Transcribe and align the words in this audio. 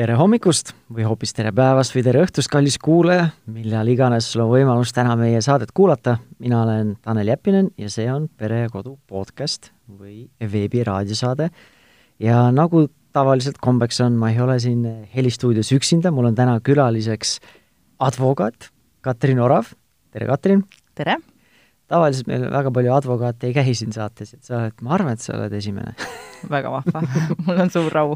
tere 0.00 0.14
hommikust 0.16 0.70
või 0.88 1.04
hoopis 1.04 1.34
tere 1.36 1.50
päevast 1.52 1.92
või 1.92 2.02
tere 2.06 2.22
õhtust, 2.24 2.48
kallis 2.48 2.78
kuulaja, 2.80 3.26
millal 3.52 3.88
iganes 3.92 4.30
sul 4.32 4.46
on 4.46 4.48
võimalus 4.54 4.94
täna 4.96 5.12
meie 5.20 5.42
saadet 5.44 5.74
kuulata. 5.76 6.16
mina 6.38 6.62
olen 6.62 6.94
Tanel 7.04 7.28
Jeppinen 7.28 7.68
ja 7.76 7.90
see 7.92 8.06
on 8.08 8.28
Pere 8.28 8.62
ja 8.62 8.70
Kodu 8.72 8.96
podcast 9.06 9.68
või 9.98 10.30
veebiraadiosaade. 10.40 11.50
ja 12.18 12.50
nagu 12.50 12.86
tavaliselt 13.12 13.58
kombeks 13.58 14.00
on, 14.00 14.16
ma 14.16 14.30
ei 14.30 14.40
ole 14.40 14.58
siin 14.58 14.86
helistuudios 15.14 15.72
üksinda, 15.72 16.10
mul 16.10 16.30
on 16.32 16.34
täna 16.34 16.60
külaliseks 16.60 17.38
advokaat 17.98 18.70
Katrin 19.02 19.40
Orav. 19.40 19.74
tere, 20.12 20.26
Katrin! 20.26 20.64
tere! 20.94 21.18
Tavaliselt 21.90 22.28
meil 22.30 22.44
väga 22.52 22.72
palju 22.74 22.92
advokaate 22.94 23.48
ei 23.48 23.56
käi 23.56 23.74
siin 23.76 23.94
saates, 23.94 24.34
et 24.36 24.46
sa 24.46 24.60
oled, 24.60 24.76
ma 24.86 24.94
arvan, 24.96 25.16
et 25.16 25.24
sa 25.24 25.34
oled 25.36 25.54
esimene 25.58 25.94
väga 26.54 26.72
vahva 26.72 27.02
mul 27.46 27.64
on 27.64 27.72
suur 27.72 27.98
au. 28.02 28.14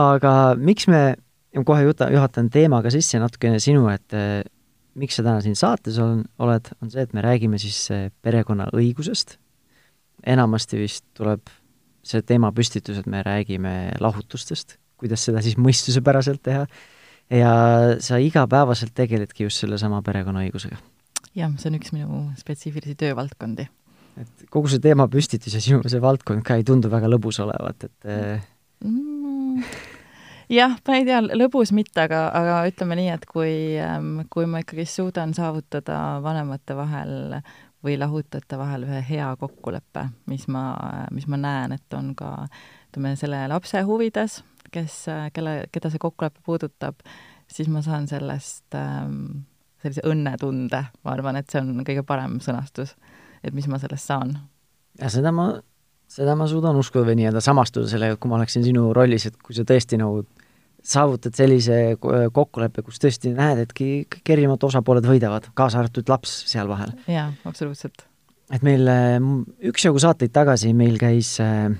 aga 0.00 0.34
miks 0.60 0.88
me, 0.90 1.02
kohe 1.66 1.86
juta, 1.88 2.10
juhatan 2.14 2.50
teemaga 2.54 2.92
sisse 2.94 3.20
natukene 3.22 3.60
sinu, 3.62 3.86
et 3.92 4.16
eh, 4.16 4.42
miks 4.98 5.18
sa 5.18 5.26
täna 5.26 5.42
siin 5.44 5.58
saates 5.58 5.98
on, 6.02 6.22
oled, 6.42 6.70
on 6.82 6.92
see, 6.92 7.04
et 7.06 7.14
me 7.16 7.24
räägime 7.24 7.60
siis 7.62 7.80
eh, 7.94 8.08
perekonnaõigusest. 8.22 9.38
enamasti 10.26 10.78
vist 10.80 11.04
tuleb 11.18 11.50
see 12.08 12.22
teemapüstitus, 12.26 13.02
et 13.02 13.10
me 13.10 13.22
räägime 13.26 13.74
lahutustest, 14.00 14.78
kuidas 14.98 15.26
seda 15.26 15.42
siis 15.44 15.58
mõistuspäraselt 15.60 16.42
teha, 16.42 16.66
ja 17.30 17.50
sa 18.02 18.18
igapäevaselt 18.22 18.94
tegeledki 18.96 19.46
just 19.46 19.66
sellesama 19.66 20.00
perekonnaõigusega 20.06 20.78
jah, 21.38 21.52
see 21.58 21.70
on 21.70 21.78
üks 21.78 21.92
minu 21.94 22.22
spetsiifilisi 22.38 22.96
töövaldkondi. 22.98 23.68
et 24.18 24.48
kogu 24.50 24.70
see 24.70 24.82
teemapüstitus 24.82 25.54
ja 25.54 25.62
sinu 25.62 25.82
see 25.86 26.02
valdkond 26.02 26.44
ka 26.46 26.58
ei 26.58 26.66
tundu 26.66 26.90
väga 26.90 27.10
lõbus 27.10 27.38
olevat, 27.44 27.86
et 27.86 28.10
eh, 28.10 28.48
mm, 28.84 29.62
jah, 30.52 30.74
ma 30.88 30.98
ei 30.98 31.06
tea, 31.06 31.20
lõbus 31.22 31.72
mitte, 31.76 32.02
aga, 32.06 32.26
aga 32.34 32.58
ütleme 32.70 32.98
nii, 32.98 33.12
et 33.14 33.26
kui, 33.30 33.54
ähm, 33.82 34.24
kui 34.32 34.48
ma 34.50 34.62
ikkagi 34.64 34.88
suudan 34.88 35.34
saavutada 35.36 36.18
vanemate 36.24 36.76
vahel 36.78 37.40
või 37.84 37.94
lahutajate 38.00 38.58
vahel 38.58 38.88
ühe 38.88 39.02
hea 39.06 39.28
kokkuleppe, 39.38 40.08
mis 40.30 40.48
ma, 40.50 40.72
mis 41.14 41.28
ma 41.30 41.38
näen, 41.40 41.76
et 41.78 41.94
on 41.94 42.14
ka 42.18 42.32
ütleme, 42.88 43.14
selle 43.20 43.44
lapse 43.52 43.82
huvides, 43.86 44.40
kes, 44.74 45.04
kelle, 45.36 45.60
keda 45.72 45.92
see 45.92 46.02
kokkulepe 46.02 46.42
puudutab, 46.46 46.98
siis 47.48 47.70
ma 47.72 47.84
saan 47.84 48.08
sellest 48.10 48.74
ähm, 48.76 49.44
sellise 49.82 50.04
õnnetunde, 50.08 50.82
ma 51.04 51.14
arvan, 51.14 51.38
et 51.38 51.50
see 51.50 51.62
on 51.62 51.84
kõige 51.86 52.04
parem 52.06 52.38
sõnastus, 52.44 52.94
et 53.44 53.54
mis 53.54 53.68
ma 53.70 53.80
sellest 53.82 54.10
saan. 54.10 54.34
ja 54.98 55.10
seda 55.12 55.32
ma, 55.34 55.52
seda 56.10 56.34
ma 56.38 56.48
suudan 56.50 56.78
uskuda 56.80 57.06
või 57.08 57.20
nii-öelda 57.20 57.42
samastuda 57.44 57.90
sellega, 57.90 58.18
kui 58.18 58.30
ma 58.30 58.38
oleksin 58.40 58.66
sinu 58.66 58.90
rollis, 58.96 59.28
et 59.28 59.38
kui 59.42 59.56
sa 59.56 59.66
tõesti 59.68 60.00
nagu 60.00 60.24
saavutad 60.88 61.34
sellise 61.36 61.96
kokkuleppe, 61.98 62.82
kus 62.86 63.00
tõesti 63.02 63.32
näed, 63.34 63.64
et 63.64 63.74
kõik 63.76 64.20
erinevad 64.30 64.62
osapooled 64.68 65.06
võidavad, 65.06 65.50
kaasa 65.58 65.82
arvatud 65.82 66.10
laps 66.10 66.32
seal 66.50 66.70
vahel. 66.70 66.94
jaa, 67.10 67.28
absoluutselt. 67.48 68.06
et 68.54 68.64
meil 68.66 68.88
üksjagu 69.70 70.00
saateid 70.02 70.32
tagasi 70.34 70.72
meil 70.74 70.98
käis 70.98 71.36
äh, 71.44 71.70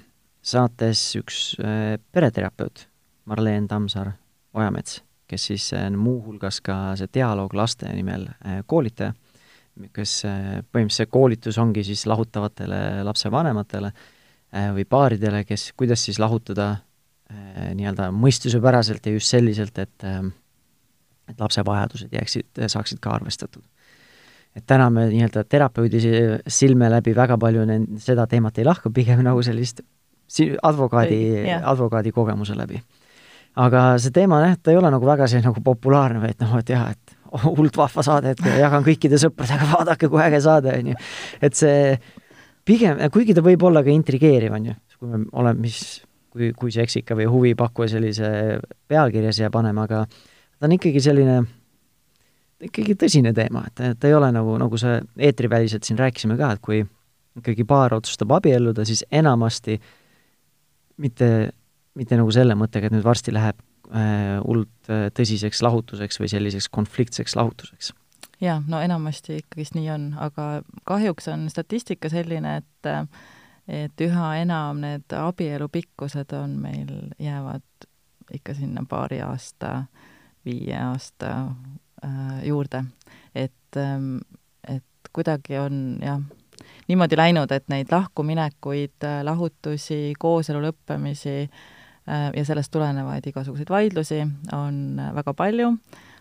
saates 0.42 1.10
üks 1.18 1.56
äh, 1.62 1.96
pereterapeut, 2.12 2.86
Marleen 3.28 3.68
Tammsaar-Ojamets 3.68 5.02
kes 5.28 5.46
siis 5.50 5.70
on 5.76 5.94
äh, 5.94 6.00
muuhulgas 6.00 6.60
ka 6.64 6.76
see 6.98 7.10
dialoog 7.14 7.54
laste 7.56 7.88
nimel 7.92 8.26
äh, 8.28 8.60
koolitaja, 8.66 9.12
kes 9.94 10.14
äh, 10.26 10.42
põhimõtteliselt 10.64 10.96
see 11.04 11.12
koolitus 11.12 11.58
ongi 11.62 11.84
siis 11.86 12.06
lahutavatele 12.08 13.04
lapsevanematele 13.06 13.92
või 14.72 14.86
paaridele, 14.88 15.42
kes, 15.44 15.74
kuidas 15.76 16.00
siis 16.06 16.16
lahutada 16.16 16.70
nii-öelda 17.76 18.06
mõistusepäraselt 18.16 19.04
ja 19.04 19.12
just 19.12 19.28
selliselt, 19.28 19.76
et 19.76 20.06
et 21.28 21.42
lapse 21.42 21.60
vajadused 21.68 22.14
jääksid, 22.16 22.62
saaksid 22.72 23.02
ka 23.04 23.10
arvestatud. 23.12 23.60
et 24.56 24.64
täna 24.66 24.88
me 24.90 25.04
nii-öelda 25.10 25.44
terapeudi 25.44 26.00
silme 26.48 26.88
läbi 26.90 27.12
väga 27.16 27.36
palju 27.38 27.66
seda 28.00 28.26
teemat 28.26 28.58
ei 28.58 28.64
lahka, 28.64 28.90
pigem 28.90 29.20
nagu 29.20 29.42
sellist 29.44 29.84
advokaadi, 30.62 31.44
advokaadi 31.60 32.12
kogemuse 32.12 32.56
läbi 32.56 32.80
aga 33.58 33.84
see 34.02 34.14
teema 34.14 34.40
jah, 34.44 34.56
ta 34.62 34.72
ei 34.72 34.78
ole 34.78 34.90
nagu 34.92 35.06
väga 35.06 35.28
see 35.30 35.42
nagu 35.44 35.62
populaarne, 35.64 36.22
vaid 36.22 36.42
noh, 36.44 36.54
et 36.60 36.72
jah, 36.72 36.88
et 36.94 37.16
hullult 37.44 37.76
vahva 37.76 38.04
saade, 38.04 38.34
et 38.34 38.42
jagan 38.58 38.86
kõikide 38.86 39.20
sõpradega, 39.20 39.68
vaadake, 39.74 40.10
kui 40.10 40.22
äge 40.24 40.42
saade, 40.44 40.74
on 40.78 40.92
ju. 40.92 40.98
et 41.44 41.58
see 41.58 41.78
pigem, 42.68 43.00
kuigi 43.14 43.36
ta 43.36 43.44
võib 43.44 43.64
olla 43.68 43.82
ka 43.84 43.92
intrigeeriv, 43.92 44.54
on 44.54 44.70
ju, 44.70 44.76
kui 44.98 45.12
me 45.12 45.22
oleme, 45.40 45.66
mis, 45.66 45.82
kui, 46.32 46.52
kui 46.56 46.74
see 46.74 46.84
eksika 46.86 47.16
või 47.18 47.28
huvipakkuja 47.32 47.94
sellise 47.96 48.32
pealkirja 48.90 49.34
siia 49.34 49.52
paneme, 49.54 49.86
aga 49.86 50.04
ta 50.08 50.68
on 50.68 50.76
ikkagi 50.76 51.02
selline, 51.02 51.40
ikkagi 52.68 52.96
tõsine 52.98 53.34
teema, 53.36 53.66
et 53.68 53.98
ta 53.98 54.10
ei 54.10 54.16
ole 54.16 54.30
nagu, 54.34 54.56
nagu 54.60 54.80
see 54.80 54.98
eetriväliselt 55.28 55.88
siin 55.88 56.00
rääkisime 56.00 56.38
ka, 56.40 56.54
et 56.54 56.64
kui 56.64 56.82
ikkagi 57.38 57.64
paar 57.68 57.94
otsustab 57.94 58.32
abielluda, 58.38 58.84
siis 58.86 59.04
enamasti 59.14 59.78
mitte 60.98 61.28
mitte 61.98 62.18
nagu 62.18 62.32
selle 62.34 62.56
mõttega, 62.58 62.88
et 62.88 62.94
nüüd 62.94 63.06
varsti 63.06 63.34
läheb 63.34 63.58
äh, 63.90 64.38
hullult 64.44 64.92
äh, 64.92 65.08
tõsiseks 65.14 65.62
lahutuseks 65.64 66.20
või 66.22 66.30
selliseks 66.32 66.68
konfliktseks 66.74 67.36
lahutuseks. 67.38 67.92
jaa, 68.44 68.60
no 68.68 68.82
enamasti 68.84 69.40
ikkagist 69.42 69.76
nii 69.78 69.90
on, 69.94 70.06
aga 70.28 70.48
kahjuks 70.88 71.28
on 71.34 71.48
statistika 71.52 72.10
selline, 72.12 72.60
et 72.62 72.92
et 73.68 74.00
üha 74.00 74.28
enam 74.40 74.78
need 74.80 75.12
abielu 75.12 75.66
pikkused 75.68 76.32
on 76.32 76.54
meil, 76.62 77.10
jäävad 77.20 77.88
ikka 78.32 78.54
sinna 78.56 78.80
paari 78.88 79.20
aasta, 79.20 79.82
viie 80.46 80.76
aasta 80.80 81.32
äh, 82.04 82.44
juurde. 82.48 82.84
et 83.34 83.76
ähm,, 83.76 84.18
et 84.68 85.10
kuidagi 85.12 85.58
on 85.58 85.98
jah, 86.02 86.20
niimoodi 86.88 87.16
läinud, 87.16 87.52
et 87.52 87.68
neid 87.68 87.90
lahkuminekuid, 87.92 89.04
lahutusi, 89.24 90.14
kooselu 90.18 90.62
lõppemisi 90.62 91.42
äh, 91.42 91.58
Äh, 91.58 91.77
ja 92.36 92.44
sellest 92.44 92.72
tulenevaid 92.72 93.26
igasuguseid 93.26 93.70
vaidlusi 93.70 94.22
on 94.52 94.98
äh, 95.00 95.14
väga 95.14 95.34
palju, 95.34 95.72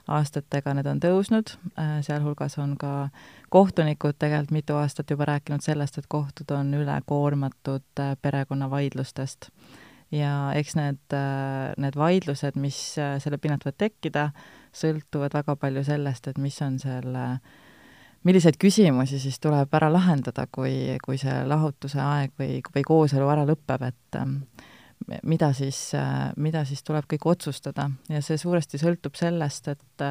aastatega 0.08 0.74
need 0.76 0.88
on 0.88 1.02
tõusnud, 1.04 1.54
äh, 1.80 1.98
sealhulgas 2.06 2.58
on 2.64 2.76
ka 2.80 3.10
kohtunikud 3.54 4.18
tegelikult 4.20 4.56
mitu 4.56 4.78
aastat 4.80 5.12
juba 5.12 5.28
rääkinud 5.32 5.64
sellest, 5.64 5.98
et 5.98 6.08
kohtud 6.08 6.52
on 6.56 6.74
ülekoormatud 6.74 8.04
perekonnavaidlustest. 8.22 9.52
ja 10.12 10.52
eks 10.56 10.76
need, 10.76 11.16
need 11.78 11.96
vaidlused, 12.00 12.56
mis 12.56 12.78
selle 12.96 13.38
pinnalt 13.44 13.66
võivad 13.66 13.78
tekkida, 13.78 14.30
sõltuvad 14.72 15.34
väga 15.36 15.56
palju 15.60 15.84
sellest, 15.84 16.28
et 16.28 16.38
mis 16.38 16.62
on 16.64 16.80
selle 16.80 17.26
milliseid 18.24 18.56
küsimusi 18.60 19.20
siis 19.20 19.40
tuleb 19.40 19.74
ära 19.76 19.90
lahendada, 19.92 20.48
kui, 20.52 20.96
kui 21.04 21.20
see 21.20 21.36
lahutuse 21.48 22.00
aeg 22.02 22.34
või, 22.40 22.62
või 22.76 22.88
kooselu 22.88 23.30
ära 23.36 23.44
lõpeb, 23.48 23.84
et 23.88 24.20
mida 25.24 25.52
siis, 25.56 25.92
mida 26.38 26.64
siis 26.68 26.84
tuleb 26.84 27.08
kõik 27.10 27.26
otsustada 27.32 27.88
ja 28.12 28.22
see 28.24 28.38
suuresti 28.40 28.80
sõltub 28.82 29.16
sellest, 29.16 29.70
et 29.72 30.06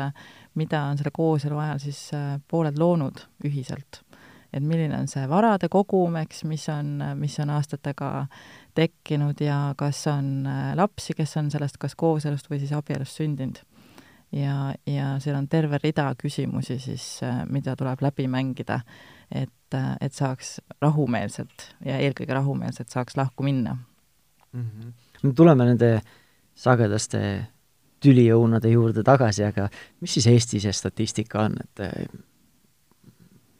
mida 0.56 0.82
on 0.90 0.98
selle 0.98 1.12
kooselu 1.14 1.58
ajal 1.60 1.80
siis 1.82 2.00
pooled 2.48 2.78
loonud 2.80 3.20
ühiselt. 3.44 4.02
et 4.52 4.62
milline 4.62 4.96
on 4.96 5.08
see 5.10 5.26
varade 5.28 5.68
kogum, 5.68 6.16
eks, 6.16 6.44
mis 6.48 6.68
on, 6.72 7.02
mis 7.18 7.34
on 7.42 7.50
aastatega 7.52 8.26
tekkinud 8.74 9.40
ja 9.40 9.74
kas 9.76 10.06
on 10.08 10.46
lapsi, 10.74 11.12
kes 11.16 11.36
on 11.36 11.50
sellest 11.50 11.76
kas 11.76 11.94
kooselust 11.94 12.48
või 12.50 12.62
siis 12.62 12.72
abielust 12.72 13.20
sündinud. 13.20 13.58
ja, 14.32 14.72
ja 14.86 15.16
seal 15.20 15.36
on 15.36 15.48
terve 15.48 15.80
rida 15.82 16.08
küsimusi 16.18 16.78
siis, 16.80 17.20
mida 17.50 17.76
tuleb 17.76 18.00
läbi 18.00 18.28
mängida, 18.28 18.80
et, 19.30 19.76
et 20.00 20.12
saaks 20.12 20.60
rahumeelselt 20.80 21.74
ja 21.84 21.98
eelkõige 21.98 22.32
rahumeelselt 22.32 22.88
saaks 22.88 23.16
lahku 23.16 23.44
minna 23.44 23.76
mm. 24.56 24.92
-hmm. 25.22 25.34
tuleme 25.34 25.68
nende 25.68 25.90
sagedaste 26.56 27.20
tüliõunade 28.00 28.70
juurde 28.70 29.02
tagasi, 29.02 29.44
aga 29.44 29.68
mis 30.00 30.16
siis 30.16 30.26
Eesti 30.30 30.60
see 30.60 30.72
statistika 30.72 31.46
on, 31.46 31.56
et 31.60 31.80
eh, 31.80 32.08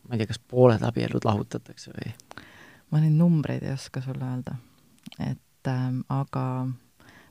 ma 0.07 0.15
ei 0.15 0.23
tea, 0.23 0.31
kas 0.33 0.39
pooled 0.39 0.83
abielud 0.87 1.25
lahutatakse 1.25 1.93
või? 1.95 2.15
ma 2.91 3.03
neid 3.03 3.17
numbreid 3.19 3.65
ei 3.67 3.73
oska 3.75 4.01
sulle 4.05 4.25
öelda, 4.25 4.57
et 5.19 5.71
äh, 5.71 5.87
aga 6.09 6.45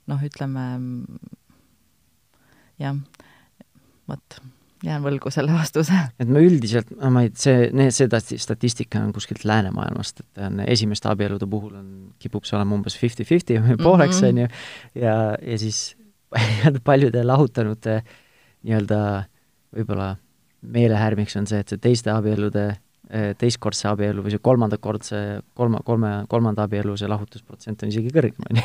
noh, 0.08 0.26
ütleme 0.28 0.66
jah, 2.80 2.98
vot 4.10 4.40
jään 4.86 5.04
võlgu 5.06 5.32
selle 5.34 5.54
vastuse. 5.56 5.98
et 6.20 6.30
ma 6.32 6.42
üldiselt, 6.44 6.92
ma 7.12 7.26
ei, 7.26 7.32
see, 7.40 7.70
need, 7.76 7.94
seda 7.96 8.20
statistika 8.22 9.02
on 9.02 9.14
kuskilt 9.16 9.46
läänemaailmast, 9.48 10.22
et 10.24 10.44
on 10.46 10.62
esimeste 10.66 11.10
abielude 11.12 11.48
puhul 11.50 11.76
on, 11.80 11.90
kipub 12.22 12.48
see 12.48 12.58
olema 12.58 12.78
umbes 12.78 12.98
fifty-fifty 13.00 13.60
või 13.64 13.80
pooleks, 13.82 14.22
mhm. 14.22 14.30
on 14.30 14.44
ju, 14.44 14.50
ja, 15.06 15.16
ja 15.42 15.60
siis 15.62 15.82
paljude 16.90 17.24
lahutanute 17.26 18.02
nii-öelda 18.66 19.00
võib-olla 19.76 20.16
meelehärmiks 20.66 21.36
on 21.40 21.48
see, 21.50 21.62
et 21.62 21.72
see 21.72 21.82
teiste 21.82 22.12
abielude 22.14 22.72
teistkordse 23.38 23.88
abielu 23.92 24.24
või 24.26 24.34
see 24.34 24.42
kolmandakordse, 24.44 25.20
kolma, 25.58 25.82
kolme, 25.86 26.12
kolmanda 26.30 26.66
abielu 26.66 26.96
see 26.98 27.10
lahutusprotsent 27.10 27.84
on 27.86 27.92
isegi 27.92 28.10
kõrgem, 28.14 28.48
on 28.50 28.60
ju. 28.60 28.64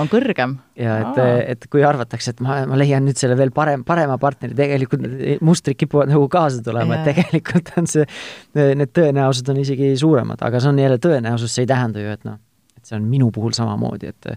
on 0.00 0.10
kõrgem? 0.12 0.54
ja 0.80 0.94
et, 1.02 1.20
et 1.54 1.66
kui 1.72 1.84
arvatakse, 1.84 2.32
et 2.32 2.40
ma, 2.44 2.62
ma 2.70 2.78
leian 2.80 3.04
nüüd 3.04 3.20
selle 3.20 3.36
veel 3.38 3.52
parem, 3.54 3.84
parema 3.84 4.16
partneri, 4.22 4.56
tegelikult 4.56 5.04
need 5.04 5.44
mustrid 5.44 5.76
kipuvad 5.80 6.12
nagu 6.12 6.24
kaasa 6.32 6.64
tulema, 6.64 6.98
et 6.98 7.12
tegelikult 7.12 7.74
on 7.80 7.90
see, 7.90 8.08
need 8.56 8.94
tõenäosused 8.96 9.52
on 9.52 9.60
isegi 9.60 9.92
suuremad, 10.00 10.40
aga 10.46 10.62
see 10.62 10.72
on 10.72 10.80
jälle 10.80 10.98
tõenäosus, 11.02 11.52
see 11.52 11.66
ei 11.66 11.72
tähenda 11.74 12.00
ju, 12.00 12.16
et 12.16 12.26
noh, 12.28 12.40
et 12.78 12.88
see 12.88 12.96
on 12.96 13.06
minu 13.12 13.28
puhul 13.34 13.52
samamoodi, 13.56 14.14
et 14.14 14.32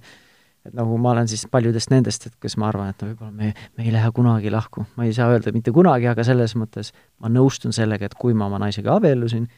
et 0.65 0.75
nagu 0.77 0.97
ma 1.01 1.13
olen 1.13 1.29
siis 1.29 1.45
paljudest 1.51 1.91
nendest, 1.93 2.27
et 2.29 2.37
kes 2.41 2.57
ma 2.61 2.69
arvan, 2.71 2.91
et 2.93 3.01
no 3.01 3.09
võib-olla 3.11 3.31
me, 3.31 3.51
me 3.77 3.85
ei 3.85 3.93
lähe 3.93 4.11
kunagi 4.15 4.53
lahku. 4.53 4.85
ma 4.97 5.07
ei 5.07 5.13
saa 5.13 5.29
öelda 5.33 5.53
mitte 5.55 5.73
kunagi, 5.75 6.09
aga 6.11 6.25
selles 6.27 6.55
mõttes 6.59 6.93
ma 7.21 7.31
nõustun 7.31 7.75
sellega, 7.75 8.09
et 8.09 8.17
kui 8.19 8.33
ma 8.33 8.49
oma 8.49 8.61
naisega 8.65 8.95
abiellusin, 8.97 9.49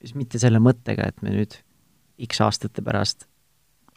siis 0.00 0.16
mitte 0.18 0.40
selle 0.42 0.60
mõttega, 0.62 1.08
et 1.08 1.22
me 1.24 1.34
nüüd 1.34 1.56
X 2.28 2.44
aastate 2.44 2.82
pärast 2.84 3.26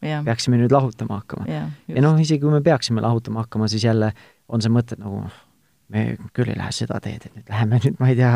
ja. 0.01 0.21
peaksime 0.25 0.59
nüüd 0.61 0.73
lahutama 0.73 1.21
hakkama. 1.21 1.47
ja 1.47 2.03
noh, 2.03 2.17
isegi 2.21 2.41
kui 2.43 2.53
me 2.53 2.61
peaksime 2.65 3.03
lahutama 3.03 3.45
hakkama, 3.45 3.67
siis 3.71 3.85
jälle 3.85 4.13
on 4.47 4.63
see 4.63 4.71
mõte, 4.73 4.97
nagu 5.01 5.25
me 5.93 6.03
küll 6.35 6.51
ei 6.51 6.57
lähe 6.57 6.73
seda 6.75 6.99
teed, 7.03 7.27
et 7.27 7.35
nüüd 7.35 7.51
läheme 7.51 7.79
nüüd, 7.83 7.99
ma 7.99 8.09
ei 8.11 8.17
tea, 8.19 8.31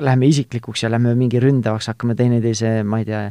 läheme 0.00 0.28
isiklikuks 0.30 0.84
ja 0.86 0.90
lähme 0.92 1.12
mingi 1.18 1.40
ründavaks, 1.42 1.90
hakkame 1.92 2.16
teineteise, 2.18 2.78
ma 2.88 3.02
ei 3.02 3.08
tea, 3.08 3.24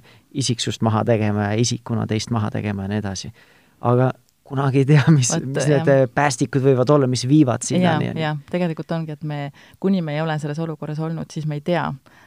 isiksust 0.43 0.85
maha 0.85 1.03
tegema 1.07 1.51
ja 1.51 1.61
isikuna 1.61 2.05
teist 2.09 2.33
maha 2.33 2.51
tegema 2.53 2.85
ja 2.85 2.93
nii 2.93 3.01
edasi. 3.01 3.33
aga 3.81 4.11
kunagi 4.43 4.81
ei 4.83 4.87
tea, 4.87 5.03
mis, 5.15 5.31
mis 5.45 5.67
need 5.69 5.87
jah. 5.87 6.03
päästikud 6.15 6.63
võivad 6.65 6.89
olla, 6.93 7.07
mis 7.09 7.23
viivad 7.29 7.63
sinnani. 7.65 8.11
jah, 8.19 8.39
tegelikult 8.51 8.91
ongi, 8.95 9.15
et 9.15 9.23
me, 9.27 9.39
kuni 9.83 10.03
me 10.05 10.17
ei 10.17 10.23
ole 10.23 10.35
selles 10.41 10.59
olukorras 10.63 10.99
olnud, 11.03 11.31
siis 11.31 11.47
me 11.49 11.59
ei 11.59 11.63
tea. 11.65 11.85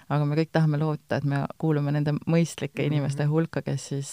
aga 0.09 0.25
me 0.25 0.39
kõik 0.39 0.53
tahame 0.55 0.81
loota, 0.81 1.21
et 1.21 1.29
me 1.29 1.43
kuulume 1.61 1.93
nende 1.93 2.17
mõistlike 2.27 2.87
inimeste 2.87 3.25
mm 3.25 3.29
-hmm. 3.29 3.33
hulka, 3.33 3.63
kes 3.63 3.89
siis, 3.93 4.13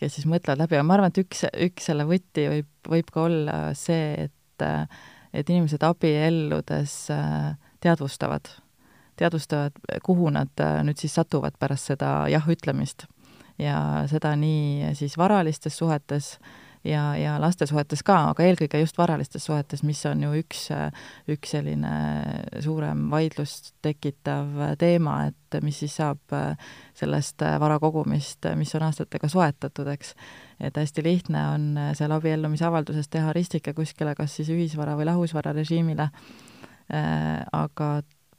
kes 0.00 0.14
siis 0.14 0.26
mõtlevad 0.26 0.64
läbi, 0.64 0.78
aga 0.78 0.86
ma 0.86 0.98
arvan, 0.98 1.14
et 1.14 1.22
üks, 1.22 1.44
üks 1.68 1.86
selle 1.90 2.06
võti 2.08 2.48
võib, 2.50 2.70
võib 2.88 3.12
ka 3.12 3.22
olla 3.28 3.58
see, 3.74 4.28
et, 4.28 4.68
et 5.32 5.50
inimesed 5.50 5.82
abielludes 5.82 6.98
teadvustavad, 7.80 8.48
teadvustavad, 9.16 9.72
kuhu 10.02 10.30
nad 10.30 10.66
nüüd 10.82 10.98
siis 10.98 11.14
satuvad 11.14 11.54
pärast 11.58 11.92
seda 11.92 12.26
jah 12.28 12.48
ütlemist. 12.48 13.06
ja 13.58 14.02
seda 14.10 14.34
nii 14.36 14.94
siis 14.98 15.18
varalistes 15.18 15.76
suhetes, 15.78 16.38
ja, 16.84 17.02
ja 17.16 17.34
lastesuhetes 17.40 18.02
ka, 18.06 18.16
aga 18.32 18.44
eelkõige 18.46 18.80
just 18.82 18.98
varalistes 18.98 19.46
suhetes, 19.48 19.82
mis 19.86 20.00
on 20.08 20.22
ju 20.26 20.32
üks, 20.42 20.66
üks 21.30 21.54
selline 21.56 21.92
suurem 22.64 23.06
vaidlust 23.12 23.72
tekitav 23.84 24.76
teema, 24.80 25.18
et 25.30 25.58
mis 25.64 25.78
siis 25.84 25.96
saab 26.00 26.34
sellest 26.98 27.44
vara 27.62 27.78
kogumist, 27.82 28.46
mis 28.58 28.74
on 28.76 28.86
aastatega 28.88 29.30
soetatud, 29.30 29.88
eks. 29.94 30.14
et 30.60 30.76
hästi 30.76 31.04
lihtne 31.06 31.46
on 31.54 31.68
seal 31.96 32.14
abiellumisavalduses 32.16 33.08
teha 33.12 33.32
ristike 33.36 33.74
kuskile, 33.76 34.14
kas 34.18 34.36
siis 34.40 34.52
ühisvara 34.54 34.98
või 34.98 35.08
lahusvara 35.08 35.54
režiimile, 35.56 36.10
aga 37.52 37.88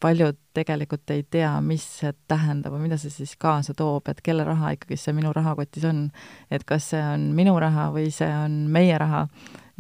paljud 0.06 0.38
tegelikult 0.54 1.10
ei 1.16 1.24
tea, 1.24 1.50
mis 1.66 1.84
see 2.00 2.12
tähendab 2.30 2.76
või 2.76 2.86
mida 2.86 2.98
see 3.02 3.14
siis 3.14 3.34
kaasa 3.42 3.74
toob, 3.78 4.06
et 4.12 4.22
kelle 4.26 4.46
raha 4.46 4.76
ikkagi 4.76 4.98
see 5.02 5.16
minu 5.18 5.32
rahakotis 5.34 5.86
on. 5.90 6.10
et 6.54 6.64
kas 6.68 6.92
see 6.94 7.02
on 7.02 7.32
minu 7.38 7.56
raha 7.60 7.90
või 7.96 8.12
see 8.14 8.30
on 8.30 8.66
meie 8.72 8.98
raha 9.02 9.26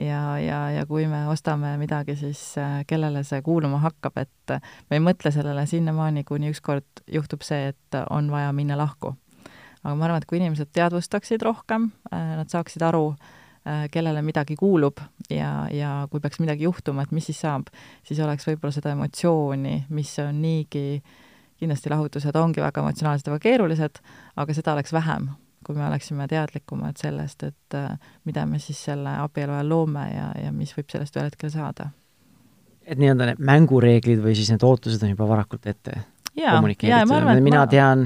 ja, 0.01 0.21
ja, 0.41 0.59
ja 0.79 0.85
kui 0.89 1.05
me 1.11 1.25
ostame 1.29 1.75
midagi, 1.81 2.15
siis 2.19 2.41
äh, 2.57 2.79
kellele 2.87 3.23
see 3.27 3.41
kuuluma 3.45 3.79
hakkab, 3.83 4.17
et 4.23 4.57
me 4.89 4.97
ei 4.97 5.03
mõtle 5.03 5.31
sellele 5.35 5.67
sinnamaani, 5.69 6.25
kuni 6.27 6.49
ükskord 6.53 7.05
juhtub 7.11 7.45
see, 7.45 7.71
et 7.73 8.01
on 8.09 8.31
vaja 8.33 8.51
minna 8.55 8.77
lahku. 8.79 9.15
aga 9.83 9.95
ma 9.95 10.07
arvan, 10.07 10.23
et 10.23 10.29
kui 10.29 10.41
inimesed 10.41 10.73
teadvustaksid 10.73 11.45
rohkem, 11.45 11.91
äh, 12.11 12.35
nad 12.41 12.49
saaksid 12.49 12.81
aru, 12.81 13.11
kellele 13.91 14.21
midagi 14.21 14.55
kuulub 14.59 14.99
ja, 15.29 15.65
ja 15.73 15.91
kui 16.11 16.21
peaks 16.21 16.39
midagi 16.41 16.67
juhtuma, 16.67 17.05
et 17.05 17.13
mis 17.15 17.25
siis 17.31 17.39
saab, 17.41 17.71
siis 18.05 18.19
oleks 18.21 18.45
võib-olla 18.45 18.73
seda 18.75 18.91
emotsiooni, 18.93 19.77
mis 19.95 20.11
on 20.21 20.37
niigi, 20.43 21.01
kindlasti 21.59 21.89
lahutused 21.93 22.37
ongi 22.37 22.61
väga 22.61 22.83
emotsionaalsed 22.83 23.27
ja 23.27 23.33
väga 23.33 23.45
keerulised, 23.47 24.01
aga 24.37 24.55
seda 24.57 24.75
oleks 24.75 24.93
vähem, 24.93 25.29
kui 25.65 25.77
me 25.77 25.85
oleksime 25.87 26.27
teadlikumad 26.29 26.99
sellest, 27.01 27.47
et 27.47 27.77
äh, 27.77 27.95
mida 28.29 28.45
me 28.45 28.59
siis 28.61 28.83
selle 28.91 29.15
abielu 29.23 29.55
ajal 29.57 29.71
loome 29.73 30.05
ja, 30.11 30.27
ja 30.45 30.51
mis 30.53 30.75
võib 30.77 30.91
sellest 30.93 31.17
ühel 31.17 31.31
hetkel 31.31 31.53
saada. 31.53 31.89
et 32.85 32.99
nii-öelda 33.01 33.31
need 33.31 33.41
mängureeglid 33.41 34.21
või 34.21 34.35
siis 34.37 34.51
need 34.53 34.63
ootused 34.63 35.01
on 35.01 35.15
juba 35.15 35.25
varakult 35.31 35.65
ette 35.65 36.03
kommunikeeritud, 36.35 37.41
mina 37.41 37.63
ma... 37.63 37.67
tean 37.71 38.05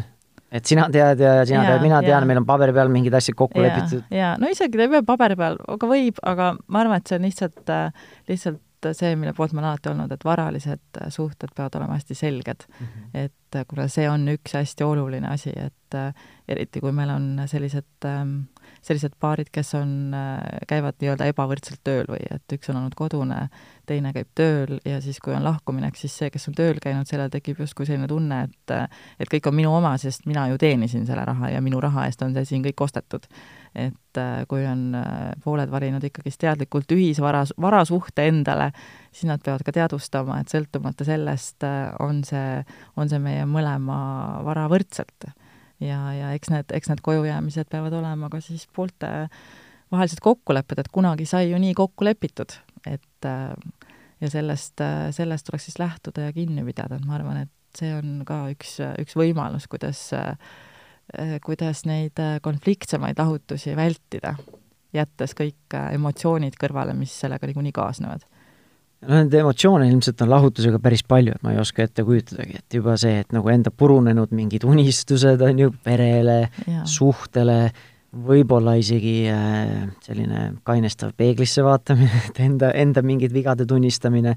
et 0.51 0.65
sina 0.65 0.87
tead 0.93 1.21
ja 1.23 1.33
sina 1.45 1.63
ja, 1.63 1.73
tead, 1.73 1.83
mina 1.85 2.01
tean, 2.05 2.27
meil 2.29 2.41
on 2.41 2.47
paberi 2.47 2.73
peal 2.75 2.91
mingid 2.93 3.15
asjad 3.19 3.37
kokku 3.39 3.61
ja, 3.61 3.69
lepitud. 3.69 4.07
jaa, 4.13 4.33
no 4.41 4.49
isegi 4.51 4.77
ta 4.77 4.87
ei 4.87 4.93
pea 4.95 5.03
paberi 5.07 5.37
peal, 5.39 5.59
aga 5.75 5.91
võib, 5.91 6.23
aga 6.31 6.53
ma 6.67 6.83
arvan, 6.83 7.01
et 7.01 7.11
see 7.11 7.19
on 7.19 7.27
lihtsalt, 7.27 7.73
lihtsalt 8.31 8.89
see, 8.95 9.15
mille 9.19 9.33
poolt 9.35 9.53
ma 9.53 9.61
olen 9.61 9.71
alati 9.73 9.91
olnud, 9.91 10.13
et 10.15 10.25
varalised 10.25 11.01
suhted 11.13 11.51
peavad 11.55 11.75
olema 11.81 11.97
hästi 11.99 12.15
selged 12.15 12.63
mm. 12.67 12.85
-hmm. 12.85 13.25
et 13.25 13.61
kuna 13.67 13.87
see 13.91 14.07
on 14.09 14.27
üks 14.31 14.55
hästi 14.55 14.85
oluline 14.87 15.27
asi, 15.27 15.51
et 15.55 15.99
eriti 16.47 16.79
kui 16.79 16.91
meil 16.95 17.09
on 17.09 17.41
sellised 17.49 18.07
ähm, 18.07 18.37
sellised 18.85 19.15
paarid, 19.19 19.49
kes 19.51 19.73
on, 19.77 20.13
äh, 20.15 20.61
käivad 20.67 20.99
nii-öelda 21.01 21.27
ebavõrdselt 21.31 21.81
tööl 21.83 22.07
või 22.09 22.21
et 22.31 22.55
üks 22.55 22.71
on 22.71 22.79
olnud 22.81 22.95
kodune, 22.97 23.41
teine 23.89 24.11
käib 24.15 24.29
tööl 24.37 24.77
ja 24.85 24.99
siis, 25.03 25.19
kui 25.23 25.33
on 25.35 25.43
lahkuminek, 25.45 25.97
siis 25.99 26.15
see, 26.21 26.29
kes 26.33 26.47
on 26.51 26.55
tööl 26.57 26.79
käinud, 26.83 27.07
sellel 27.09 27.31
tekib 27.33 27.61
justkui 27.63 27.87
selline 27.89 28.07
tunne, 28.09 28.43
et 28.47 28.75
et 29.19 29.31
kõik 29.31 29.49
on 29.49 29.57
minu 29.57 29.73
oma, 29.75 29.95
sest 30.01 30.27
mina 30.29 30.45
ju 30.51 30.59
teenisin 30.61 31.07
selle 31.09 31.25
raha 31.25 31.51
ja 31.53 31.61
minu 31.65 31.81
raha 31.81 32.05
eest 32.07 32.21
on 32.25 32.35
see 32.37 32.45
siin 32.51 32.65
kõik 32.65 32.85
ostetud. 32.85 33.27
et 33.75 34.17
äh, 34.17 34.45
kui 34.49 34.63
on 34.65 34.95
äh, 34.97 35.33
pooled 35.43 35.69
valinud 35.71 36.03
ikkagist 36.03 36.39
teadlikult 36.41 36.91
ühisvara, 36.91 37.43
varasuhte 37.61 38.25
endale, 38.27 38.71
siis 39.11 39.29
nad 39.29 39.43
peavad 39.45 39.61
ka 39.65 39.71
teadvustama, 39.75 40.39
et 40.39 40.49
sõltumata 40.49 41.05
sellest 41.05 41.65
on 41.99 42.23
see, 42.25 42.63
on 42.97 43.09
see 43.09 43.21
meie 43.21 43.45
mõlema 43.45 43.99
vara 44.45 44.65
võrdselt 44.71 45.29
ja, 45.79 45.99
ja 46.13 46.33
eks 46.35 46.51
need, 46.53 46.73
eks 46.75 46.91
need 46.91 47.01
kojujäämised 47.05 47.69
peavad 47.71 47.95
olema 47.99 48.29
ka 48.31 48.41
siis 48.43 48.67
poolte 48.75 49.29
vahelised 49.91 50.21
kokkulepped, 50.21 50.79
et 50.81 50.91
kunagi 50.93 51.25
sai 51.25 51.49
ju 51.49 51.59
nii 51.61 51.73
kokku 51.77 52.05
lepitud, 52.05 52.53
et 52.87 53.27
ja 54.19 54.29
sellest, 54.31 54.81
sellest 55.15 55.47
tuleks 55.47 55.69
siis 55.69 55.79
lähtuda 55.79 56.29
ja 56.29 56.33
kinni 56.35 56.63
pidada, 56.67 56.99
et 56.99 57.07
ma 57.07 57.17
arvan, 57.19 57.43
et 57.45 57.79
see 57.79 57.91
on 57.95 58.23
ka 58.27 58.41
üks, 58.53 58.77
üks 59.01 59.15
võimalus, 59.19 59.67
kuidas, 59.71 60.01
kuidas 61.45 61.85
neid 61.89 62.19
konfliktsemaid 62.45 63.19
lahutusi 63.19 63.75
vältida, 63.77 64.35
jättes 64.95 65.35
kõik 65.37 65.77
emotsioonid 65.79 66.57
kõrvale, 66.59 66.95
mis 66.97 67.13
sellega 67.23 67.47
niikuinii 67.49 67.75
kaasnevad. 67.75 68.25
No 69.07 69.15
neid 69.15 69.35
emotsioone 69.39 69.85
ilmselt 69.87 70.19
on 70.25 70.31
lahutusega 70.33 70.79
päris 70.83 71.05
palju, 71.07 71.37
et 71.37 71.45
ma 71.45 71.53
ei 71.53 71.61
oska 71.61 71.85
ette 71.85 72.03
kujutadagi, 72.03 72.59
et 72.59 72.75
juba 72.75 72.97
see, 72.99 73.21
et 73.21 73.31
nagu 73.31 73.47
enda 73.47 73.71
purunenud 73.71 74.33
mingid 74.35 74.65
unistused 74.67 75.39
on 75.45 75.61
ju 75.63 75.71
perele, 75.85 76.41
suhtele, 76.83 77.61
võib-olla 78.09 78.73
isegi 78.79 79.13
äh, 79.29 79.85
selline 80.05 80.45
kainestav 80.67 81.13
peeglisse 81.17 81.63
vaatamine, 81.65 82.23
et 82.29 82.41
enda, 82.43 82.71
enda 82.77 83.03
mingid 83.05 83.35
vigade 83.35 83.67
tunnistamine 83.69 84.35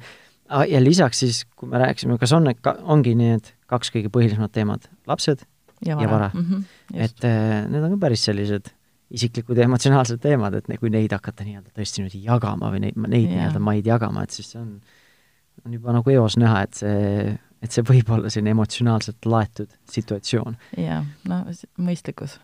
ja 0.68 0.82
lisaks 0.82 1.22
siis, 1.24 1.42
kui 1.56 1.70
me 1.70 1.80
rääkisime, 1.80 2.18
kas 2.20 2.34
on, 2.36 2.50
ongi 2.82 3.14
need 3.16 3.54
kaks 3.70 3.92
kõige 3.94 4.12
põhilisemad 4.12 4.52
teemad, 4.52 4.84
lapsed 5.08 5.46
ja 5.86 5.96
vara, 5.96 6.04
ja 6.04 6.12
vara. 6.12 6.30
Mm. 6.34 6.46
-hmm, 6.48 6.64
et 7.06 7.24
äh, 7.24 7.62
need 7.70 7.82
on 7.82 7.94
ka 7.96 8.00
päris 8.06 8.24
sellised 8.28 8.72
isiklikud 9.12 9.56
ja 9.56 9.64
emotsionaalsed 9.68 10.20
teemad, 10.20 10.54
et 10.54 10.68
kui 10.80 10.90
neid 10.90 11.12
hakata 11.12 11.44
nii-öelda 11.44 11.72
tõesti 11.76 12.04
nüüd 12.04 12.16
jagama 12.16 12.70
või 12.72 12.86
neid, 12.86 12.96
neid 12.96 13.26
yeah. 13.26 13.34
nii-öelda 13.34 13.60
maid 13.60 13.88
jagama, 13.88 14.24
et 14.24 14.36
siis 14.36 14.52
see 14.52 14.60
on, 14.60 14.78
on 15.66 15.74
juba 15.76 15.96
nagu 15.96 16.14
eos 16.14 16.36
näha, 16.40 16.62
et 16.68 16.80
see, 16.80 17.34
et 17.62 17.74
see 17.74 17.84
võib 17.88 18.08
olla 18.16 18.32
selline 18.32 18.56
emotsionaalselt 18.56 19.28
laetud 19.28 19.76
situatsioon. 19.92 20.56
jaa, 20.80 21.04
no 21.28 21.44
mõistlikkus 21.76 22.38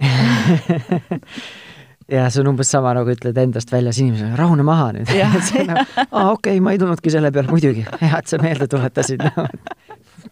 ja 2.14 2.26
see 2.28 2.42
on 2.42 2.50
umbes 2.52 2.72
sama, 2.74 2.92
nagu 2.96 3.14
ütled 3.14 3.38
endast 3.44 3.72
väljas 3.72 4.00
inimesele, 4.02 4.34
rahune 4.38 4.66
maha 4.66 4.90
nüüd. 4.96 5.14
Nagu, 5.70 5.86
aa 6.10 6.26
okei 6.32 6.58
ma 6.64 6.74
ei 6.74 6.82
tulnudki 6.82 7.14
selle 7.14 7.30
peale, 7.34 7.52
muidugi, 7.52 7.86
hea, 8.02 8.18
et 8.18 8.30
sa 8.30 8.40
meelde 8.42 8.68
tuletasid 8.70 9.24
no,. 9.24 9.48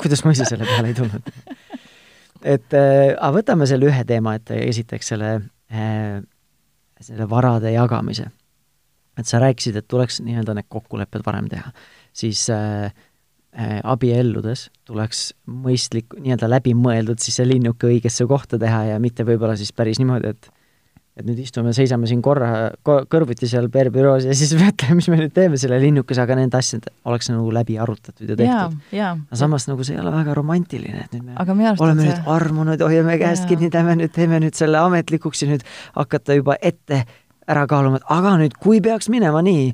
kuidas 0.03 0.25
ma 0.27 0.35
ise 0.35 0.49
selle 0.49 0.69
peale 0.69 0.93
ei 0.93 0.99
tulnud? 0.99 1.33
et 2.43 2.75
äh, 2.75 3.15
aga 3.15 3.33
võtame 3.39 3.69
selle 3.71 3.89
ühe 3.89 4.05
teema, 4.09 4.35
et 4.41 4.51
esiteks 4.59 5.15
selle 5.15 5.37
Äh, 5.73 6.21
selle 7.01 7.31
varade 7.31 7.73
jagamise. 7.73 8.27
et 9.19 9.29
sa 9.29 9.39
rääkisid, 9.41 9.77
et 9.77 9.89
tuleks 9.89 10.21
nii-öelda 10.25 10.55
need 10.57 10.69
kokkulepped 10.73 11.21
varem 11.27 11.49
teha, 11.49 11.69
siis 12.17 12.47
äh, 12.51 12.93
abielludes 13.53 14.71
tuleks 14.89 15.33
mõistlik, 15.45 16.15
nii-öelda 16.17 16.49
läbimõeldud 16.49 17.21
siis 17.21 17.37
see 17.37 17.51
linnuke 17.51 17.91
õigesse 17.91 18.25
kohta 18.29 18.57
teha 18.61 18.95
ja 18.95 18.99
mitte 19.03 19.27
võib-olla 19.29 19.59
siis 19.61 19.75
päris 19.77 20.01
niimoodi, 20.01 20.33
et 20.33 20.49
et 21.13 21.27
nüüd 21.29 21.43
istume, 21.43 21.75
seisame 21.77 22.09
siin 22.09 22.23
korra 22.25 22.71
ko, 22.87 23.03
kõrvuti 23.13 23.45
seal 23.49 23.67
PR 23.73 23.91
büroos 23.93 24.25
ja 24.25 24.33
siis 24.37 24.55
mõtleme, 24.63 24.97
mis 24.97 25.11
me 25.13 25.19
nüüd 25.21 25.35
teeme 25.37 25.59
selle 25.61 25.77
linnukese, 25.83 26.23
aga 26.25 26.39
need 26.39 26.57
asjad 26.57 26.89
oleks 27.05 27.29
nagu 27.29 27.53
läbi 27.53 27.77
arutatud 27.77 28.33
ja 28.33 28.39
tehtud. 28.39 28.79
aga 28.97 29.41
samas 29.43 29.69
nagu 29.69 29.85
see 29.85 29.99
ei 29.99 30.01
ole 30.01 30.15
väga 30.15 30.39
romantiline, 30.39 31.05
et 31.05 31.13
nüüd 31.13 31.29
me 31.29 31.37
oleme 31.77 32.07
see... 32.07 32.15
nüüd 32.15 32.33
armunud, 32.33 32.87
hoiame 32.89 33.19
käest 33.21 33.45
kinni, 33.51 33.69
teeme 33.75 33.99
nüüd, 34.01 34.15
teeme 34.17 34.41
nüüd 34.41 34.57
selle 34.57 34.81
ametlikuks 34.81 35.45
ja 35.45 35.53
nüüd 35.53 35.69
hakata 35.99 36.41
juba 36.41 36.57
ette 36.65 37.05
ära 37.45 37.69
kaaluma, 37.69 38.01
et 38.01 38.17
aga 38.17 38.39
nüüd, 38.41 38.57
kui 38.63 38.81
peaks 38.81 39.13
minema 39.13 39.45
nii, 39.45 39.69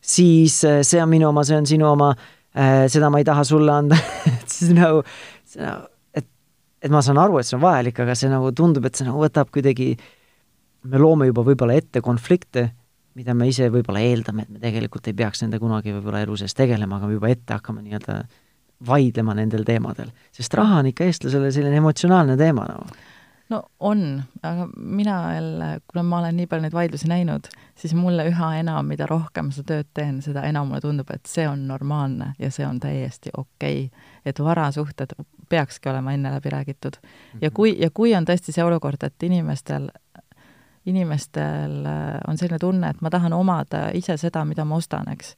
siis 0.00 0.62
äh, 0.64 0.80
see 0.86 1.04
on 1.04 1.12
minu 1.12 1.28
oma, 1.28 1.44
see 1.44 1.60
on 1.60 1.68
sinu 1.68 1.92
oma 1.92 2.14
äh,, 2.16 2.28
seda 2.52 3.10
ma 3.10 3.20
ei 3.20 3.26
taha 3.26 3.44
sulle 3.46 3.72
anda 3.72 3.98
et 4.40 4.48
siis 4.50 4.72
nagu, 4.74 5.04
see 5.46 5.62
nagu, 5.62 5.84
et, 6.16 6.26
et 6.82 6.90
ma 6.90 7.02
saan 7.04 7.20
aru, 7.22 7.38
et 7.38 7.46
see 7.46 7.58
on 7.58 7.62
vajalik, 7.62 8.00
aga 8.02 8.16
see 8.18 8.32
nagu 8.32 8.50
tundub, 8.56 8.88
et 8.88 8.98
see 8.98 9.06
nagu 9.06 9.22
võtab 9.22 9.52
kuidagi 9.54 9.92
äh, 9.94 10.08
me 10.88 11.00
loome 11.00 11.28
juba 11.28 11.44
võib-olla 11.44 11.76
ette 11.78 12.02
konflikte, 12.04 12.70
mida 13.18 13.34
me 13.36 13.48
ise 13.50 13.68
võib-olla 13.72 14.02
eeldame, 14.06 14.46
et 14.46 14.54
me 14.54 14.60
tegelikult 14.62 15.08
ei 15.10 15.16
peaks 15.16 15.42
nende 15.44 15.60
kunagi 15.60 15.92
võib-olla 15.96 16.22
elu 16.24 16.38
sees 16.40 16.56
tegelema, 16.56 16.98
aga 16.98 17.10
me 17.10 17.18
juba 17.18 17.30
ette 17.32 17.56
hakkame 17.56 17.82
nii-öelda 17.84 18.20
vaidlema 18.86 19.34
nendel 19.36 19.66
teemadel. 19.68 20.12
sest 20.32 20.54
raha 20.56 20.78
on 20.80 20.88
ikka 20.88 21.04
eestlasele 21.04 21.50
selline 21.52 21.82
emotsionaalne 21.82 22.36
teema 22.40 22.64
nagu 22.70 22.86
no 22.86 23.08
no 23.50 23.62
on, 23.80 24.22
aga 24.42 24.68
mina 24.76 25.34
jälle, 25.34 25.80
kuna 25.90 26.02
ma 26.02 26.18
olen 26.18 26.36
nii 26.36 26.46
palju 26.46 26.62
neid 26.62 26.76
vaidlusi 26.76 27.08
näinud, 27.10 27.50
siis 27.74 27.94
mulle 27.94 28.28
üha 28.30 28.52
enam, 28.60 28.86
mida 28.86 29.06
rohkem 29.10 29.50
seda 29.54 29.74
tööd 29.74 29.90
teen, 29.94 30.22
seda 30.22 30.44
enam 30.48 30.70
mulle 30.70 30.80
tundub, 30.84 31.10
et 31.10 31.26
see 31.26 31.48
on 31.48 31.66
normaalne 31.68 32.32
ja 32.38 32.50
see 32.54 32.66
on 32.66 32.80
täiesti 32.80 33.34
okei 33.36 33.84
okay.. 33.84 34.06
et 34.24 34.38
varasuhted 34.38 35.16
peakski 35.50 35.90
olema 35.90 36.12
enne 36.14 36.30
läbi 36.30 36.50
räägitud. 36.50 37.00
ja 37.40 37.48
mhm. 37.48 37.54
kui, 37.54 37.76
ja 37.80 37.90
kui 37.90 38.14
on 38.14 38.24
tõesti 38.24 38.54
see 38.54 38.64
olukord, 38.64 39.02
et 39.02 39.22
inimestel 39.22 39.90
inimestel 40.86 41.86
äh, 41.86 42.20
on 42.28 42.38
selline 42.38 42.58
tunne, 42.58 42.90
et 42.90 43.00
ma 43.00 43.10
tahan 43.10 43.32
omada 43.32 43.90
ise 43.94 44.16
seda, 44.16 44.44
mida 44.44 44.64
ma 44.64 44.78
ostan, 44.80 45.08
eks. 45.12 45.34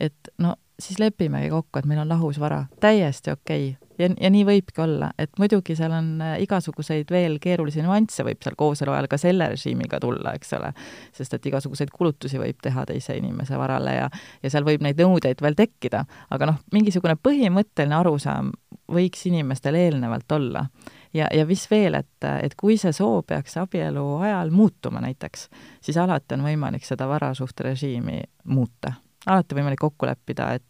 et 0.00 0.32
no 0.38 0.56
siis 0.78 0.98
lepimegi 0.98 1.50
kokku, 1.50 1.78
et 1.78 1.86
meil 1.86 2.02
on 2.02 2.08
lahus 2.08 2.40
vara, 2.40 2.64
täiesti 2.80 3.30
okei 3.30 3.68
okay. 3.70 3.81
Ja, 4.02 4.10
ja 4.20 4.30
nii 4.32 4.44
võibki 4.48 4.82
olla, 4.84 5.12
et 5.20 5.32
muidugi 5.40 5.76
seal 5.78 5.94
on 5.96 6.12
äh, 6.24 6.34
igasuguseid 6.44 7.10
veel 7.12 7.38
keerulisi 7.42 7.84
nüansse 7.84 8.26
võib 8.26 8.42
seal 8.44 8.56
kooselu 8.58 8.94
ajal 8.94 9.10
ka 9.12 9.20
selle 9.20 9.48
režiimiga 9.52 10.00
tulla, 10.02 10.34
eks 10.38 10.56
ole, 10.58 10.72
sest 11.16 11.38
et 11.38 11.50
igasuguseid 11.52 11.92
kulutusi 11.94 12.40
võib 12.42 12.60
teha 12.62 12.86
teise 12.88 13.16
inimese 13.18 13.58
varale 13.60 13.96
ja 13.98 14.08
ja 14.42 14.50
seal 14.50 14.66
võib 14.66 14.82
neid 14.84 15.00
nõudeid 15.00 15.40
veel 15.42 15.56
tekkida, 15.58 16.04
aga 16.30 16.50
noh, 16.52 16.58
mingisugune 16.74 17.16
põhimõtteline 17.20 17.96
arusaam 17.98 18.52
võiks 18.92 19.26
inimestel 19.28 19.76
eelnevalt 19.78 20.32
olla. 20.32 20.66
Ja, 21.14 21.28
ja 21.34 21.44
mis 21.46 21.64
veel, 21.70 21.94
et, 21.98 22.24
et 22.24 22.54
kui 22.56 22.78
see 22.80 22.92
soov 22.96 23.26
peaks 23.28 23.56
abielu 23.60 24.04
ajal 24.24 24.52
muutuma 24.54 25.02
näiteks, 25.04 25.48
siis 25.84 25.98
alati 26.00 26.38
on 26.38 26.46
võimalik 26.46 26.86
seda 26.88 27.08
varasuhterežiimi 27.10 28.22
muuta. 28.48 28.94
alati 29.26 29.54
võimalik 29.54 29.80
kokku 29.80 30.08
leppida, 30.08 30.54
et 30.56 30.64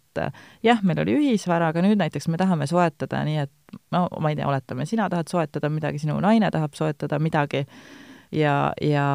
jah, 0.62 0.80
meil 0.82 1.02
oli 1.04 1.16
ühisvara, 1.18 1.72
aga 1.72 1.82
nüüd 1.84 2.00
näiteks 2.00 2.28
me 2.32 2.40
tahame 2.40 2.68
soetada 2.70 3.22
nii, 3.26 3.44
et 3.46 3.78
no 3.94 4.06
ma 4.20 4.32
ei 4.32 4.38
tea, 4.38 4.48
oletame, 4.48 4.86
sina 4.88 5.08
tahad 5.12 5.30
soetada 5.32 5.70
midagi, 5.72 6.02
sinu 6.02 6.18
naine 6.20 6.50
tahab 6.52 6.74
soetada 6.78 7.18
midagi 7.22 7.64
ja, 8.32 8.72
ja, 8.80 9.06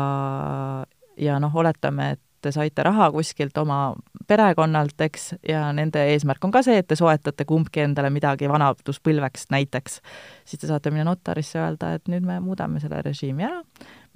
ja 1.18 1.40
noh, 1.44 1.56
oletame, 1.56 2.12
et 2.16 2.24
te 2.42 2.52
saite 2.54 2.84
raha 2.86 3.10
kuskilt 3.12 3.58
oma 3.58 3.96
perekonnalt, 4.28 5.00
eks, 5.02 5.32
ja 5.48 5.68
nende 5.76 6.04
eesmärk 6.14 6.44
on 6.46 6.54
ka 6.54 6.62
see, 6.66 6.78
et 6.82 6.88
te 6.88 6.98
soetate 7.00 7.48
kumbki 7.50 7.82
endale 7.86 8.12
midagi 8.14 8.50
vanaduspõlveks 8.52 9.50
näiteks, 9.54 10.02
siis 10.46 10.62
te 10.62 10.70
saate 10.70 10.94
minna 10.94 11.08
notarisse 11.10 11.60
öelda, 11.62 11.96
et 11.98 12.12
nüüd 12.12 12.28
me 12.28 12.40
muudame 12.44 12.82
selle 12.84 13.02
režiimi 13.06 13.48
ära, 13.48 13.62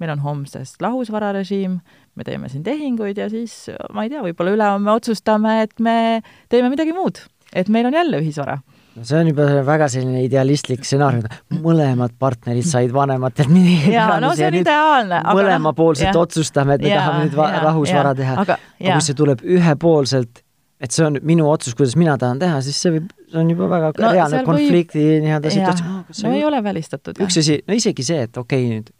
meil 0.00 0.14
on 0.14 0.22
homsest 0.24 0.82
lahusvararežiim, 0.82 1.78
me 2.14 2.26
teeme 2.26 2.48
siin 2.52 2.64
tehinguid 2.66 3.18
ja 3.18 3.28
siis 3.32 3.70
ma 3.94 4.06
ei 4.06 4.12
tea, 4.12 4.22
võib-olla 4.24 4.56
ülehomme 4.56 4.94
otsustame, 4.94 5.60
et 5.66 5.78
me 5.80 6.22
teeme 6.52 6.72
midagi 6.72 6.94
muud, 6.96 7.20
et 7.52 7.68
meil 7.72 7.90
on 7.90 8.00
jälle 8.00 8.22
ühisvara 8.22 8.60
no 8.96 9.04
see 9.08 9.18
on 9.18 9.30
juba 9.30 9.46
väga 9.66 9.88
selline 9.92 10.22
idealistlik 10.26 10.84
stsenaarium, 10.86 11.26
mõlemad 11.64 12.14
partnerid 12.20 12.66
said 12.68 12.92
vanematelt 12.94 13.50
midagi 13.52 13.94
jaa, 13.94 14.18
no 14.22 14.32
see 14.38 14.48
on 14.48 14.58
ideaalne. 14.60 15.20
mõlemapoolselt 15.32 16.18
otsustame, 16.20 16.76
et 16.76 16.86
me 16.86 16.92
ja, 16.92 17.02
tahame 17.02 17.26
nüüd 17.26 17.36
ja, 17.38 17.50
rahusvara 17.66 18.14
ja, 18.14 18.20
teha. 18.22 18.38
aga, 18.44 18.58
aga 18.60 18.96
kui 18.96 19.06
see 19.08 19.18
tuleb 19.18 19.44
ühepoolselt, 19.56 20.42
et 20.82 20.94
see 20.94 21.06
on 21.06 21.20
minu 21.26 21.48
otsus, 21.50 21.76
kuidas 21.78 21.96
mina 22.00 22.16
tahan 22.20 22.42
teha, 22.42 22.60
siis 22.64 22.80
see 22.84 22.96
võib, 22.96 23.12
see 23.30 23.40
on 23.42 23.52
juba 23.54 23.70
väga 23.72 23.92
no, 23.96 24.16
reaalne 24.16 24.42
konflikti 24.48 25.00
võib... 25.00 25.28
nii-öelda 25.28 25.54
situatsioon 25.56 26.26
no 26.26 26.34
ei 26.36 26.44
ole 26.48 26.64
välistatud. 26.64 27.22
üks 27.24 27.40
asi, 27.40 27.62
no 27.68 27.78
isegi 27.78 28.06
see, 28.06 28.26
et 28.28 28.42
okei 28.42 28.66
okay, 28.66 28.76
nüüd, 28.76 28.92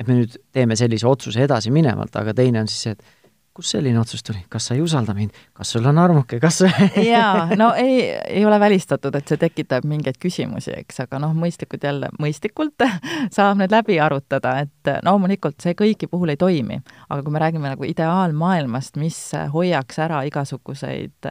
et 0.00 0.08
me 0.08 0.20
nüüd 0.20 0.38
teeme 0.52 0.76
sellise 0.78 1.06
otsuse 1.08 1.44
edasiminevalt, 1.44 2.16
aga 2.20 2.34
teine 2.36 2.64
on 2.64 2.70
siis 2.70 2.88
see, 2.88 2.96
et 2.96 3.24
kust 3.54 3.70
selline 3.70 4.00
otsus 4.00 4.24
tuli, 4.26 4.40
kas 4.50 4.66
sa 4.66 4.74
ei 4.74 4.80
usalda 4.82 5.14
mind, 5.14 5.34
kas 5.54 5.70
sul 5.76 5.84
on 5.86 5.98
armuke, 6.02 6.40
kas 6.42 6.56
jaa, 7.14 7.54
no 7.54 7.68
ei, 7.78 8.08
ei 8.10 8.42
ole 8.46 8.58
välistatud, 8.58 9.14
et 9.14 9.30
see 9.30 9.38
tekitab 9.38 9.86
mingeid 9.86 10.18
küsimusi, 10.22 10.72
eks, 10.74 10.98
aga 11.04 11.20
noh, 11.22 11.36
mõistlikult 11.38 11.86
jälle, 11.86 12.08
mõistlikult 12.18 12.82
saab 13.36 13.60
need 13.60 13.74
läbi 13.74 14.00
arutada, 14.02 14.56
et 14.66 14.90
loomulikult 15.06 15.62
see 15.62 15.76
kõigi 15.78 16.10
puhul 16.10 16.34
ei 16.34 16.40
toimi. 16.40 16.80
aga 17.08 17.22
kui 17.22 17.36
me 17.36 17.44
räägime 17.44 17.70
nagu 17.70 17.86
ideaalmaailmast, 17.86 18.98
mis 18.98 19.20
hoiaks 19.54 20.02
ära 20.02 20.24
igasuguseid 20.26 21.30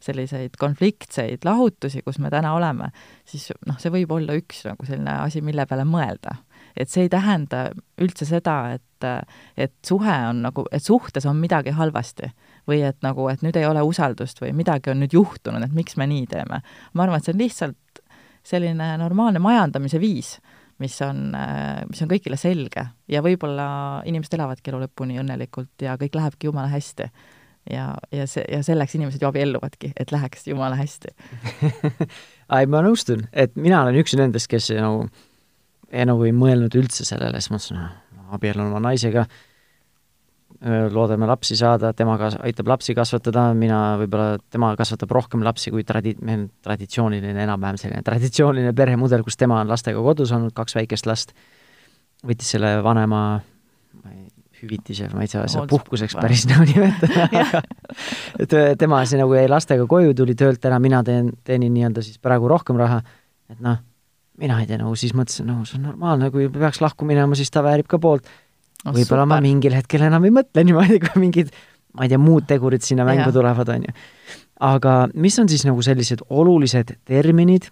selliseid 0.00 0.56
konfliktseid 0.58 1.44
lahutusi, 1.44 2.00
kus 2.06 2.16
me 2.18 2.32
täna 2.32 2.54
oleme, 2.56 2.94
siis 3.28 3.50
noh, 3.68 3.76
see 3.76 3.92
võib 3.92 4.16
olla 4.16 4.40
üks 4.40 4.64
nagu 4.70 4.88
selline 4.88 5.20
asi, 5.26 5.44
mille 5.44 5.68
peale 5.68 5.84
mõelda 5.84 6.38
et 6.76 6.90
see 6.90 7.06
ei 7.06 7.12
tähenda 7.12 7.68
üldse 8.02 8.26
seda, 8.28 8.58
et, 8.76 9.08
et 9.56 9.74
suhe 9.86 10.16
on 10.28 10.42
nagu, 10.46 10.66
et 10.72 10.84
suhtes 10.84 11.26
on 11.28 11.38
midagi 11.40 11.74
halvasti 11.76 12.30
või 12.68 12.82
et 12.86 12.98
nagu, 13.06 13.28
et 13.32 13.42
nüüd 13.44 13.56
ei 13.56 13.66
ole 13.68 13.82
usaldust 13.86 14.42
või 14.42 14.52
midagi 14.56 14.92
on 14.92 15.02
nüüd 15.02 15.16
juhtunud, 15.16 15.64
et 15.64 15.74
miks 15.74 15.96
me 15.96 16.08
nii 16.10 16.26
teeme. 16.30 16.62
ma 16.92 17.04
arvan, 17.04 17.18
et 17.18 17.28
see 17.28 17.36
on 17.36 17.42
lihtsalt 17.42 18.02
selline 18.48 18.92
normaalne 19.00 19.40
majandamise 19.42 20.00
viis, 20.00 20.36
mis 20.78 20.94
on, 21.02 21.32
mis 21.88 22.02
on 22.04 22.10
kõigile 22.10 22.38
selge 22.38 22.84
ja 23.10 23.22
võib-olla 23.24 23.68
inimesed 24.06 24.38
elavadki 24.38 24.70
elu 24.70 24.84
lõpuni 24.84 25.18
õnnelikult 25.20 25.82
ja 25.82 25.96
kõik 26.00 26.14
lähebki 26.14 26.48
jumala 26.50 26.70
hästi 26.70 27.08
ja, 27.72 27.88
ja 28.14 28.26
see, 28.30 28.44
ja 28.52 28.62
selleks 28.64 28.94
inimesed 28.94 29.22
ju 29.22 29.28
abielluvadki, 29.28 29.92
et 29.98 30.12
läheks 30.14 30.46
jumala 30.48 30.78
hästi 30.78 31.12
ai, 32.54 32.68
ma 32.70 32.82
nõustun, 32.86 33.26
et 33.32 33.56
mina 33.58 33.82
olen 33.82 33.98
üks 34.02 34.14
nendest, 34.18 34.50
kes 34.50 34.70
nagu 34.76 35.08
no, 35.08 35.26
ja 35.92 36.08
nagu 36.08 36.24
ei 36.26 36.34
mõelnud 36.36 36.74
üldse 36.78 37.06
sellele, 37.08 37.40
siis 37.40 37.52
mõtlesin, 37.52 37.84
abiellun 38.36 38.70
oma 38.70 38.82
naisega, 38.88 39.26
loodame 40.92 41.28
lapsi 41.30 41.54
saada, 41.58 41.92
tema 41.94 42.16
ka 42.18 42.32
aitab 42.42 42.70
lapsi 42.72 42.94
kasvatada, 42.96 43.52
mina 43.54 43.80
võib-olla, 44.00 44.40
tema 44.50 44.72
kasvatab 44.78 45.12
rohkem 45.14 45.44
lapsi 45.46 45.70
kui 45.70 45.84
tradi-, 45.86 46.16
meil 46.18 46.42
on 46.42 46.48
traditsiooniline, 46.66 47.44
enam-vähem 47.44 47.78
selline 47.78 48.02
traditsiooniline 48.06 48.74
peremudel, 48.76 49.22
kus 49.26 49.38
tema 49.38 49.60
on 49.62 49.70
lastega 49.70 50.02
kodus 50.02 50.32
olnud, 50.34 50.54
kaks 50.56 50.74
väikest 50.80 51.06
last, 51.06 51.36
võttis 52.26 52.56
selle 52.56 52.74
vanema 52.82 53.22
hüvitise, 54.58 55.08
ma 55.14 55.22
ei 55.22 55.30
saa 55.30 55.46
seda 55.50 55.66
puhkuseks 55.70 56.16
päris 56.18 56.44
nagu 56.50 56.66
nimetada 56.66 57.28
aga 57.30 57.62
et 58.42 58.56
tema 58.80 59.04
siis 59.06 59.20
nagu 59.20 59.36
jäi 59.36 59.46
lastega 59.50 59.86
koju, 59.90 60.16
tuli 60.18 60.34
töölt 60.38 60.64
ära, 60.66 60.80
mina 60.82 61.04
teen, 61.06 61.30
teenin 61.46 61.74
nii-öelda 61.76 62.02
siis 62.04 62.18
praegu 62.22 62.50
rohkem 62.50 62.78
raha, 62.80 62.98
et 63.52 63.62
noh, 63.62 63.78
mina 64.38 64.58
ei 64.62 64.68
tea, 64.68 64.78
nagu 64.80 64.94
siis 64.98 65.14
mõtlesin, 65.16 65.48
nagu 65.50 65.66
see 65.68 65.78
on 65.80 65.88
normaalne, 65.88 66.30
kui 66.34 66.46
peaks 66.52 66.82
lahku 66.82 67.08
minema, 67.08 67.38
siis 67.38 67.50
ta 67.54 67.62
väärib 67.66 67.88
ka 67.90 68.00
poolt 68.02 68.28
oh,. 68.28 68.92
võib-olla 68.94 69.26
ma 69.28 69.40
mingil 69.44 69.74
hetkel 69.76 70.06
enam 70.06 70.28
ei 70.28 70.34
mõtle 70.34 70.64
niimoodi, 70.66 71.00
kui 71.04 71.24
mingid, 71.24 71.50
ma 71.98 72.06
ei 72.06 72.12
tea, 72.12 72.20
muud 72.22 72.46
tegurid 72.50 72.84
sinna 72.86 73.06
mängu 73.08 73.28
ja. 73.28 73.34
tulevad, 73.34 73.72
on 73.74 73.88
ju. 73.88 73.96
aga 74.68 74.94
mis 75.14 75.38
on 75.42 75.50
siis 75.50 75.66
nagu 75.68 75.82
sellised 75.84 76.24
olulised 76.30 76.94
terminid 77.08 77.70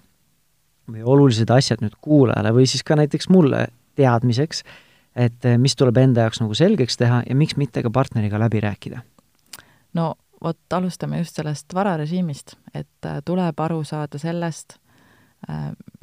või 0.90 1.02
olulised 1.02 1.50
asjad 1.50 1.82
nüüd 1.82 1.96
kuulajale 2.02 2.52
või 2.54 2.68
siis 2.70 2.84
ka 2.86 2.98
näiteks 2.98 3.30
mulle 3.34 3.66
teadmiseks, 3.98 4.62
et 5.16 5.48
eh, 5.48 5.58
mis 5.58 5.74
tuleb 5.78 5.98
enda 6.02 6.26
jaoks 6.26 6.42
nagu 6.42 6.54
selgeks 6.54 6.98
teha 7.00 7.22
ja 7.26 7.36
miks 7.38 7.56
mitte 7.58 7.82
ka 7.82 7.90
partneriga 7.90 8.40
läbi 8.42 8.62
rääkida? 8.62 9.02
no 9.96 10.14
vot, 10.42 10.58
alustame 10.72 11.22
just 11.22 11.38
sellest 11.38 11.74
vararežiimist, 11.74 12.56
et 12.74 13.08
eh, 13.08 13.22
tuleb 13.24 13.60
aru 13.66 13.82
saada 13.84 14.20
sellest, 14.20 14.78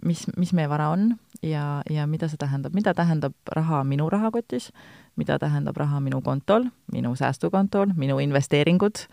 mis, 0.06 0.25
mis 0.38 0.54
meie 0.54 0.70
vara 0.70 0.90
on 0.94 1.13
ja, 1.44 1.82
ja 1.90 2.08
mida 2.08 2.30
see 2.32 2.40
tähendab, 2.40 2.75
mida 2.75 2.94
tähendab 2.94 3.34
raha 3.56 3.84
minu 3.88 4.10
rahakotis, 4.10 4.72
mida 5.20 5.40
tähendab 5.40 5.78
raha 5.78 6.00
minu 6.04 6.22
kontol, 6.22 6.70
minu 6.94 7.16
säästukontol, 7.16 7.96
minu 7.98 8.20
investeeringud, 8.24 9.06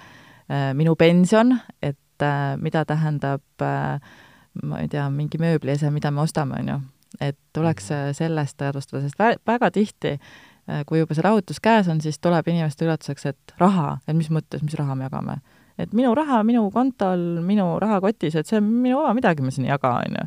äh, 0.50 0.70
minu 0.74 0.94
pension, 0.96 1.56
et 1.82 2.22
äh, 2.22 2.56
mida 2.60 2.84
tähendab 2.84 3.42
ma 4.62 4.80
ei 4.82 4.88
tea, 4.90 5.08
mingi 5.14 5.38
mööbliese, 5.38 5.90
mida 5.94 6.10
me 6.10 6.24
ostame, 6.24 6.58
on 6.60 6.68
ju. 6.68 6.80
et 7.20 7.38
tuleks 7.52 7.90
mhm. 7.90 8.14
sellest 8.14 8.56
teadvustada, 8.56 9.02
sest 9.02 9.18
vä-, 9.18 9.38
väga 9.46 9.70
tihti 9.70 10.18
kui 10.86 11.00
juba 11.00 11.16
see 11.16 11.24
rahutus 11.24 11.58
käes 11.58 11.88
on, 11.90 11.98
siis 12.00 12.20
tuleb 12.22 12.46
inimeste 12.46 12.84
üllatuseks, 12.84 13.24
et 13.26 13.54
raha, 13.58 13.96
et 14.06 14.14
mis 14.14 14.28
mõttes, 14.30 14.62
mis 14.62 14.76
raha 14.78 14.94
me 14.94 15.08
jagame 15.08 15.40
et 15.78 15.92
minu 15.96 16.14
raha 16.16 16.42
minu 16.46 16.68
kontol, 16.74 17.26
minu 17.44 17.74
rahakotis, 17.82 18.38
et 18.40 18.48
see 18.48 18.58
on 18.60 18.72
minu 18.86 19.00
oma, 19.02 19.12
midagi 19.16 19.44
ma 19.44 19.52
siin 19.54 19.68
ei 19.68 19.72
jaga, 19.74 19.92
on 20.00 20.18
ju. 20.18 20.24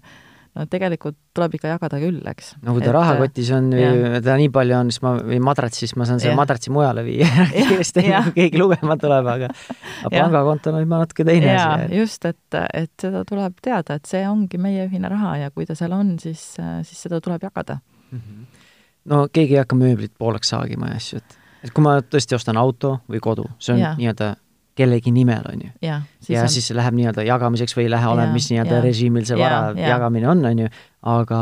no 0.54 0.66
tegelikult 0.70 1.16
tuleb 1.34 1.56
ikka 1.58 1.72
jagada 1.72 1.98
küll, 2.02 2.20
eks. 2.30 2.54
no 2.62 2.76
kui 2.76 2.84
ta 2.86 2.94
rahakotis 2.94 3.50
on, 3.58 3.72
teda 3.74 4.38
nii 4.42 4.52
palju 4.54 4.78
on, 4.78 4.92
siis 4.94 5.04
ma, 5.06 5.14
või 5.18 5.40
madratsis, 5.44 5.88
siis 5.88 5.96
ma 5.98 6.08
saan 6.10 6.22
selle 6.22 6.38
madratsi 6.38 6.74
mujale 6.74 7.06
viia 7.06 7.30
kiiresti, 7.54 8.06
kui 8.06 8.36
keegi 8.40 8.62
lugema 8.62 8.98
tuleb, 9.02 9.30
aga 9.34 9.50
aga 9.50 10.14
pangakontol 10.14 10.78
on 10.78 10.86
juba 10.86 11.04
natuke 11.04 11.28
teine 11.28 11.56
asi. 11.58 11.90
just, 11.98 12.30
et, 12.30 12.60
et 12.84 13.08
seda 13.08 13.24
tuleb 13.30 13.58
teada, 13.66 13.98
et 13.98 14.10
see 14.10 14.26
ongi 14.30 14.62
meie 14.62 14.88
ühine 14.90 15.12
raha 15.14 15.38
ja 15.46 15.54
kui 15.54 15.70
ta 15.70 15.78
seal 15.80 15.96
on, 15.98 16.18
siis, 16.22 16.54
siis 16.58 17.08
seda 17.08 17.22
tuleb 17.24 17.50
jagada 17.50 17.80
mm. 18.12 18.20
-hmm. 18.20 18.68
no 19.14 19.26
keegi 19.34 19.58
ei 19.58 19.64
hakka 19.66 19.80
mööblit 19.80 20.14
pooleks 20.18 20.54
saagima 20.54 20.94
ja 20.94 21.02
asju, 21.02 21.24
et 21.24 21.40
et 21.64 21.72
kui 21.72 21.84
ma 21.86 21.98
tõesti 22.02 22.36
ostan 22.38 22.60
auto 22.60 22.98
või 23.10 23.22
kodu, 23.24 23.46
see 23.62 23.76
on 23.76 23.84
nii-öelda 24.00 24.34
kellegi 24.76 25.12
nimel, 25.14 25.46
on 25.52 25.62
ju. 25.66 25.72
ja, 25.82 26.02
siis, 26.20 26.36
ja 26.36 26.44
on... 26.44 26.50
siis 26.50 26.72
läheb 26.74 26.98
nii-öelda 26.98 27.26
jagamiseks 27.28 27.78
või 27.78 27.88
ei 27.88 27.94
lähe, 27.94 28.10
oleneb, 28.10 28.34
mis 28.34 28.50
nii-öelda 28.52 28.82
režiimil 28.84 29.26
see 29.28 29.38
vara 29.38 29.72
ja, 29.78 29.96
jagamine 29.96 30.30
on, 30.32 30.46
on 30.50 30.64
ju, 30.66 30.70
aga 31.14 31.42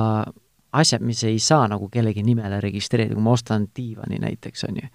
asjad, 0.82 1.04
mis 1.06 1.24
ei 1.28 1.40
saa 1.40 1.68
nagu 1.72 1.90
kellegi 1.92 2.24
nimele 2.24 2.60
registreerida, 2.64 3.16
kui 3.16 3.24
ma 3.24 3.36
ostan 3.36 3.68
diivani 3.76 4.20
näiteks, 4.24 4.66
on 4.70 4.82
ju. 4.82 4.90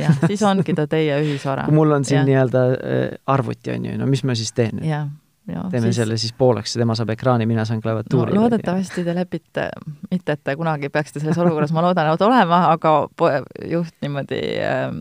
jah, 0.00 0.20
siis 0.26 0.44
ongi 0.50 0.76
ta 0.78 0.86
teie 0.90 1.18
ühisvara. 1.24 1.66
kui 1.68 1.76
mul 1.76 1.98
on 1.98 2.06
siin 2.08 2.24
nii-öelda 2.28 2.68
äh, 2.70 3.02
arvuti, 3.26 3.74
on 3.74 3.90
ju, 3.90 3.98
no 4.00 4.08
mis 4.08 4.24
ma 4.24 4.36
siis 4.38 4.54
teen 4.56 4.78
nüüd? 4.78 4.88
Ja, 4.88 5.04
teeme 5.70 5.88
siis... 5.88 5.96
selle 5.96 6.16
siis 6.22 6.32
pooleks 6.38 6.76
ja 6.76 6.84
tema 6.84 6.94
saab 6.94 7.10
ekraani, 7.16 7.48
mina 7.50 7.64
saan 7.66 7.80
klaviatuuri 7.82 8.32
no,. 8.32 8.44
loodetavasti 8.44 9.02
te 9.04 9.14
lepite, 9.16 9.68
mitte 10.10 10.36
et 10.36 10.44
te 10.44 10.54
kunagi 10.56 10.88
peaksite 10.92 11.20
selles 11.20 11.40
olukorras, 11.42 11.72
ma 11.74 11.82
loodan, 11.82 12.12
et 12.14 12.26
olema, 12.28 12.60
aga 12.70 12.92
juht 13.68 13.96
niimoodi 14.04 14.42
ähm, 14.62 15.00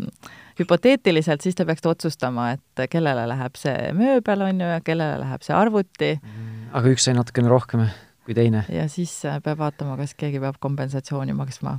hüpoteetiliselt, 0.59 1.41
siis 1.41 1.57
te 1.57 1.65
peaksite 1.65 1.91
otsustama, 1.91 2.51
et 2.57 2.85
kellele 2.91 3.25
läheb 3.31 3.59
see 3.59 3.91
mööbel, 3.97 4.47
on 4.47 4.63
ju, 4.63 4.71
ja 4.75 4.79
kellele 4.85 5.19
läheb 5.23 5.45
see 5.45 5.55
arvuti. 5.57 6.15
aga 6.71 6.95
üks 6.95 7.07
sai 7.07 7.15
natukene 7.17 7.51
rohkem 7.51 7.85
kui 8.25 8.35
teine. 8.37 8.65
ja 8.69 8.87
siis 8.89 9.13
äh, 9.25 9.39
peab 9.43 9.61
vaatama, 9.61 9.97
kas 9.99 10.13
keegi 10.17 10.41
peab 10.43 10.59
kompensatsiooni 10.63 11.33
maksma, 11.37 11.77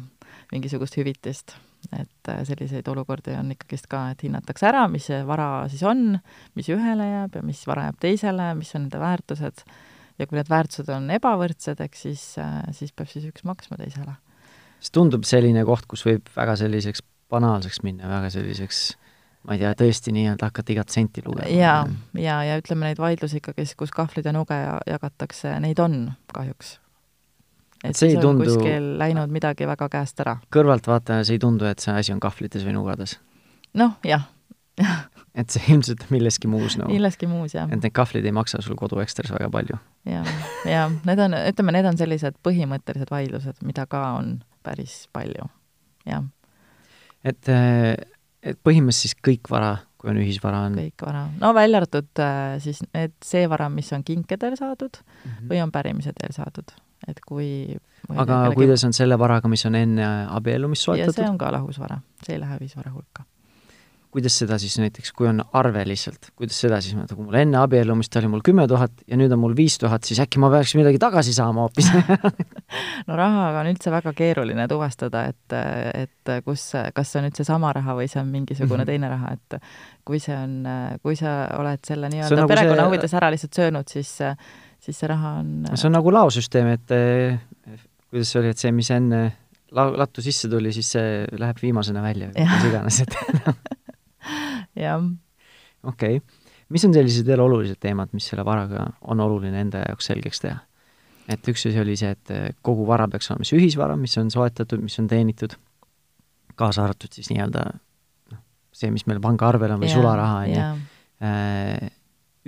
mingisugust 0.52 0.98
hüvitist. 0.98 1.56
et 1.90 2.30
äh, 2.30 2.42
selliseid 2.46 2.88
olukordi 2.88 3.34
on 3.38 3.50
ikkagist 3.54 3.88
ka, 3.90 4.08
et 4.12 4.22
hinnatakse 4.22 4.68
ära, 4.68 4.86
mis 4.90 5.08
see 5.10 5.22
vara 5.26 5.68
siis 5.72 5.82
on, 5.86 6.18
mis 6.58 6.68
ühele 6.70 7.08
jääb 7.08 7.40
ja 7.40 7.46
mis 7.46 7.62
vara 7.66 7.88
jääb 7.88 8.02
teisele, 8.02 8.52
mis 8.58 8.74
on 8.76 8.86
nende 8.86 9.00
väärtused, 9.02 9.64
ja 10.18 10.26
kui 10.28 10.38
need 10.38 10.50
väärtused 10.50 10.90
on 10.94 11.10
ebavõrdsed, 11.14 11.82
eks 11.86 12.04
siis, 12.06 12.26
äh, 12.42 12.60
siis 12.76 12.94
peab 12.94 13.10
siis 13.10 13.26
üks 13.30 13.46
maksma 13.48 13.80
teisele. 13.80 14.18
see 14.82 14.94
tundub 14.94 15.26
selline 15.26 15.64
koht, 15.66 15.86
kus 15.90 16.06
võib 16.06 16.30
väga 16.36 16.56
selliseks 16.58 17.02
banaalseks 17.32 17.82
minna, 17.86 18.10
väga 18.10 18.30
selliseks 18.34 18.82
ma 19.46 19.56
ei 19.56 19.62
tea, 19.62 19.72
tõesti 19.78 20.14
nii-öelda 20.14 20.48
hakata 20.50 20.74
igat 20.74 20.94
senti 20.94 21.22
lugema. 21.26 21.48
jaa, 21.50 21.82
ja, 22.18 22.38
ja 22.46 22.58
ütleme, 22.60 22.88
neid 22.88 23.00
vaidlusi 23.02 23.40
ikkagi, 23.40 23.66
kus 23.78 23.94
kahvlid 23.94 24.28
ja 24.28 24.34
nuge 24.34 24.58
jagatakse, 24.88 25.54
neid 25.62 25.80
on 25.82 26.04
kahjuks. 26.34 26.76
et 27.82 27.98
siis 27.98 28.16
on 28.20 28.28
tundu... 28.28 28.46
kuskil 28.50 28.92
läinud 29.00 29.32
midagi 29.34 29.66
väga 29.68 29.88
käest 29.92 30.22
ära. 30.22 30.36
kõrvaltvaatajana 30.54 31.26
see 31.26 31.40
ei 31.40 31.42
tundu, 31.42 31.66
et 31.70 31.82
see 31.82 31.94
asi 31.94 32.14
on 32.14 32.22
kahvlites 32.22 32.66
või 32.66 32.76
nugades? 32.78 33.18
noh, 33.78 33.98
jah 34.06 34.28
et 35.40 35.50
see 35.52 35.74
ilmselt 35.74 36.06
milleski 36.12 36.48
muus 36.48 36.78
nagu 36.78 36.88
no.. 36.88 36.94
milleski 36.94 37.26
muus, 37.30 37.56
jah. 37.56 37.66
et 37.66 37.82
need 37.82 37.94
kahvlid 37.96 38.28
ei 38.28 38.34
maksa 38.36 38.62
sul 38.64 38.78
koduekstras 38.78 39.34
väga 39.34 39.50
palju. 39.52 39.80
ja 40.06 40.86
need 41.08 41.24
on, 41.26 41.34
ütleme, 41.50 41.74
need 41.74 41.90
on 41.90 41.98
sellised 41.98 42.38
põhimõttelised 42.46 43.10
vaidlused, 43.10 43.58
mida 43.66 43.88
ka 43.90 44.04
on 44.20 44.38
päris 44.62 45.08
palju, 45.12 45.50
jah 46.06 46.30
et, 47.24 47.48
äh, 47.48 47.94
et 48.42 48.58
põhimõtteliselt 48.66 49.12
siis 49.12 49.18
kõik 49.30 49.50
vara, 49.50 49.76
kui 50.00 50.12
on 50.12 50.20
ühisvara, 50.22 50.64
on 50.68 50.78
kõik 50.78 51.06
vara, 51.06 51.26
no 51.40 51.52
välja 51.56 51.82
arvatud 51.82 52.22
äh, 52.24 52.56
siis 52.64 52.82
need, 52.88 53.14
see 53.24 53.48
vara, 53.50 53.68
mis 53.72 53.92
on 53.96 54.04
kinkedel 54.06 54.56
saadud 54.58 55.02
mm 55.02 55.30
-hmm. 55.30 55.50
või 55.50 55.62
on 55.62 55.74
pärimise 55.74 56.12
teel 56.18 56.34
saadud, 56.36 56.74
et 57.08 57.20
kui 57.26 57.76
aga 58.16 58.44
kuidas 58.54 58.84
on 58.84 58.92
selle 58.92 59.18
varaga, 59.18 59.48
mis 59.48 59.66
on 59.66 59.74
enne 59.74 60.08
abiellumist 60.28 60.88
soetatud? 60.88 61.14
see 61.20 61.28
on 61.28 61.38
ka 61.38 61.52
lahusvara, 61.52 62.00
see 62.26 62.34
ei 62.36 62.40
lähe 62.40 62.58
ühisvara 62.58 62.92
hulka 62.92 63.24
kuidas 64.12 64.34
seda 64.42 64.58
siis 64.60 64.74
näiteks, 64.76 65.12
kui 65.16 65.26
on 65.30 65.40
arve 65.56 65.82
lihtsalt, 65.88 66.30
kuidas 66.36 66.58
seda 66.60 66.78
siis, 66.84 66.96
kui 67.14 67.24
mul 67.24 67.36
enne 67.40 67.56
abiellumist 67.62 68.16
oli 68.20 68.28
mul 68.28 68.42
kümme 68.44 68.66
tuhat 68.68 69.04
ja 69.08 69.16
nüüd 69.16 69.32
on 69.32 69.40
mul 69.40 69.54
viis 69.56 69.78
tuhat, 69.80 70.04
siis 70.04 70.20
äkki 70.20 70.40
ma 70.42 70.50
peaks 70.52 70.74
midagi 70.76 71.00
tagasi 71.02 71.34
saama 71.36 71.66
hoopis? 71.66 71.88
No 73.08 73.16
rahaga 73.18 73.60
on 73.60 73.68
üldse 73.68 73.90
väga 73.92 74.12
keeruline 74.16 74.64
tuvastada, 74.70 75.26
et, 75.32 75.54
et 75.98 76.30
kus, 76.46 76.68
kas 76.94 77.10
see 77.10 77.20
on 77.20 77.26
nüüd 77.26 77.36
seesama 77.36 77.72
raha 77.76 77.96
või 77.98 78.06
see 78.08 78.20
on 78.22 78.30
mingisugune 78.32 78.84
mhm. 78.84 78.88
teine 78.88 79.10
raha, 79.12 79.34
et 79.36 79.58
kui 80.08 80.20
see 80.22 80.36
on, 80.36 80.54
kui 81.02 81.18
sa 81.18 81.34
oled 81.58 81.82
selle 81.88 82.08
nii-öelda 82.12 82.38
nagu 82.40 82.52
perekonna 82.52 82.78
see... 82.78 82.88
huvides 82.88 83.16
ära 83.18 83.32
lihtsalt 83.34 83.60
söönud, 83.60 83.92
siis, 83.92 84.14
siis 84.80 85.02
see 85.02 85.10
raha 85.10 85.36
on 85.42 85.52
see 85.72 85.88
on 85.90 85.96
nagu 85.98 86.14
laosüsteem, 86.14 86.72
et 86.76 86.96
kuidas 88.08 88.32
see 88.32 88.40
oli, 88.40 88.52
et 88.54 88.64
see, 88.64 88.72
mis 88.76 88.92
enne 88.94 89.22
la-, 89.76 89.92
lattu 90.04 90.24
sisse 90.24 90.50
tuli, 90.52 90.72
siis 90.76 90.94
see 90.96 91.22
läheb 91.40 91.60
viimasena 91.64 92.04
välja 92.04 92.32
mis 92.32 92.68
iganes, 92.70 93.02
et 93.04 93.16
jah. 94.78 95.02
okei 95.82 96.16
okay., 96.20 96.42
mis 96.72 96.84
on 96.88 96.94
sellised 96.96 97.28
veel 97.28 97.42
olulised 97.44 97.80
teemad, 97.82 98.12
mis 98.16 98.26
selle 98.30 98.44
varaga 98.48 98.88
on 99.02 99.20
oluline 99.20 99.60
enda 99.60 99.84
jaoks 99.88 100.08
selgeks 100.10 100.44
teha? 100.44 100.60
et 101.30 101.48
üks 101.52 101.66
asi 101.68 101.80
oli 101.80 101.96
see, 101.98 102.12
et 102.12 102.58
kogu 102.66 102.86
vara 102.88 103.06
peaks 103.10 103.30
olema 103.30 103.46
siis 103.46 103.60
ühisvara, 103.60 103.96
mis 103.98 104.16
on 104.20 104.30
soetatud, 104.32 104.82
mis 104.82 104.98
on 104.98 105.08
teenitud, 105.10 105.54
kaasa 106.58 106.86
arvatud 106.86 107.14
siis 107.14 107.30
nii-öelda 107.32 107.64
noh, 108.32 108.44
see, 108.74 108.90
mis 108.94 109.06
meil 109.08 109.20
pangaarvel 109.22 109.76
on 109.76 109.82
või 109.82 109.90
yeah, 109.90 110.00
sularaha, 110.00 110.40
on 110.42 110.54
ju, 110.54 110.64
äh, 111.28 111.92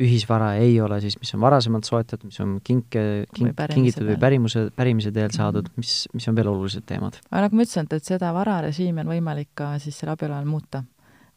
ühisvara 0.05 0.55
ei 0.59 0.75
ole 0.83 0.99
siis, 1.05 1.15
mis 1.21 1.31
on 1.37 1.43
varasemalt 1.45 1.87
soetatud, 1.87 2.27
mis 2.33 2.41
on 2.43 2.57
kinke, 2.67 3.05
kink, 3.35 3.61
kingitud 3.71 4.09
või 4.09 4.19
pärimuse, 4.21 4.67
pärimise 4.75 5.15
teel 5.15 5.31
saadud 5.35 5.69
mm, 5.69 5.71
-hmm. 5.71 5.85
mis, 5.85 6.09
mis 6.19 6.27
on 6.29 6.41
veel 6.41 6.51
olulised 6.51 6.87
teemad? 6.89 7.21
aga 7.31 7.47
nagu 7.47 7.61
ma 7.61 7.67
ütlesin, 7.67 7.87
et, 7.87 8.01
et 8.01 8.11
seda 8.15 8.33
vararežiimi 8.35 9.05
on 9.05 9.15
võimalik 9.15 9.53
ka 9.55 9.77
siis 9.79 10.01
selle 10.01 10.17
abielu 10.17 10.35
ajal 10.35 10.51
muuta 10.51 10.83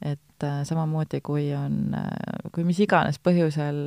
et 0.01 0.43
äh, 0.43 0.61
samamoodi, 0.63 1.21
kui 1.25 1.47
on, 1.57 1.95
äh, 1.97 2.49
kui 2.53 2.65
mis 2.67 2.77
iganes 2.83 3.17
põhjusel 3.23 3.79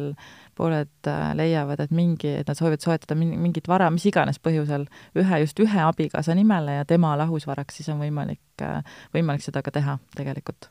pooled 0.59 1.09
äh, 1.09 1.31
leiavad, 1.39 1.83
et 1.85 1.95
mingi, 1.95 2.33
et 2.41 2.51
nad 2.51 2.59
soovivad 2.59 2.83
soetada 2.83 3.17
mingit 3.19 3.71
vara, 3.71 3.91
mis 3.95 4.07
iganes 4.11 4.41
põhjusel, 4.43 4.89
ühe, 5.19 5.41
just 5.45 5.63
ühe 5.63 5.85
abikaasa 5.87 6.35
nimele 6.39 6.81
ja 6.81 6.89
tema 6.89 7.15
lahusvaraks, 7.21 7.79
siis 7.79 7.93
on 7.95 8.03
võimalik, 8.03 8.67
võimalik 9.15 9.47
seda 9.47 9.63
ka 9.63 9.75
teha 9.75 9.99
tegelikult. 10.17 10.71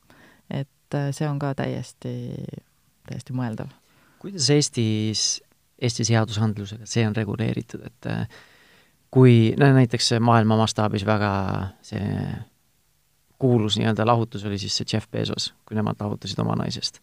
et 0.49 0.97
see 1.13 1.27
on 1.29 1.39
ka 1.39 1.53
täiesti, 1.53 2.33
täiesti 3.07 3.35
mõeldav. 3.37 3.69
kuidas 4.19 4.49
Eestis, 4.49 5.41
Eesti 5.79 6.03
seadusandlusega 6.03 6.83
see 6.89 7.05
on 7.07 7.13
reguleeritud, 7.15 7.85
et 7.85 8.07
kui 9.13 9.53
no 9.55 9.69
näiteks 9.77 10.17
maailma 10.19 10.57
mastaabis 10.59 11.05
väga 11.07 11.31
see 11.85 12.01
kuulus 13.39 13.77
nii-öelda 13.79 14.05
lahutus 14.07 14.45
oli 14.47 14.59
siis 14.61 14.75
see 14.77 14.87
Jeff 14.93 15.09
Bezos, 15.11 15.53
kui 15.67 15.77
nemad 15.77 15.99
lahutasid 16.01 16.39
oma 16.43 16.57
naisest. 16.59 16.99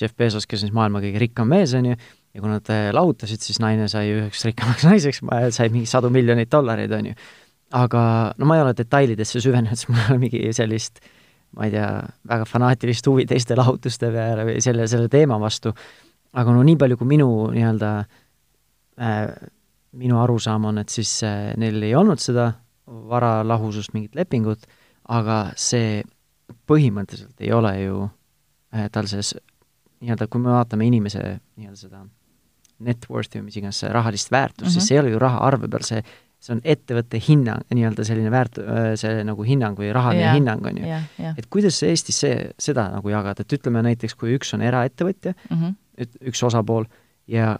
Jeff 0.00 0.16
Bezos, 0.16 0.46
kes 0.46 0.60
on 0.60 0.68
siis 0.68 0.76
maailma 0.76 1.00
kõige 1.00 1.20
rikkam 1.22 1.48
mees, 1.48 1.72
on 1.78 1.90
ju, 1.92 1.96
ja 2.36 2.42
kui 2.42 2.50
nad 2.52 2.70
äh, 2.72 2.88
lahutasid, 2.94 3.40
siis 3.40 3.60
naine 3.62 3.88
sai 3.88 4.10
üheks 4.12 4.44
rikkamaks 4.48 4.86
naiseks, 4.90 5.22
sai 5.56 5.70
mingi 5.72 5.88
sadu 5.90 6.10
miljoneid 6.12 6.50
dollareid, 6.52 6.92
on 6.92 7.12
ju. 7.12 7.20
aga 7.76 8.00
no 8.38 8.48
ma 8.48 8.58
ei 8.58 8.64
ole 8.66 8.74
detailidesse 8.76 9.40
süvenenud, 9.42 9.76
sest 9.78 9.92
mul 9.92 10.02
ei 10.02 10.10
ole 10.12 10.22
mingi 10.26 10.42
sellist 10.56 11.00
ma 11.56 11.68
ei 11.68 11.72
tea, 11.72 11.88
väga 12.28 12.44
fanaatilist 12.48 13.06
huvi 13.08 13.24
teiste 13.28 13.56
lahutuste 13.56 14.10
peale 14.12 14.44
või 14.48 14.60
selle, 14.64 14.86
selle 14.90 15.08
teema 15.08 15.38
vastu, 15.40 15.72
aga 16.36 16.52
no 16.52 16.64
nii 16.66 16.76
palju, 16.80 16.98
kui 17.00 17.08
minu 17.14 17.28
nii-öelda 17.54 17.92
äh, 19.00 19.20
minu 19.96 20.20
arusaam 20.20 20.68
on, 20.68 20.82
et 20.82 20.92
siis 20.92 21.12
äh, 21.24 21.54
neil 21.60 21.80
ei 21.82 21.94
olnud 21.96 22.20
seda 22.20 22.50
vara 22.86 23.40
lahusust, 23.46 23.94
mingit 23.96 24.14
lepingut 24.18 24.66
aga 25.08 25.38
see 25.56 26.02
põhimõtteliselt 26.66 27.42
ei 27.44 27.52
ole 27.54 27.72
ju 27.80 28.04
äh, 28.74 28.88
tal 28.92 29.08
selles 29.10 29.34
nii-öelda, 30.02 30.28
kui 30.30 30.42
me 30.42 30.52
vaatame 30.52 30.86
inimese 30.86 31.22
nii-öelda 31.56 31.80
seda 31.80 32.04
net 32.86 33.08
worth'i 33.08 33.40
või 33.40 33.48
mis 33.48 33.58
iganes 33.60 33.82
rahalist 33.88 34.30
väärtust 34.32 34.60
mm, 34.60 34.66
-hmm. 34.66 34.72
siis 34.72 34.82
mhm. 34.82 34.88
see 34.88 34.96
ei 34.96 35.00
ole 35.00 35.12
ju 35.14 35.20
raha 35.22 35.38
arve 35.46 35.68
peal, 35.72 35.84
see, 35.86 36.02
see 36.40 36.52
on 36.56 36.60
ettevõtte 36.64 37.20
hinnang, 37.28 37.64
nii-öelda 37.72 38.04
selline 38.04 38.32
väärt-, 38.32 38.60
äh, 38.60 38.90
see 39.00 39.22
nagu 39.24 39.46
hinnang 39.46 39.78
või 39.78 39.92
rahaline 39.96 40.26
yeah, 40.26 40.36
hinnang, 40.36 40.66
on 40.66 40.82
ju 40.82 40.84
yeah,. 40.84 41.08
Yeah. 41.20 41.38
et 41.38 41.48
kuidas 41.50 41.80
Eestis 41.86 42.20
see, 42.20 42.50
seda 42.58 42.90
nagu 42.92 43.12
jagada, 43.12 43.46
et 43.46 43.56
ütleme 43.56 43.82
näiteks, 43.86 44.14
kui 44.14 44.36
üks 44.36 44.52
on 44.54 44.64
eraettevõtja 44.66 45.32
mm, 45.32 45.56
-hmm. 45.56 46.20
üks 46.32 46.42
osapool, 46.44 46.84
ja 47.26 47.56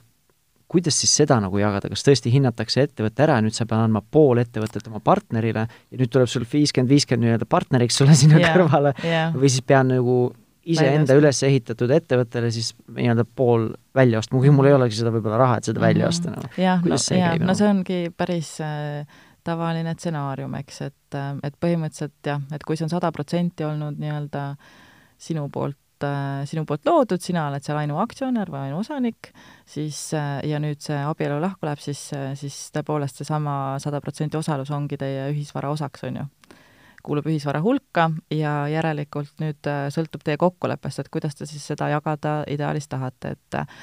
kuidas 0.69 0.99
siis 1.01 1.13
seda 1.21 1.39
nagu 1.43 1.59
jagada, 1.61 1.91
kas 1.93 2.03
tõesti 2.07 2.33
hinnatakse 2.35 2.87
ettevõte 2.89 3.23
ära 3.23 3.39
ja 3.39 3.45
nüüd 3.45 3.55
sa 3.55 3.67
pead 3.69 3.85
andma 3.85 4.03
pool 4.03 4.41
ettevõtet 4.43 4.89
oma 4.91 5.01
partnerile 5.05 5.67
ja 5.67 6.01
nüüd 6.01 6.11
tuleb 6.13 6.31
sul 6.31 6.47
viiskümmend, 6.51 6.91
viiskümmend 6.91 7.29
nii-öelda 7.29 7.49
partneriks 7.51 8.01
sulle 8.01 8.17
sinna 8.23 8.41
yeah, 8.43 8.57
kõrvale 8.57 8.97
yeah. 9.05 9.37
või 9.37 9.53
siis 9.53 9.67
pean 9.67 9.93
nagu 9.95 10.19
iseenda 10.67 11.15
üles 11.15 11.39
ehitatud 11.47 11.93
ettevõttele 11.95 12.51
siis 12.55 12.73
nii-öelda 12.97 13.27
pool 13.39 13.69
välja 13.95 14.19
ostma, 14.19 14.41
kuigi 14.41 14.55
mul 14.55 14.71
ei 14.71 14.75
olegi 14.75 14.99
seda 14.99 15.13
võib-olla 15.15 15.39
raha, 15.39 15.61
et 15.61 15.69
seda 15.69 15.79
mm 15.79 15.83
-hmm. 15.83 15.87
välja 15.87 16.09
osta 16.09 16.35
nagu. 16.35 16.51
jah, 16.59 16.83
no, 16.83 16.99
jah, 17.15 17.39
no 17.39 17.55
see 17.55 17.69
ongi 17.71 18.01
päris 18.17 18.51
äh, 18.61 19.07
tavaline 19.47 19.95
stsenaarium, 19.95 20.55
eks, 20.59 20.83
et, 20.91 21.15
äh, 21.15 21.33
et 21.47 21.55
põhimõtteliselt 21.63 22.33
jah, 22.33 22.43
et 22.53 22.67
kui 22.67 22.77
see 22.77 22.89
on 22.89 22.91
sada 22.91 23.13
protsenti 23.13 23.65
olnud 23.65 24.03
nii-öelda 24.03 24.49
sinu 25.17 25.49
poolt 25.49 25.79
äh, 26.05 26.43
sinu 26.49 26.67
poolt 26.69 26.85
loodud, 26.89 27.23
sina 27.23 27.47
oled 27.51 27.65
seal 27.65 27.79
ainuaktsionär 27.81 28.51
või 28.53 28.67
ainuosanik, 28.69 29.31
siis 29.69 30.01
äh, 30.17 30.41
ja 30.49 30.61
nüüd 30.63 30.83
see 30.85 30.99
abielu 30.99 31.39
lahku 31.41 31.69
läheb, 31.69 31.81
siis, 31.81 32.09
siis 32.41 32.59
tõepoolest 32.77 33.23
seesama 33.23 33.77
sada 33.83 34.03
protsenti 34.05 34.37
osalus 34.37 34.73
ongi 34.75 34.99
teie 35.01 35.31
ühisvara 35.33 35.73
osaks, 35.73 36.05
on 36.09 36.23
ju 36.23 36.27
kuulub 37.07 37.29
ühisvara 37.31 37.61
hulka 37.65 38.09
ja 38.35 38.53
järelikult 38.71 39.41
nüüd 39.43 39.69
äh, 39.71 39.87
sõltub 39.95 40.25
teie 40.27 40.39
kokkuleppest, 40.41 41.03
et 41.03 41.11
kuidas 41.13 41.39
te 41.39 41.47
siis 41.49 41.65
seda 41.73 41.89
jagada 41.93 42.39
ideaalis 42.51 42.89
tahate, 42.91 43.37
et 43.37 43.59
äh, 43.61 43.79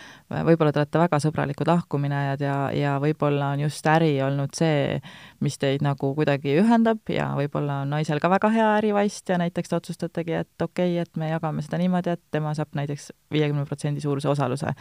võib-olla 0.50 0.74
te 0.74 0.84
olete 0.84 1.02
väga 1.04 1.20
sõbralikud 1.24 1.72
lahkuminejad 1.72 2.44
ja, 2.44 2.58
ja 2.76 2.98
võib-olla 3.04 3.54
on 3.56 3.66
just 3.66 3.88
äri 3.90 4.14
olnud 4.26 4.54
see, 4.58 5.00
mis 5.44 5.58
teid 5.62 5.86
nagu 5.86 6.14
kuidagi 6.18 6.58
ühendab 6.62 7.02
ja 7.12 7.32
võib-olla 7.40 7.82
on 7.86 7.96
naisel 7.96 8.22
ka 8.24 8.32
väga 8.34 8.52
hea 8.54 8.70
ärivaist 8.82 9.30
ja 9.32 9.40
näiteks 9.42 9.72
te 9.72 9.80
otsustategi, 9.80 10.38
et 10.44 10.68
okei 10.68 10.96
okay,, 10.98 11.08
et 11.08 11.20
me 11.20 11.32
jagame 11.32 11.66
seda 11.66 11.82
niimoodi, 11.82 12.18
et 12.18 12.24
tema 12.32 12.54
saab 12.58 12.76
näiteks 12.78 13.12
viiekümne 13.34 13.66
protsendi 13.70 14.04
suuruse 14.04 14.32
osaluse 14.32 14.76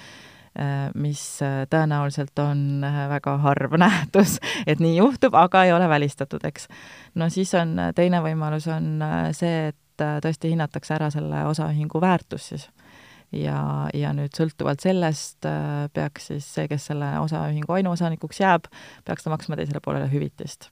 mis 0.94 1.42
äh, 1.42 1.62
tõenäoliselt 1.70 2.38
on 2.42 2.84
äh, 2.84 3.08
väga 3.08 3.36
harv 3.40 3.76
nähtus, 3.84 4.38
et 4.66 4.82
nii 4.84 4.98
juhtub, 4.98 5.36
aga 5.38 5.64
ei 5.64 5.72
ole 5.72 5.88
välistatud, 5.88 6.44
eks. 6.44 6.68
no 7.14 7.28
siis 7.32 7.54
on, 7.56 7.78
teine 7.96 8.20
võimalus 8.24 8.68
on 8.72 9.00
see, 9.36 9.70
et 9.72 10.04
tõesti 10.24 10.50
hinnatakse 10.52 10.96
ära 10.96 11.08
selle 11.14 11.44
osaühingu 11.46 12.00
väärtus 12.00 12.48
siis. 12.52 12.66
ja, 13.32 13.88
ja 13.94 14.12
nüüd 14.16 14.34
sõltuvalt 14.36 14.84
sellest 14.84 15.46
peaks 15.94 16.28
siis 16.32 16.48
see, 16.54 16.68
kes 16.68 16.90
selle 16.90 17.14
osaühingu 17.22 17.72
ainuosanikuks 17.76 18.40
jääb, 18.40 18.68
peaks 19.04 19.24
ta 19.24 19.32
maksma 19.32 19.56
teisele 19.56 19.80
poolele 19.84 20.10
hüvitist 20.12 20.68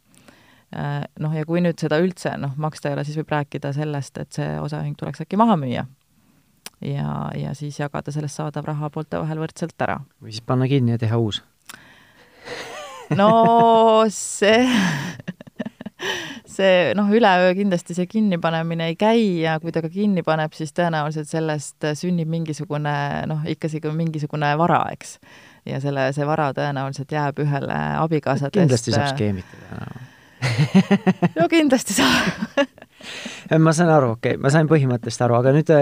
noh, 0.71 1.37
ja 1.37 1.45
kui 1.47 1.63
nüüd 1.63 1.79
seda 1.81 2.01
üldse 2.03 2.35
noh, 2.41 2.53
maksta 2.61 2.91
ei 2.91 2.99
ole, 2.99 3.05
siis 3.07 3.21
võib 3.21 3.33
rääkida 3.33 3.73
sellest, 3.77 4.19
et 4.19 4.41
see 4.41 4.51
osaühing 4.61 4.99
tuleks 4.99 5.25
äkki 5.25 5.41
maha 5.41 5.57
müüa 5.61 5.87
ja, 6.81 7.31
ja 7.37 7.55
siis 7.55 7.79
jagada 7.81 8.13
sellest 8.13 8.41
saadav 8.41 8.69
raha 8.69 8.91
poolte 8.91 9.21
vahel 9.21 9.43
võrdselt 9.43 9.77
ära. 9.81 10.01
või 10.23 10.35
siis 10.35 10.47
panna 10.47 10.69
kinni 10.71 10.97
ja 10.97 11.01
teha 11.01 11.19
uus 11.21 11.43
no 13.21 13.31
see 14.09 14.65
see 16.57 16.93
noh, 16.97 17.11
üleöö 17.13 17.53
kindlasti 17.59 17.97
see 17.97 18.09
kinnipanemine 18.11 18.91
ei 18.93 18.97
käi 19.01 19.23
ja 19.45 19.59
kui 19.63 19.73
ta 19.75 19.83
ka 19.85 19.91
kinni 19.93 20.25
paneb, 20.27 20.55
siis 20.57 20.73
tõenäoliselt 20.77 21.31
sellest 21.31 21.89
sünnib 21.99 22.31
mingisugune 22.33 22.95
noh, 23.31 23.45
ikkasi 23.55 23.83
mingisugune 23.95 24.53
vara, 24.61 24.83
eks. 24.95 25.19
ja 25.69 25.81
selle, 25.83 26.11
see 26.17 26.27
vara 26.29 26.51
tõenäoliselt 26.57 27.13
jääb 27.13 27.43
ühele 27.45 27.81
abikaasadest. 28.01 28.61
kindlasti 28.61 28.97
saab 28.97 29.13
skeemitada 29.15 30.09
no 31.39 31.49
kindlasti 31.53 31.97
saab 31.99 33.59
ma 33.61 33.73
saan 33.77 33.91
aru, 33.93 34.15
okei 34.17 34.37
okay,, 34.37 34.43
ma 34.43 34.53
sain 34.53 34.69
põhimõttest 34.71 35.21
aru, 35.25 35.37
aga 35.41 35.53
nüüd 35.57 35.73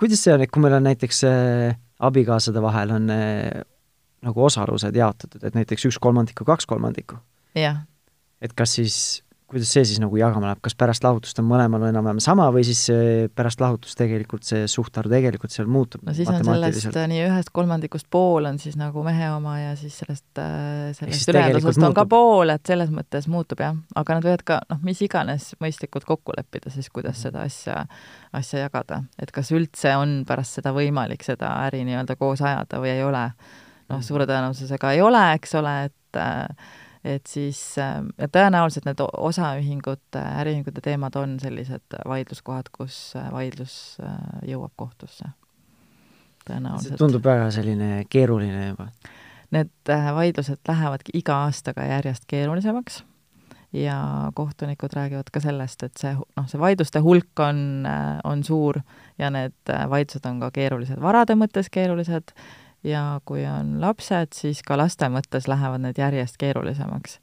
kuidas 0.00 0.22
see 0.24 0.34
on, 0.34 0.44
et 0.44 0.52
kui 0.52 0.62
meil 0.64 0.78
on 0.78 0.86
näiteks 0.88 1.24
äh, 1.28 1.78
abikaasade 2.00 2.62
vahel 2.64 2.94
on 2.96 3.10
äh, 3.12 3.62
nagu 4.24 4.44
osalused 4.44 4.96
jaotatud, 4.96 5.44
et 5.44 5.56
näiteks 5.56 5.88
üks 5.90 5.98
kolmandik 6.02 6.40
või 6.42 6.52
kaks 6.54 6.68
kolmandikku? 6.70 7.20
et 8.40 8.56
kas 8.56 8.78
siis 8.78 8.96
kuidas 9.50 9.70
see 9.74 9.82
siis 9.88 9.98
nagu 10.02 10.16
jagama 10.18 10.50
läheb, 10.50 10.60
kas 10.64 10.76
pärast 10.78 11.04
lahutust 11.04 11.38
on 11.42 11.46
mõlemal 11.48 11.82
enam-vähem 11.88 12.20
sama 12.22 12.46
või 12.54 12.62
siis 12.66 12.84
pärast 13.36 13.60
lahutust 13.62 13.98
tegelikult 13.98 14.46
see 14.46 14.66
suhtarv 14.70 15.10
tegelikult 15.12 15.52
seal 15.54 15.68
muutub? 15.70 16.04
no 16.06 16.14
siis 16.16 16.30
on 16.30 16.44
sellest 16.46 16.98
nii 17.10 17.22
ühest 17.26 17.50
kolmandikust 17.56 18.06
pool 18.12 18.46
on 18.50 18.60
siis 18.62 18.78
nagu 18.80 19.02
mehe 19.06 19.30
oma 19.34 19.56
ja 19.58 19.72
siis 19.78 19.96
sellest, 20.02 20.28
äh, 20.38 20.90
sellest 20.96 21.32
ülejäänud 21.32 21.62
osast 21.64 21.86
on 21.88 21.96
ka 21.96 22.06
pool, 22.10 22.54
et 22.54 22.70
selles 22.70 22.92
mõttes 22.94 23.26
muutub 23.30 23.62
jah, 23.64 23.78
aga 23.98 24.18
nad 24.18 24.28
võivad 24.28 24.44
ka 24.46 24.60
noh, 24.70 24.82
mis 24.86 25.00
iganes 25.06 25.50
mõistlikult 25.62 26.06
kokku 26.08 26.36
leppida 26.36 26.70
siis, 26.70 26.90
kuidas 26.90 27.18
-hmm. 27.18 27.22
seda 27.28 27.46
asja, 27.46 27.86
asja 28.36 28.66
jagada, 28.66 29.02
et 29.18 29.32
kas 29.34 29.50
üldse 29.56 29.96
on 29.98 30.20
pärast 30.28 30.60
seda 30.60 30.74
võimalik 30.76 31.26
seda 31.26 31.56
äri 31.66 31.82
nii-öelda 31.88 32.16
koos 32.20 32.42
ajada 32.42 32.78
või 32.82 32.94
ei 32.94 33.02
ole. 33.04 33.30
noh, 33.90 33.98
mhm. 33.98 34.06
suure 34.06 34.26
tõenäosusega 34.26 34.94
ei 34.94 35.02
ole, 35.02 35.24
eks 35.34 35.54
ole, 35.58 35.74
et 35.90 36.16
äh, 36.16 36.46
et 37.04 37.26
siis 37.26 37.58
ähm, 37.80 38.10
ja 38.20 38.28
tõenäoliselt 38.28 38.84
need 38.88 39.00
osaühingute, 39.00 40.20
äriühingute 40.42 40.82
teemad 40.84 41.16
on 41.16 41.38
sellised 41.40 41.96
vaidluskohad, 42.08 42.68
kus 42.74 43.14
äh, 43.16 43.30
vaidlus 43.32 43.74
äh, 44.04 44.16
jõuab 44.52 44.74
kohtusse. 44.76 45.32
tõenäoliselt. 46.44 46.98
tundub 47.00 47.24
väga 47.24 47.50
selline 47.54 48.04
keeruline 48.10 48.68
juba. 48.72 48.90
Need 49.50 49.72
äh, 49.90 50.10
vaidlused 50.14 50.60
lähevadki 50.68 51.16
iga 51.18 51.44
aastaga 51.46 51.88
järjest 51.88 52.28
keerulisemaks 52.28 53.04
ja 53.72 54.30
kohtunikud 54.34 54.92
räägivad 54.92 55.30
ka 55.32 55.40
sellest, 55.40 55.82
et 55.86 55.96
see, 55.96 56.12
noh, 56.36 56.46
see 56.50 56.58
vaidluste 56.60 57.00
hulk 57.00 57.38
on, 57.40 57.86
on 58.26 58.42
suur 58.44 58.80
ja 59.18 59.30
need 59.30 59.72
vaidlused 59.88 60.26
on 60.26 60.40
ka 60.42 60.50
keerulised, 60.50 60.98
varade 61.00 61.36
mõttes 61.38 61.70
keerulised 61.70 62.34
ja 62.86 63.20
kui 63.28 63.44
on 63.48 63.76
lapsed, 63.82 64.32
siis 64.36 64.62
ka 64.66 64.78
laste 64.80 65.08
mõttes 65.12 65.48
lähevad 65.50 65.82
need 65.84 66.00
järjest 66.00 66.38
keerulisemaks. 66.40 67.18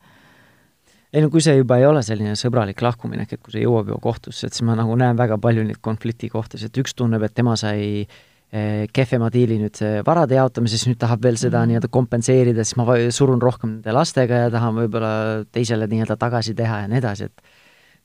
ei 1.14 1.24
no 1.24 1.30
kui 1.34 1.42
see 1.42 1.56
juba 1.58 1.80
ei 1.80 1.86
ole 1.88 2.04
selline 2.04 2.36
sõbralik 2.38 2.82
lahkuminek, 2.84 3.34
et 3.34 3.42
kui 3.42 3.56
see 3.56 3.64
jõuab 3.64 3.90
juba 3.90 4.02
kohtusse, 4.04 4.48
et 4.48 4.54
siis 4.54 4.66
ma 4.68 4.76
nagu 4.78 4.96
näen 5.00 5.18
väga 5.18 5.38
palju 5.42 5.64
neid 5.66 5.82
konfliktikohtasid, 5.82 6.70
et 6.70 6.82
üks 6.84 6.94
tunneb, 6.98 7.24
et 7.24 7.34
tema 7.34 7.56
sai 7.58 8.04
eh, 8.04 8.86
kehvema 8.94 9.32
diili 9.34 9.60
nüüd 9.62 9.82
varade 10.06 10.38
jaotamises, 10.38 10.86
nüüd 10.90 11.00
tahab 11.02 11.24
veel 11.24 11.38
seda 11.38 11.62
-hmm. 11.62 11.74
nii-öelda 11.74 11.88
kompenseerida, 11.90 12.64
siis 12.64 12.78
ma 12.78 12.86
surun 13.10 13.42
rohkem 13.42 13.78
nende 13.78 13.92
lastega 13.92 14.44
ja 14.46 14.52
tahan 14.52 14.76
võib-olla 14.76 15.46
teisele 15.52 15.88
nii-öelda 15.88 16.18
tagasi 16.18 16.54
teha 16.54 16.82
ja 16.82 16.88
nii 16.88 16.98
edasi, 17.02 17.32
et 17.32 17.42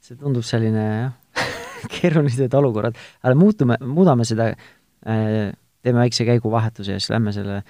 see 0.01 0.17
tundub 0.17 0.45
selline 0.45 0.87
jah 0.87 1.12
keerulised 2.01 2.55
olukorrad, 2.55 2.97
aga 3.23 3.35
muutume, 3.35 3.77
muudame 3.83 4.25
seda 4.25 4.53
äh, 4.53 5.53
teeme 5.83 6.03
väikse 6.05 6.27
käiguvahetuse 6.29 6.97
ja 6.97 7.01
siis 7.01 7.11
lähme 7.11 7.33
selle 7.35 7.62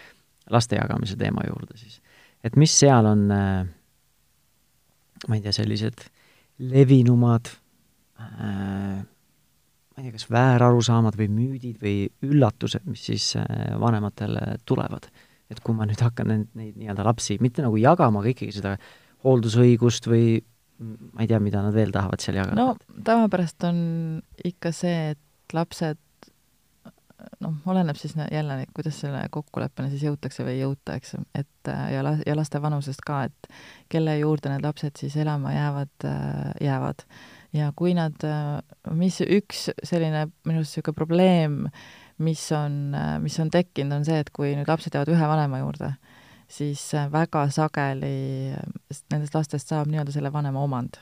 laste 0.50 0.76
jagamise 0.76 1.16
teema 1.16 1.44
juurde 1.46 1.76
siis. 1.76 2.00
et 2.44 2.56
mis 2.56 2.74
seal 2.78 3.06
on 3.06 3.30
äh,, 3.30 3.64
ma 5.28 5.38
ei 5.38 5.42
tea, 5.44 5.54
sellised 5.56 6.06
levinumad 6.72 7.50
äh, 8.20 9.02
ma 9.92 10.00
ei 10.00 10.08
tea, 10.08 10.14
kas 10.16 10.28
väärarusaamad 10.32 11.18
või 11.18 11.28
müüdid 11.32 11.82
või 11.82 11.96
üllatused, 12.26 12.86
mis 12.88 13.04
siis 13.10 13.32
äh, 13.40 13.74
vanematele 13.80 14.56
tulevad. 14.68 15.10
et 15.52 15.60
kui 15.60 15.76
ma 15.76 15.84
nüüd 15.84 16.00
hakkan 16.00 16.30
neid, 16.30 16.46
neid 16.56 16.76
nii-öelda 16.80 17.04
lapsi 17.04 17.36
mitte 17.44 17.60
nagu 17.60 17.76
jagama, 17.76 18.22
aga 18.22 18.30
ikkagi 18.32 18.54
seda 18.56 18.76
hooldusõigust 19.22 20.08
või 20.08 20.40
ma 20.82 21.22
ei 21.22 21.28
tea, 21.28 21.40
mida 21.42 21.60
nad 21.62 21.74
veel 21.76 21.92
tahavad 21.92 22.22
seal 22.24 22.38
jagada. 22.40 22.56
no 22.56 23.02
tavapärast 23.04 23.68
on 23.68 23.76
ikka 24.44 24.72
see, 24.74 25.12
et 25.12 25.54
lapsed 25.54 26.00
noh, 27.42 27.54
oleneb 27.66 27.98
siis 27.98 28.14
jälle, 28.30 28.64
kuidas 28.74 29.00
selle 29.02 29.22
kokkuleppeni 29.30 29.90
siis 29.92 30.04
jõutakse 30.06 30.44
või 30.46 30.56
ei 30.56 30.62
jõuta, 30.62 30.96
eks, 30.98 31.14
et 31.38 31.70
ja 31.92 32.02
la-, 32.04 32.18
ja 32.26 32.36
laste 32.36 32.60
vanusest 32.62 33.04
ka, 33.06 33.22
et 33.28 33.50
kelle 33.92 34.16
juurde 34.18 34.52
need 34.52 34.64
lapsed 34.66 34.98
siis 35.00 35.16
elama 35.20 35.54
jäävad, 35.54 36.08
jäävad. 36.60 37.06
ja 37.52 37.72
kui 37.76 37.94
nad, 37.98 38.26
mis 38.96 39.20
üks 39.24 39.68
selline 39.84 40.26
minu 40.46 40.62
arust 40.62 40.76
niisugune 40.76 40.98
probleem, 40.98 41.58
mis 42.22 42.44
on, 42.56 42.96
mis 43.22 43.38
on 43.42 43.50
tekkinud, 43.50 44.00
on 44.00 44.06
see, 44.08 44.20
et 44.22 44.30
kui 44.34 44.54
nüüd 44.56 44.68
lapsed 44.68 44.94
jäävad 44.94 45.12
ühe 45.14 45.32
vanema 45.34 45.62
juurde, 45.62 45.94
siis 46.52 46.84
väga 47.12 47.48
sageli 47.52 48.52
nendest 49.12 49.34
lastest 49.34 49.72
saab 49.72 49.90
nii-öelda 49.90 50.14
selle 50.14 50.32
vanema 50.32 50.62
omand 50.62 51.00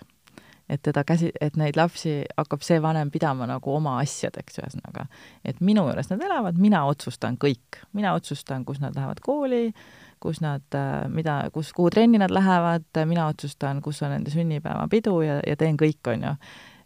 et 0.70 0.82
teda 0.86 1.02
käsi, 1.06 1.30
et 1.40 1.56
neid 1.58 1.76
lapsi 1.78 2.20
hakkab 2.38 2.62
see 2.64 2.78
vanem 2.82 3.10
pidama 3.10 3.48
nagu 3.50 3.74
oma 3.74 3.96
asjadeks, 4.04 4.60
ühesõnaga. 4.62 5.06
et 5.44 5.60
minu 5.60 5.86
juures 5.88 6.10
nad 6.12 6.22
elavad, 6.22 6.58
mina 6.58 6.84
otsustan 6.86 7.38
kõik, 7.40 7.80
mina 7.92 8.14
otsustan, 8.14 8.64
kus 8.64 8.80
nad 8.80 8.94
lähevad 8.96 9.20
kooli, 9.24 9.72
kus 10.22 10.40
nad, 10.40 10.66
äh, 10.74 11.08
mida, 11.08 11.42
kus, 11.52 11.72
kuhu 11.72 11.90
trenni 11.90 12.20
nad 12.22 12.30
lähevad, 12.30 12.86
mina 13.04 13.26
otsustan, 13.32 13.80
kus 13.82 14.02
on 14.02 14.14
nende 14.14 14.30
sünnipäevapidu 14.30 15.16
ja, 15.26 15.40
ja 15.46 15.56
teen 15.56 15.80
kõik, 15.80 16.02
on 16.12 16.28
ju. 16.28 16.34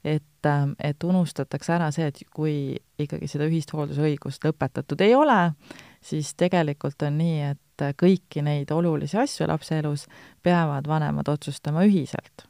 et, 0.05 0.47
äh, 0.47 0.64
et 0.79 1.05
unustatakse 1.05 1.77
ära 1.77 1.90
see, 1.92 2.09
et 2.09 2.23
kui 2.35 2.77
ikkagi 2.99 3.29
seda 3.29 3.49
ühist 3.51 3.73
hooldusõigust 3.73 4.44
lõpetatud 4.44 5.01
ei 5.05 5.14
ole, 5.14 5.53
siis 6.01 6.35
tegelikult 6.40 7.03
on 7.03 7.20
nii, 7.20 7.53
et 7.53 7.87
kõiki 8.01 8.44
neid 8.47 8.70
olulisi 8.70 9.18
asju 9.18 9.49
lapse 9.51 9.77
elus 9.79 10.07
peavad 10.42 10.87
vanemad 10.87 11.29
otsustama 11.29 11.85
ühiselt 11.88 12.47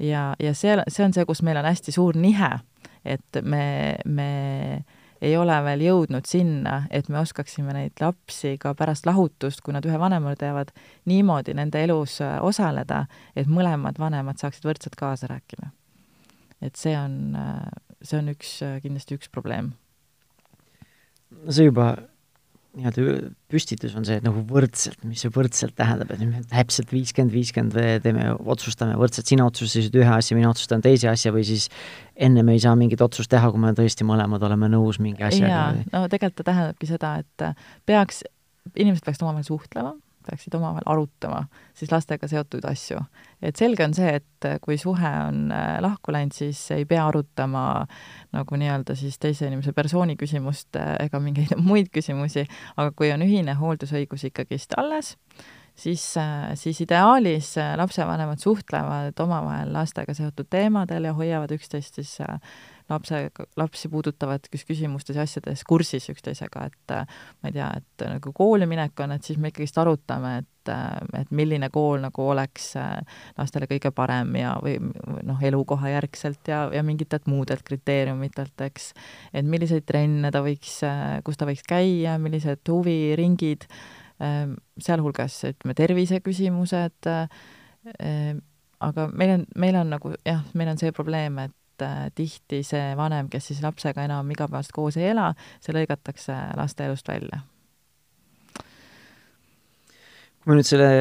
ja, 0.00 0.34
ja 0.40 0.54
see, 0.54 0.76
see 0.88 1.04
on 1.04 1.14
see, 1.16 1.26
kus 1.28 1.42
meil 1.46 1.60
on 1.60 1.68
hästi 1.68 1.94
suur 1.94 2.16
nihe, 2.18 2.50
et 3.04 3.40
me, 3.42 3.96
me 4.04 4.30
ei 5.20 5.34
ole 5.36 5.56
veel 5.64 5.84
jõudnud 5.84 6.28
sinna, 6.28 6.84
et 6.90 7.08
me 7.12 7.20
oskaksime 7.20 7.74
neid 7.76 8.00
lapsi 8.00 8.54
ka 8.60 8.72
pärast 8.76 9.06
lahutust, 9.08 9.60
kui 9.64 9.74
nad 9.76 9.84
ühe 9.86 9.98
vanema 10.00 10.32
jäävad, 10.32 10.72
niimoodi 11.10 11.54
nende 11.56 11.82
elus 11.84 12.20
äh, 12.24 12.38
osaleda, 12.44 13.04
et 13.36 13.50
mõlemad 13.50 14.00
vanemad 14.00 14.40
saaksid 14.40 14.64
võrdselt 14.68 14.96
kaasa 15.00 15.28
rääkida. 15.30 15.70
et 16.60 16.76
see 16.76 16.96
on, 16.96 17.36
äh, 17.36 17.68
see 18.02 18.18
on 18.18 18.32
üks, 18.32 18.60
äh, 18.64 18.80
kindlasti 18.82 19.16
üks 19.20 19.28
probleem. 19.28 19.72
see 21.48 21.68
juba 21.68 21.96
nii-öelda 22.78 23.30
püstitus 23.50 23.94
on 23.98 24.04
see, 24.06 24.20
et 24.20 24.26
nagu 24.26 24.42
võrdselt, 24.46 25.00
mis 25.08 25.22
see 25.24 25.32
võrdselt 25.34 25.74
tähendab, 25.78 26.12
et 26.14 26.22
me 26.22 26.42
täpselt 26.52 26.92
viiskümmend, 26.94 27.34
viiskümmend 27.34 27.78
teeme, 28.04 28.28
otsustame 28.52 28.94
võrdselt, 29.00 29.26
sina 29.30 29.46
otsustasid 29.48 29.96
ühe 29.98 30.12
asja, 30.14 30.36
mina 30.38 30.52
otsustan 30.52 30.84
teise 30.84 31.10
asja 31.10 31.32
või 31.34 31.42
siis 31.48 31.66
enne 32.14 32.44
me 32.46 32.54
ei 32.54 32.62
saa 32.62 32.76
mingit 32.78 33.02
otsust 33.02 33.32
teha, 33.32 33.50
kui 33.50 33.62
me 33.62 33.72
tõesti 33.76 34.06
mõlemad 34.06 34.44
oleme 34.46 34.70
nõus 34.70 35.00
mingi 35.02 35.26
asjaga. 35.26 35.50
jaa, 35.50 35.88
no 35.90 36.04
tegelikult 36.06 36.44
ta 36.44 36.50
tähendabki 36.52 36.90
seda, 36.90 37.16
et 37.24 37.48
peaks, 37.90 38.22
inimesed 38.76 39.06
peaksid 39.06 39.26
omavahel 39.26 39.48
suhtlema 39.50 39.96
peaksid 40.26 40.54
omavahel 40.58 40.86
arutama 40.86 41.44
siis 41.74 41.92
lastega 41.92 42.28
seotud 42.28 42.64
asju. 42.68 43.00
et 43.42 43.56
selge 43.56 43.84
on 43.84 43.94
see, 43.94 44.14
et 44.20 44.48
kui 44.62 44.78
suhe 44.78 45.12
on 45.28 45.52
äh, 45.52 45.76
lahku 45.80 46.12
läinud, 46.12 46.34
siis 46.36 46.60
ei 46.76 46.84
pea 46.88 47.06
arutama 47.06 47.86
nagu 48.32 48.60
nii-öelda 48.62 48.96
siis 48.98 49.18
teise 49.18 49.48
inimese 49.48 49.72
persooni 49.72 50.16
küsimust 50.20 50.76
äh, 50.76 50.96
ega 51.06 51.20
mingeid 51.20 51.56
muid 51.70 51.90
küsimusi, 51.94 52.46
aga 52.76 52.92
kui 52.96 53.12
on 53.14 53.24
ühine 53.26 53.56
hooldusõigus 53.60 54.26
ikkagist 54.30 54.76
alles, 54.80 55.16
siis, 55.80 56.04
äh, 56.20 56.50
siis 56.60 56.80
ideaalis 56.84 57.54
lapsevanemad 57.76 58.42
suhtlevad 58.42 59.24
omavahel 59.24 59.72
lastega 59.72 60.14
seotud 60.16 60.50
teemadel 60.50 61.08
ja 61.08 61.16
hoiavad 61.16 61.56
üksteist 61.56 62.00
siis 62.00 62.18
lapse, 62.90 63.30
lapsi 63.56 63.88
puudutavates 63.88 64.64
küsimustes 64.66 65.16
ja 65.16 65.24
asjades 65.26 65.62
kursis 65.68 66.08
üksteisega, 66.12 66.66
et 66.70 66.94
ma 66.94 67.50
ei 67.50 67.54
tea, 67.54 67.68
et 67.78 68.06
nagu 68.08 68.32
kooli 68.36 68.66
minek 68.70 68.98
on, 69.04 69.14
et 69.14 69.26
siis 69.26 69.38
me 69.40 69.52
ikkagist 69.52 69.78
arutame, 69.80 70.32
et, 70.42 70.72
et 71.20 71.30
milline 71.34 71.70
kool 71.72 72.02
nagu 72.02 72.26
oleks 72.32 72.72
lastele 73.38 73.68
kõige 73.70 73.92
parem 73.96 74.34
ja, 74.40 74.56
või 74.62 74.76
noh, 75.26 75.40
elukoha 75.50 75.94
järgselt 75.94 76.50
ja, 76.50 76.64
ja 76.74 76.82
mingitelt 76.86 77.30
muudelt 77.30 77.64
kriteeriumitelt, 77.66 78.66
eks. 78.66 78.92
et 79.32 79.46
milliseid 79.46 79.86
trenne 79.88 80.32
ta 80.34 80.42
võiks, 80.44 80.80
kus 81.26 81.40
ta 81.40 81.48
võiks 81.48 81.66
käia, 81.68 82.18
millised 82.22 82.66
huviringid, 82.68 83.68
sealhulgas 84.20 85.38
ütleme, 85.48 85.74
terviseküsimused, 85.78 87.08
aga 88.80 89.06
meil 89.12 89.36
on, 89.36 89.46
meil 89.60 89.78
on 89.80 89.94
nagu 89.94 90.12
jah, 90.26 90.42
meil 90.56 90.72
on 90.72 90.80
see 90.80 90.92
probleem, 90.96 91.38
et 91.44 91.84
äh, 91.84 92.08
tihti 92.16 92.62
see 92.66 92.92
vanem, 92.98 93.28
kes 93.32 93.50
siis 93.50 93.62
lapsega 93.64 94.04
enam 94.08 94.28
igapäevaselt 94.32 94.76
koos 94.76 94.98
ei 95.00 95.10
ela, 95.12 95.30
see 95.64 95.76
lõigatakse 95.76 96.36
laste 96.58 96.88
elust 96.88 97.08
välja. 97.08 97.44
kui 100.40 100.54
me 100.54 100.56
nüüd 100.56 100.64
selle 100.64 100.92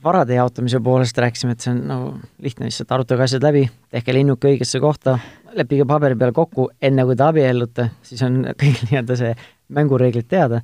varade 0.00 0.38
jaotamise 0.38 0.78
poolest 0.80 1.18
rääkisime, 1.20 1.52
et 1.52 1.60
see 1.60 1.74
on 1.74 1.82
nagu 1.84 2.06
lihtne, 2.40 2.70
lihtsalt 2.70 2.94
arutage 2.96 3.26
asjad 3.26 3.44
läbi, 3.44 3.66
tehke 3.92 4.14
linnuke 4.16 4.48
õigesse 4.48 4.80
kohta, 4.80 5.18
leppige 5.56 5.84
paberi 5.88 6.16
peal 6.16 6.32
kokku, 6.36 6.70
enne 6.80 7.04
kui 7.04 7.16
te 7.16 7.26
abiellute, 7.26 7.90
siis 8.06 8.24
on 8.24 8.40
kõik 8.62 8.80
nii-öelda 8.88 9.18
see 9.20 9.36
mängureeglid 9.76 10.28
teada. 10.32 10.62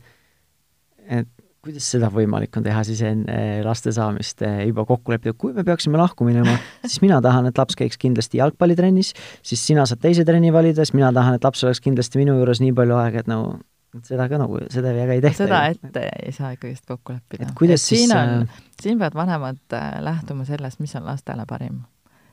et 1.04 1.28
kuidas 1.62 1.86
seda 1.94 2.08
võimalik 2.10 2.56
on 2.58 2.64
teha 2.66 2.82
siis 2.86 3.02
enne 3.06 3.36
laste 3.62 3.92
saamist 3.94 4.42
eh, 4.46 4.64
juba 4.66 4.84
kokku 4.88 5.14
leppida, 5.14 5.36
kui 5.38 5.54
me 5.54 5.64
peaksime 5.66 6.00
lahku 6.00 6.26
minema, 6.26 6.56
siis 6.88 7.02
mina 7.04 7.20
tahan, 7.22 7.46
et 7.50 7.58
laps 7.58 7.78
käiks 7.78 8.00
kindlasti 8.02 8.40
jalgpallitrennis, 8.42 9.12
siis 9.46 9.66
sina 9.66 9.86
saad 9.86 10.02
teise 10.02 10.26
trenni 10.28 10.50
valida, 10.54 10.82
siis 10.82 10.96
mina 10.98 11.12
tahan, 11.14 11.38
et 11.38 11.44
laps 11.46 11.62
oleks 11.66 11.82
kindlasti 11.84 12.22
minu 12.22 12.38
juures 12.40 12.62
nii 12.64 12.74
palju 12.76 12.98
aega, 12.98 13.22
et 13.22 13.30
nagu 13.30 13.54
seda 14.00 14.26
ka 14.30 14.40
nagu, 14.40 14.60
seda 14.72 14.92
väga 14.96 15.16
ei 15.16 15.22
tehta. 15.24 15.44
seda 15.44 15.62
ette 15.72 16.04
ei 16.24 16.32
saa 16.32 16.52
ikkagist 16.56 16.86
kokku 16.88 17.16
leppida. 17.16 17.50
siin 17.76 18.14
on, 18.16 18.46
äh, 18.46 18.62
siin 18.80 18.98
peavad 18.98 19.16
vanemad 19.18 19.76
äh, 19.76 19.98
lähtuma 20.00 20.46
sellest, 20.48 20.80
mis 20.80 20.96
on 20.96 21.04
lastele 21.06 21.44
parim. 21.48 21.82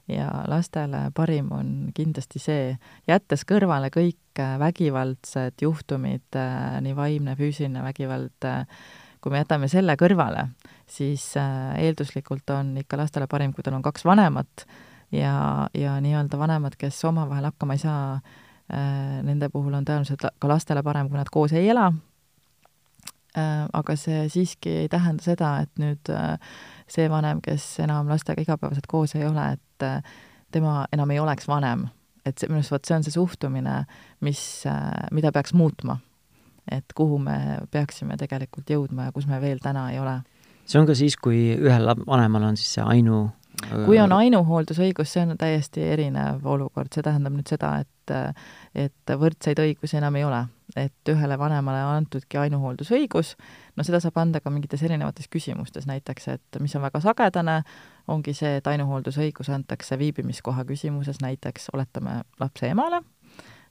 ja 0.07 0.29
lastele 0.47 1.11
parim 1.13 1.51
on 1.51 1.91
kindlasti 1.93 2.39
see, 2.39 2.77
jättes 3.07 3.43
kõrvale 3.45 3.91
kõik 3.93 4.39
äh, 4.39 4.55
vägivaldsed 4.59 5.61
juhtumid, 5.61 6.39
nii 6.81 6.95
vaimne, 6.95 7.35
füüsiline 7.35 7.83
vägivald, 7.83 8.49
kui 9.21 9.34
me 9.34 9.41
jätame 9.41 9.67
selle 9.71 9.95
kõrvale, 9.99 10.47
siis 10.89 11.25
äh, 11.39 11.75
eelduslikult 11.84 12.49
on 12.55 12.75
ikka 12.82 12.99
lastele 12.99 13.27
parim, 13.32 13.53
kui 13.53 13.65
tal 13.65 13.77
on 13.77 13.84
kaks 13.86 14.05
vanemat 14.08 14.65
ja, 15.15 15.34
ja 15.75 15.97
nii-öelda 16.03 16.39
vanemad, 16.39 16.77
kes 16.79 17.01
omavahel 17.10 17.49
hakkama 17.49 17.75
ei 17.75 17.84
saa, 17.84 18.03
äh, 18.71 19.19
nende 19.27 19.51
puhul 19.53 19.75
on 19.75 19.88
tõenäoliselt 19.88 20.23
ka 20.39 20.51
lastele 20.51 20.84
parem, 20.86 21.12
kui 21.12 21.19
nad 21.19 21.32
koos 21.34 21.53
ei 21.58 21.67
ela, 21.69 21.89
äh, 23.36 23.67
aga 23.82 23.97
see 23.99 24.25
siiski 24.32 24.77
ei 24.86 24.89
tähenda 24.91 25.25
seda, 25.25 25.53
et 25.65 25.84
nüüd 25.84 26.15
see 26.89 27.12
vanem, 27.12 27.43
kes 27.43 27.75
enam 27.84 28.10
lastega 28.10 28.45
igapäevaselt 28.45 28.88
koos 28.89 29.17
ei 29.19 29.27
ole, 29.27 29.51
et 29.60 29.89
tema 30.51 30.84
enam 30.95 31.12
ei 31.12 31.19
oleks 31.19 31.47
vanem. 31.47 31.89
et 32.25 32.38
see, 32.38 32.49
minu 32.49 32.60
arust 32.60 32.71
vot 32.71 32.86
see 32.86 32.93
on 32.93 33.03
see 33.03 33.13
suhtumine, 33.15 33.73
mis, 34.21 34.41
mida 35.15 35.32
peaks 35.34 35.53
muutma 35.58 35.95
et 36.71 36.95
kuhu 36.95 37.17
me 37.19 37.60
peaksime 37.71 38.17
tegelikult 38.17 38.69
jõudma 38.69 39.10
ja 39.10 39.15
kus 39.15 39.27
me 39.27 39.41
veel 39.41 39.60
täna 39.63 39.89
ei 39.91 39.99
ole. 39.99 40.19
see 40.65 40.79
on 40.79 40.88
ka 40.88 40.95
siis, 40.95 41.17
kui 41.17 41.55
ühel 41.58 41.89
vanemal 42.05 42.51
on 42.51 42.58
siis 42.58 42.77
see 42.77 42.86
ainu 42.86 43.27
kui 43.86 43.99
on 43.99 44.13
ainuhooldusõigus, 44.15 45.13
see 45.13 45.23
on 45.25 45.38
täiesti 45.39 45.84
erinev 45.84 46.45
olukord, 46.47 46.91
see 46.93 47.03
tähendab 47.05 47.36
nüüd 47.36 47.49
seda, 47.49 47.79
et 47.84 47.95
et 48.73 49.12
võrdseid 49.21 49.60
õigusi 49.62 49.99
enam 49.99 50.15
ei 50.17 50.23
ole. 50.25 50.47
et 50.77 51.10
ühele 51.10 51.34
vanemale 51.38 51.79
on 51.82 51.95
antudki 51.97 52.38
ainuhooldusõigus, 52.38 53.32
no 53.75 53.84
seda 53.84 53.99
saab 53.99 54.19
anda 54.21 54.39
ka 54.39 54.51
mingites 54.53 54.84
erinevates 54.86 55.25
küsimustes, 55.27 55.88
näiteks 55.89 56.27
et 56.29 56.60
mis 56.62 56.75
on 56.77 56.84
väga 56.86 57.01
sagedane, 57.01 57.63
ongi 58.08 58.36
see, 58.38 58.55
et 58.62 58.67
ainuhooldusõigus 58.69 59.49
antakse 59.49 59.97
viibimiskoha 59.97 60.65
küsimuses 60.69 61.21
näiteks, 61.25 61.71
oletame, 61.73 62.21
lapse 62.39 62.69
emale 62.69 63.01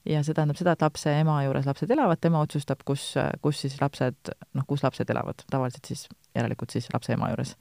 ja 0.05 0.23
see 0.23 0.35
tähendab 0.35 0.59
seda, 0.59 0.73
et 0.75 0.83
lapse 0.85 1.13
ema 1.19 1.41
juures 1.45 1.67
lapsed 1.67 1.91
elavad, 1.91 2.21
tema 2.21 2.41
otsustab, 2.45 2.83
kus, 2.87 3.11
kus 3.43 3.63
siis 3.65 3.79
lapsed, 3.81 4.33
noh, 4.55 4.67
kus 4.67 4.83
lapsed 4.85 5.09
elavad, 5.09 5.43
tavaliselt 5.51 5.91
siis 5.91 6.07
järelikult 6.37 6.75
siis 6.75 6.87
lapse 6.93 7.13
ema 7.15 7.31
juures 7.33 7.55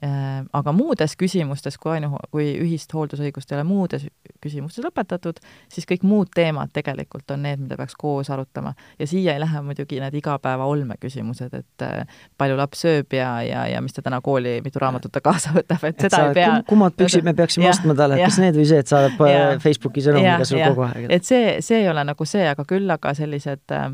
aga 0.00 0.72
muudes 0.72 1.12
küsimustes, 1.20 1.76
kui 1.76 1.98
ainu, 1.98 2.14
kui 2.32 2.46
ühist 2.62 2.92
hooldusõigust 2.94 3.50
ei 3.52 3.58
ole 3.58 3.64
muudes 3.68 4.06
küsimustes 4.40 4.84
lõpetatud, 4.84 5.40
siis 5.68 5.86
kõik 5.88 6.04
muud 6.06 6.30
teemad 6.34 6.72
tegelikult 6.72 7.30
on 7.34 7.42
need, 7.44 7.60
mida 7.60 7.76
peaks 7.76 7.96
koos 7.98 8.30
arutama. 8.32 8.72
ja 8.98 9.06
siia 9.06 9.34
ei 9.34 9.42
lähe 9.42 9.60
muidugi 9.64 10.00
need 10.00 10.16
igapäeva 10.16 10.66
olmeküsimused, 10.70 11.54
et 11.54 11.84
äh, 11.84 12.22
palju 12.40 12.56
laps 12.56 12.84
sööb 12.86 13.12
ja, 13.16 13.28
ja, 13.44 13.66
ja 13.68 13.82
mis 13.84 13.96
ta 13.96 14.02
täna 14.06 14.20
kooli, 14.24 14.58
mitu 14.64 14.80
raamatut 14.82 15.12
ta 15.12 15.22
kaasa 15.24 15.52
võtab, 15.58 15.84
et 15.88 16.00
seda 16.06 16.22
et 16.22 16.30
ei 16.30 16.38
pea. 16.40 16.54
kummad 16.68 16.96
püksid 16.96 17.26
me 17.26 17.34
peaksime 17.36 17.68
ja, 17.68 17.74
ostma 17.74 17.96
talle, 17.98 18.20
kas 18.22 18.40
need 18.42 18.56
või 18.56 18.68
see, 18.72 18.80
et 18.84 18.92
saadab 18.92 19.20
äh, 19.26 19.44
Facebooki 19.62 20.04
sõnumiga 20.06 20.48
sul 20.48 20.62
kogu 20.64 20.86
aeg? 20.88 21.10
et 21.18 21.28
see, 21.28 21.58
see 21.64 21.82
ei 21.84 21.90
ole 21.92 22.04
nagu 22.08 22.28
see, 22.28 22.46
aga 22.48 22.64
küll 22.68 22.96
aga 22.96 23.14
sellised 23.18 23.76
äh, 23.76 23.88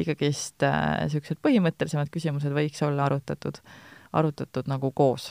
ikkagist 0.00 0.64
niisugused 0.64 1.36
äh, 1.36 1.44
põhimõttelisemad 1.44 2.12
küsimused 2.12 2.54
võiks 2.56 2.80
olla 2.86 3.08
arutatud, 3.10 3.60
arutatud 4.12 4.68
nagu 4.70 4.92
koos 4.92 5.30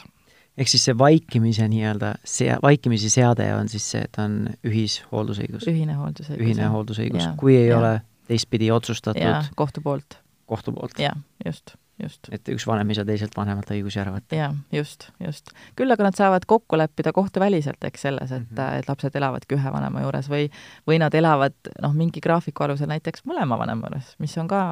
ehk 0.60 0.68
siis 0.68 0.84
see 0.88 0.96
vaikimise 0.98 1.66
nii-öelda, 1.70 2.14
see 2.26 2.54
vaikimise 2.62 3.10
seade 3.12 3.46
on 3.54 3.68
siis 3.72 3.86
see, 3.94 4.04
et 4.04 4.18
on 4.20 4.40
ühishooldusõigus? 4.66 5.68
ühine 5.70 5.96
hooldusõigus. 5.98 6.40
ühine 6.44 6.70
hooldusõigus, 6.72 7.28
kui 7.40 7.56
ei 7.56 7.68
ja. 7.70 7.78
ole 7.78 7.92
teistpidi 8.30 8.70
otsustatud 8.74 9.52
kohtu 9.56 9.84
poolt. 9.84 10.18
kohtu 10.50 10.74
poolt. 10.76 10.98
jah, 11.00 11.16
just, 11.46 11.74
just. 12.02 12.28
et 12.34 12.48
üks 12.52 12.66
vanem 12.68 12.90
ei 12.90 12.98
saa 12.98 13.08
teiselt 13.08 13.36
vanemalt 13.38 13.72
õigusi 13.74 14.02
ära 14.02 14.12
võtta. 14.14 14.36
jah, 14.36 14.58
just, 14.74 15.08
just. 15.22 15.54
küll 15.78 15.94
aga 15.94 16.10
nad 16.10 16.18
saavad 16.18 16.46
kokku 16.50 16.78
leppida 16.80 17.14
kohtuväliselt, 17.16 17.80
eks, 17.86 18.06
selles, 18.08 18.34
et 18.34 18.44
mm, 18.44 18.52
-hmm. 18.56 18.82
et 18.82 18.90
lapsed 18.90 19.16
elavadki 19.22 19.56
ühe 19.58 19.72
vanema 19.72 20.04
juures 20.04 20.30
või, 20.32 20.50
või 20.88 21.00
nad 21.02 21.14
elavad 21.14 21.56
noh, 21.82 21.96
mingi 21.96 22.20
graafiku 22.20 22.68
alusel 22.68 22.90
näiteks 22.92 23.24
mõlema 23.24 23.58
vanema 23.58 23.90
juures, 23.90 24.14
mis 24.18 24.36
on 24.38 24.50
ka 24.50 24.62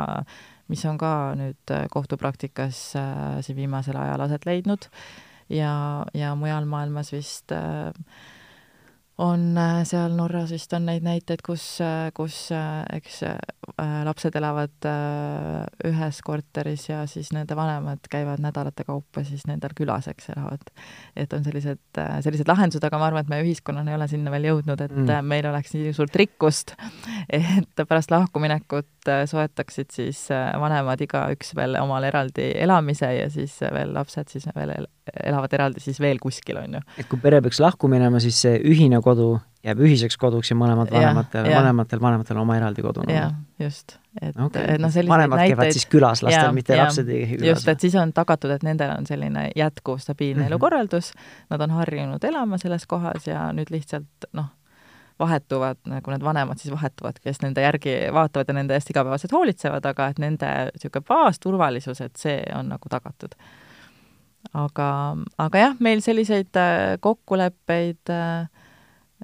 mis 0.68 0.84
on 0.88 0.98
ka 1.00 1.34
nüüd 1.38 1.76
kohtupraktikas 1.90 2.82
äh, 3.00 3.40
siin 3.46 3.56
viimasel 3.56 3.96
ajal 3.96 4.26
aset 4.26 4.46
leidnud 4.48 4.88
äh, 4.88 5.24
ja, 5.50 6.06
ja 6.14 6.34
mujal 6.34 6.66
maailmas 6.68 7.12
vist 7.12 7.52
äh, 7.52 7.92
on 9.18 9.56
äh, 9.58 9.82
seal 9.88 10.14
Norras 10.14 10.52
vist 10.54 10.72
on 10.76 10.84
neid 10.86 11.02
näiteid, 11.02 11.42
kus, 11.42 11.64
äh, 11.82 12.10
kus 12.14 12.48
eks 12.52 13.22
lapsed 14.06 14.36
elavad 14.38 14.86
ühes 15.86 16.20
korteris 16.24 16.86
ja 16.88 17.02
siis 17.10 17.28
nende 17.34 17.56
vanemad 17.58 18.06
käivad 18.10 18.40
nädalate 18.42 18.86
kaupa 18.86 19.22
siis 19.26 19.44
nendel 19.46 19.74
külas, 19.76 20.08
eks, 20.10 20.30
elavad. 20.32 20.70
et 21.16 21.32
on 21.36 21.44
sellised, 21.44 22.00
sellised 22.24 22.48
lahendused, 22.48 22.84
aga 22.84 23.00
ma 23.00 23.10
arvan, 23.10 23.26
et 23.26 23.32
me 23.32 23.42
ühiskonnana 23.44 23.92
ei 23.92 23.98
ole 23.98 24.08
sinna 24.10 24.32
veel 24.34 24.48
jõudnud, 24.50 24.82
et 24.86 24.94
mm. 24.94 25.28
meil 25.28 25.50
oleks 25.50 25.76
nii 25.76 25.92
suurt 25.96 26.16
rikkust, 26.16 26.74
et 27.28 27.84
pärast 27.84 28.14
lahkuminekut 28.14 28.88
soetaksid 29.30 29.90
siis 29.94 30.24
vanemad 30.60 31.00
igaüks 31.04 31.54
veel 31.58 31.76
omale 31.80 32.10
eraldi 32.12 32.50
elamise 32.62 33.10
ja 33.14 33.28
siis 33.32 33.58
veel 33.74 33.94
lapsed 33.94 34.28
siis 34.32 34.48
veel 34.54 34.74
elavad 35.24 35.52
eraldi 35.56 35.80
siis 35.80 36.00
veel 36.00 36.18
kuskil, 36.22 36.60
on 36.62 36.78
ju. 36.78 36.82
et 36.98 37.08
kui 37.10 37.20
pere 37.22 37.40
peaks 37.44 37.60
lahku 37.62 37.88
minema, 37.90 38.20
siis 38.22 38.40
see 38.44 38.58
ühine 38.60 39.00
kodu 39.04 39.36
jääb 39.64 39.80
ühiseks 39.82 40.18
koduks 40.20 40.52
ja 40.52 40.56
mõlemad 40.58 40.90
vanematel, 40.92 41.48
vanematel, 41.50 42.02
vanematel 42.02 42.38
oma 42.40 42.56
eraldi 42.58 42.84
kodu 42.84 43.06
jah, 43.10 43.32
just. 43.60 43.96
et 44.20 44.36
okay., 44.36 44.74
et 44.74 44.82
noh, 44.82 44.92
selliseid 44.92 45.10
vanemad 45.10 45.42
näiteid 45.42 45.56
käivad 45.56 45.74
siis 45.74 45.88
külas, 45.90 46.22
lastel, 46.26 46.52
mitte 46.56 46.76
ja, 46.76 46.84
lapsed 46.84 47.10
ei 47.10 47.24
käi 47.24 47.38
külas. 47.40 47.48
just, 47.54 47.72
et 47.72 47.86
siis 47.86 47.96
on 47.98 48.12
tagatud, 48.14 48.54
et 48.54 48.66
nendel 48.66 48.94
on 48.94 49.08
selline 49.08 49.48
jätkuv 49.56 49.98
stabiilne 50.04 50.42
mm 50.42 50.44
-hmm. 50.44 50.52
elukorraldus, 50.52 51.12
nad 51.50 51.66
on 51.66 51.74
harjunud 51.80 52.24
elama 52.24 52.58
selles 52.58 52.86
kohas 52.86 53.26
ja 53.26 53.48
nüüd 53.52 53.74
lihtsalt 53.74 54.30
noh, 54.32 54.52
vahetuvad, 55.18 55.80
nagu 55.90 56.12
need 56.12 56.24
vanemad 56.24 56.60
siis 56.60 56.72
vahetuvad, 56.74 57.18
kes 57.22 57.40
nende 57.42 57.62
järgi 57.64 57.94
vaatavad 58.14 58.50
ja 58.50 58.56
nende 58.58 58.76
eest 58.76 58.90
igapäevaselt 58.92 59.34
hoolitsevad, 59.34 59.86
aga 59.90 60.10
et 60.12 60.20
nende 60.22 60.50
niisugune 60.74 61.08
baasturvalisus, 61.08 62.02
et 62.04 62.20
see 62.20 62.42
on 62.54 62.70
nagu 62.72 62.92
tagatud. 62.92 63.34
aga, 64.54 64.90
aga 65.38 65.64
jah, 65.64 65.74
meil 65.82 66.00
selliseid 66.04 66.56
äh, 66.56 66.94
kokkuleppeid 67.04 68.12
äh, 68.14 68.46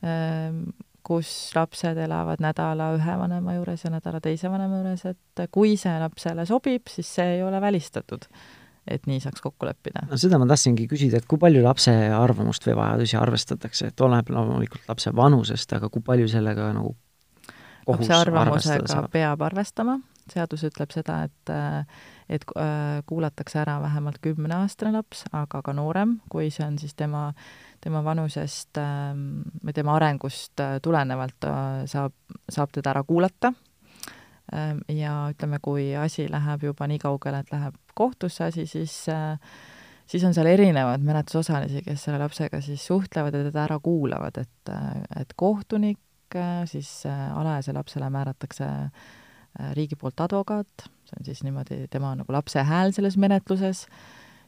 äh, 0.03 0.59
kus 1.05 1.31
lapsed 1.55 1.99
elavad 2.01 2.41
nädala 2.41 2.91
ühe 2.97 3.15
vanema 3.21 3.55
juures 3.55 3.85
ja 3.85 3.93
nädala 3.93 4.21
teise 4.25 4.51
vanema 4.51 4.81
juures, 4.81 5.05
et 5.13 5.47
kui 5.53 5.77
see 5.81 5.95
lapsele 6.01 6.47
sobib, 6.49 6.89
siis 6.91 7.15
see 7.21 7.37
ei 7.37 7.43
ole 7.47 7.61
välistatud 7.61 8.27
et 8.87 9.07
nii 9.09 9.21
saaks 9.23 9.43
kokku 9.45 9.67
leppida. 9.69 10.05
no 10.11 10.19
seda 10.21 10.39
ma 10.41 10.49
tahtsingi 10.51 10.87
küsida, 10.91 11.21
et 11.21 11.29
kui 11.31 11.41
palju 11.41 11.63
lapse 11.65 11.93
arvamust 12.15 12.67
või 12.69 12.79
vajadusi 12.81 13.19
arvestatakse, 13.21 13.93
et 13.93 14.05
oleneb 14.07 14.33
loomulikult 14.35 14.89
lapse 14.91 15.13
vanusest, 15.17 15.73
aga 15.77 15.89
kui 15.93 16.05
palju 16.05 16.29
sellega 16.31 16.73
nagu 16.77 16.95
lapse 17.89 18.17
arvamusega 18.17 19.07
peab 19.13 19.45
arvestama, 19.49 19.99
seadus 20.33 20.67
ütleb 20.69 20.93
seda, 20.95 21.23
et 21.29 21.55
et 22.29 22.45
äh, 22.57 23.03
kuulatakse 23.07 23.59
ära 23.61 23.77
vähemalt 23.83 24.19
kümneaastane 24.25 24.95
laps, 24.95 25.25
aga 25.33 25.61
ka 25.63 25.75
noorem, 25.77 26.19
kui 26.33 26.49
see 26.51 26.65
on 26.67 26.79
siis 26.81 26.95
tema, 26.97 27.27
tema 27.85 28.01
vanusest 28.05 28.81
ähm, 28.81 29.43
või 29.65 29.77
tema 29.77 29.99
arengust 29.99 30.61
äh, 30.65 30.79
tulenevalt 30.83 31.49
äh, 31.49 31.85
saab, 31.91 32.17
saab 32.49 32.73
teda 32.73 32.95
ära 32.95 33.05
kuulata. 33.05 33.53
Ähm, 34.55 34.81
ja 34.89 35.27
ütleme, 35.33 35.61
kui 35.61 35.91
asi 35.97 36.29
läheb 36.31 36.65
juba 36.71 36.89
nii 36.89 37.01
kaugele, 37.03 37.45
et 37.45 37.53
läheb 37.53 37.77
kohtusse 37.95 38.45
asi, 38.45 38.67
siis 38.67 39.09
äh, 39.09 39.39
siis 40.07 40.25
on 40.25 40.35
seal 40.37 40.49
erinevaid 40.51 41.05
menetlusosalisi, 41.05 41.85
kes 41.87 42.07
selle 42.07 42.21
lapsega 42.23 42.61
siis 42.65 42.87
suhtlevad 42.87 43.37
ja 43.37 43.45
teda 43.49 43.65
ära 43.67 43.79
kuulavad, 43.83 44.41
et, 44.43 44.73
äh, 44.73 44.91
et 45.21 45.37
kohtunik, 45.37 46.01
äh, 46.37 46.65
siis 46.71 47.05
alajasele 47.09 47.79
lapsele 47.79 48.11
määratakse 48.11 48.71
riigi 49.79 49.95
poolt 49.95 50.19
advokaat, 50.19 50.89
see 51.07 51.19
on 51.21 51.27
siis 51.29 51.45
niimoodi, 51.47 51.85
tema 51.91 52.11
nagu 52.19 52.33
lapse 52.35 52.63
hääl 52.67 52.91
selles 52.91 53.15
menetluses, 53.23 53.85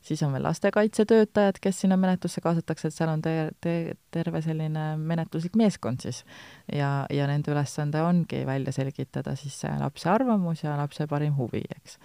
siis 0.02 0.22
on 0.26 0.32
veel 0.34 0.42
lastekaitsetöötajad, 0.42 1.60
kes 1.62 1.80
sinna 1.84 1.94
menetlusse 1.96 2.42
kaasatakse, 2.42 2.88
et 2.88 2.94
seal 2.94 3.12
on 3.12 3.22
te-, 3.22 3.52
te-, 3.62 3.94
terve 4.10 4.42
selline 4.42 4.88
menetluslik 4.98 5.54
meeskond 5.58 6.02
siis. 6.02 6.24
ja, 6.72 7.06
ja 7.10 7.26
nende 7.30 7.54
ülesanne 7.54 8.02
ongi 8.02 8.42
välja 8.46 8.74
selgitada 8.74 9.36
siis 9.38 9.60
see 9.62 9.70
lapse 9.78 10.10
arvamus 10.10 10.64
ja 10.64 10.74
lapse 10.78 11.06
parim 11.06 11.38
huvi, 11.38 11.62
eks 11.78 12.00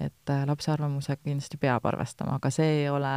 et 0.00 0.30
äh, 0.30 0.44
lapse 0.48 0.70
arvamusega 0.72 1.22
kindlasti 1.22 1.58
peab 1.60 1.84
arvestama, 1.86 2.38
aga 2.38 2.50
see 2.52 2.80
ei 2.82 2.86
ole, 2.90 3.12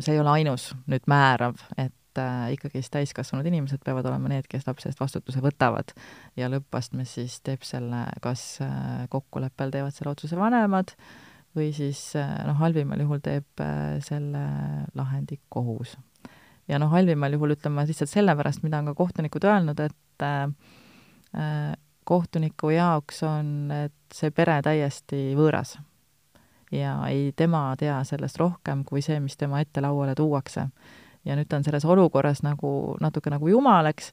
see 0.00 0.14
ei 0.14 0.20
ole 0.22 0.36
ainus 0.38 0.70
nüüd 0.90 1.08
määrav, 1.10 1.60
et 1.76 2.20
äh, 2.20 2.46
ikkagist 2.56 2.92
täiskasvanud 2.94 3.48
inimesed 3.50 3.82
peavad 3.84 4.08
olema 4.08 4.32
need, 4.32 4.48
kes 4.50 4.66
lapse 4.68 4.88
eest 4.90 5.02
vastutuse 5.02 5.42
võtavad 5.44 5.92
ja 6.40 6.50
lõppastmes 6.52 7.16
siis 7.18 7.40
teeb 7.46 7.66
selle, 7.66 8.06
kas 8.24 8.44
äh, 8.64 9.04
kokkuleppel 9.12 9.74
teevad 9.74 9.96
selle 9.96 10.14
otsuse 10.14 10.40
vanemad 10.40 10.94
või 11.56 11.72
siis 11.74 12.12
noh, 12.14 12.54
halvimal 12.60 13.00
juhul 13.02 13.18
teeb 13.24 13.58
selle 14.06 14.42
lahendi 14.94 15.40
kohus. 15.50 15.96
ja 16.70 16.78
noh, 16.78 16.92
halvimal 16.94 17.34
juhul 17.34 17.56
ütlen 17.56 17.74
ma 17.74 17.82
lihtsalt 17.88 18.12
sellepärast, 18.12 18.62
mida 18.62 18.78
on 18.78 18.92
ka 18.92 18.94
kohtunikud 19.00 19.44
öelnud, 19.50 19.82
et 19.82 20.24
äh, 20.24 21.74
kohtuniku 22.10 22.72
jaoks 22.74 23.22
on 23.26 23.70
see 24.14 24.32
pere 24.34 24.58
täiesti 24.66 25.30
võõras. 25.38 25.76
Ja 26.74 26.96
ei, 27.10 27.30
tema 27.36 27.70
tea 27.78 27.96
sellest 28.06 28.38
rohkem 28.38 28.84
kui 28.86 29.02
see, 29.02 29.18
mis 29.22 29.38
tema 29.38 29.62
ette 29.62 29.82
lauale 29.82 30.14
tuuakse. 30.18 30.68
ja 31.24 31.34
nüüd 31.36 31.50
ta 31.50 31.58
on 31.58 31.64
selles 31.64 31.84
olukorras 31.84 32.40
nagu 32.42 32.96
natuke 33.00 33.30
nagu 33.30 33.48
jumal, 33.48 33.90
eks, 33.90 34.12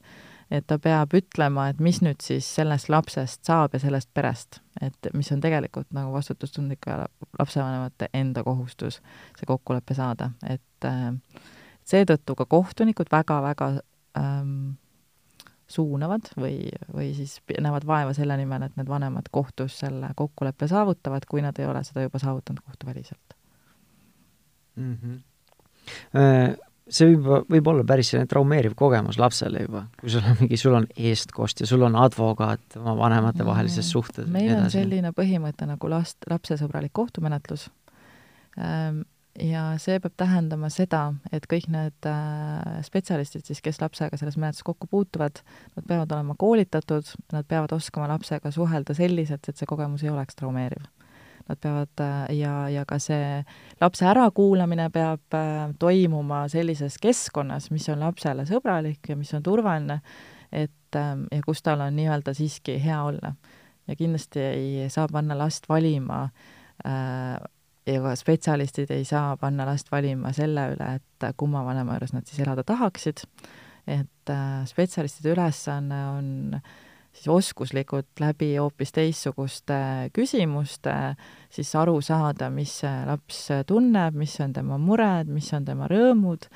et 0.50 0.66
ta 0.68 0.76
peab 0.78 1.14
ütlema, 1.16 1.68
et 1.70 1.78
mis 1.80 2.02
nüüd 2.04 2.20
siis 2.20 2.46
sellest 2.58 2.90
lapsest 2.92 3.44
saab 3.48 3.72
ja 3.72 3.80
sellest 3.80 4.10
perest, 4.14 4.60
et 4.80 5.08
mis 5.14 5.30
on 5.32 5.40
tegelikult 5.40 5.88
nagu 5.96 6.12
vastutustundlike 6.12 6.98
lapsevanemate 7.38 8.10
enda 8.12 8.44
kohustus 8.44 9.00
see 9.38 9.48
kokkulepe 9.48 9.96
saada, 9.96 10.30
et 10.44 10.88
äh, 10.88 11.14
seetõttu 11.88 12.36
ka 12.36 12.44
kohtunikud 12.48 13.08
väga-väga 13.12 13.70
ähm, 14.18 14.76
suunavad 15.68 16.30
või, 16.40 16.70
või 16.94 17.10
siis 17.16 17.38
näevad 17.60 17.86
vaeva 17.86 18.14
selle 18.16 18.36
nimel, 18.40 18.64
et 18.64 18.76
need 18.78 18.88
vanemad 18.88 19.28
kohtus 19.32 19.78
selle 19.82 20.10
kokkuleppe 20.16 20.68
saavutavad, 20.68 21.26
kui 21.28 21.44
nad 21.44 21.58
ei 21.60 21.68
ole 21.68 21.82
seda 21.84 22.06
juba 22.06 22.20
saavutanud 22.22 22.64
kohtuväliselt 22.64 23.36
mm. 24.76 24.96
-hmm. 25.02 25.20
See 26.88 27.04
võib, 27.04 27.26
võib 27.52 27.66
olla 27.68 27.84
päris 27.84 28.10
selline 28.10 28.28
traumeeriv 28.28 28.72
kogemus 28.76 29.18
lapsele 29.20 29.60
juba, 29.66 29.82
kui 30.00 30.08
sul 30.12 30.24
on 30.24 30.38
mingi, 30.40 30.56
sul 30.56 30.76
on 30.78 30.86
eestkost 30.96 31.60
ja 31.60 31.66
sul 31.68 31.84
on 31.84 31.96
advokaat 32.00 32.78
oma 32.80 32.96
vanematevahelises 32.96 33.84
mm. 33.84 33.90
suhtes. 33.90 34.26
meil 34.32 34.54
on 34.56 34.70
selline 34.72 35.12
põhimõte 35.12 35.68
nagu 35.68 35.90
last, 35.92 36.16
lapsesõbralik 36.30 36.92
kohtumenetlus 36.96 37.68
ähm, 38.58 39.02
ja 39.42 39.62
see 39.80 39.98
peab 40.02 40.14
tähendama 40.18 40.70
seda, 40.72 41.12
et 41.34 41.46
kõik 41.50 41.68
need 41.72 42.08
äh, 42.08 42.78
spetsialistid 42.86 43.46
siis, 43.46 43.60
kes 43.64 43.80
lapsega 43.82 44.18
selles 44.18 44.38
menetluses 44.38 44.66
kokku 44.66 44.88
puutuvad, 44.90 45.42
nad 45.76 45.88
peavad 45.88 46.14
olema 46.16 46.36
koolitatud, 46.38 47.10
nad 47.32 47.48
peavad 47.48 47.72
oskama 47.76 48.08
lapsega 48.10 48.52
suhelda 48.54 48.96
selliselt, 48.98 49.48
et 49.48 49.58
see 49.58 49.68
kogemus 49.68 50.04
ei 50.04 50.12
oleks 50.12 50.38
traumeeriv. 50.38 50.86
Nad 51.48 51.60
peavad 51.62 52.02
äh, 52.04 52.16
ja, 52.38 52.54
ja 52.72 52.84
ka 52.88 52.98
see 53.02 53.42
lapse 53.80 54.08
ärakuulamine 54.10 54.88
peab 54.94 55.36
äh, 55.36 55.68
toimuma 55.78 56.44
sellises 56.52 56.98
keskkonnas, 57.02 57.70
mis 57.74 57.88
on 57.92 58.02
lapsele 58.04 58.46
sõbralik 58.48 59.12
ja 59.12 59.16
mis 59.16 59.32
on 59.38 59.46
turvaline, 59.46 60.00
et 60.52 60.72
ja 60.96 61.42
kus 61.44 61.60
tal 61.60 61.82
on 61.84 61.92
nii-öelda 61.98 62.32
siiski 62.32 62.78
hea 62.80 63.02
olla. 63.04 63.34
ja 63.88 63.96
kindlasti 63.96 64.40
ei 64.40 64.86
saa 64.88 65.04
panna 65.12 65.36
last 65.36 65.68
valima 65.68 66.22
äh, 66.86 67.36
ja 67.88 68.14
spetsialistid 68.16 68.90
ei 68.94 69.04
saa 69.08 69.36
panna 69.40 69.66
last 69.68 69.92
valima 69.92 70.32
selle 70.36 70.68
üle, 70.74 70.90
et 70.98 71.30
kumma 71.40 71.64
vanema 71.66 71.96
juures 71.96 72.14
nad 72.14 72.28
siis 72.28 72.42
elada 72.44 72.64
tahaksid, 72.66 73.24
et 73.88 74.32
äh, 74.32 74.62
spetsialistide 74.68 75.32
ülesanne 75.34 76.02
on 76.12 76.28
siis 77.12 77.28
oskuslikult 77.32 78.20
läbi 78.20 78.52
hoopis 78.56 78.92
teistsuguste 78.94 79.78
küsimuste 80.14 80.94
siis 81.50 81.70
aru 81.80 81.98
saada, 82.04 82.50
mis 82.54 82.80
see 82.82 82.96
laps 83.08 83.46
tunneb, 83.66 84.18
mis 84.18 84.36
on 84.44 84.52
tema 84.54 84.78
mured, 84.78 85.30
mis 85.32 85.50
on 85.56 85.66
tema 85.66 85.88
rõõmud 85.90 86.48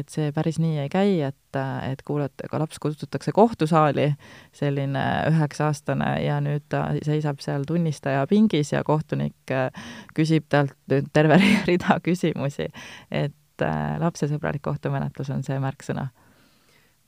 et 0.00 0.12
see 0.12 0.32
päris 0.34 0.58
nii 0.62 0.78
ei 0.84 0.90
käi, 0.92 1.14
et, 1.26 1.58
et 1.86 2.02
kuulata, 2.06 2.48
ka 2.50 2.60
laps 2.62 2.80
kutsutakse 2.82 3.32
kohtusaali, 3.34 4.08
selline 4.56 5.04
üheksa-aastane, 5.30 6.10
ja 6.24 6.40
nüüd 6.44 6.66
ta 6.72 6.86
seisab 7.06 7.42
seal 7.44 7.66
tunnistaja 7.68 8.26
pingis 8.30 8.74
ja 8.74 8.84
kohtunik 8.86 9.54
äh, 9.54 9.86
küsib 10.16 10.48
talt 10.52 10.76
nüüd 10.90 11.10
terve 11.14 11.40
rida 11.68 11.98
küsimusi. 12.04 12.68
et 13.10 13.62
äh, 13.62 13.96
lapsesõbralik 14.02 14.64
kohtumenetlus 14.64 15.30
on 15.34 15.42
see 15.46 15.58
märksõna. 15.62 16.08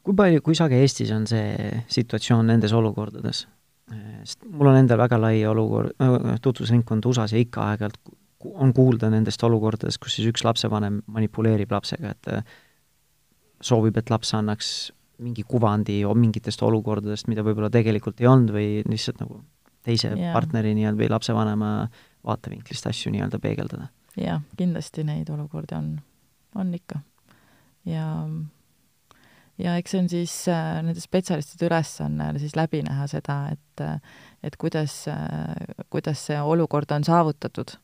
kui 0.07 0.15
palju, 0.15 0.43
kui 0.43 0.55
sage 0.55 0.79
Eestis 0.81 1.11
on 1.15 1.27
see 1.27 1.83
situatsioon 1.89 2.47
nendes 2.47 2.73
olukordades? 2.73 3.47
sest 4.27 4.43
mul 4.51 4.67
on 4.67 4.81
endal 4.81 4.99
väga 4.99 5.19
lai 5.21 5.45
olukord, 5.47 5.93
tutvusringkond 6.43 7.07
USA-s 7.07 7.37
ja 7.37 7.39
ikka 7.39 7.69
aeg-ajalt 7.71 8.01
on 8.55 8.73
kuulda 8.75 9.11
nendest 9.11 9.43
olukordadest, 9.47 10.01
kus 10.03 10.19
siis 10.19 10.29
üks 10.31 10.45
lapsevanem 10.47 11.01
manipuleerib 11.13 11.73
lapsega, 11.73 12.15
et 12.15 12.57
soovib, 13.67 13.99
et 14.01 14.11
laps 14.13 14.33
annaks 14.39 14.73
mingi 15.23 15.45
kuvandi 15.49 16.03
mingitest 16.15 16.63
olukordadest, 16.67 17.29
mida 17.33 17.45
võib-olla 17.47 17.71
tegelikult 17.73 18.21
ei 18.21 18.29
olnud 18.29 18.53
või 18.53 18.69
lihtsalt 18.89 19.23
nagu 19.23 19.41
teise 19.87 20.11
yeah. 20.13 20.35
partneri 20.35 20.75
nii-öelda 20.77 21.01
või 21.01 21.13
lapsevanema 21.13 21.71
vaatevinklist 22.27 22.89
asju 22.91 23.13
nii-öelda 23.15 23.41
peegeldada. 23.43 23.89
jah, 24.21 24.43
kindlasti 24.59 25.05
neid 25.07 25.31
olukordi 25.33 25.77
on, 25.77 25.95
on 26.59 26.75
ikka. 26.77 27.01
ja, 27.89 28.11
ja 29.63 29.77
eks 29.81 29.95
see 29.95 30.03
on 30.03 30.13
siis 30.13 30.37
äh, 30.53 30.83
nende 30.83 31.01
spetsialistide 31.01 31.71
ülesanne 31.71 32.33
siis 32.43 32.57
läbi 32.59 32.83
näha 32.87 33.09
seda, 33.11 33.41
et 33.55 33.63
et 34.45 34.57
kuidas 34.61 35.05
äh,, 35.13 35.55
kuidas 35.93 36.27
see 36.29 36.41
olukord 36.41 36.93
on 36.93 37.05
saavutatud 37.05 37.77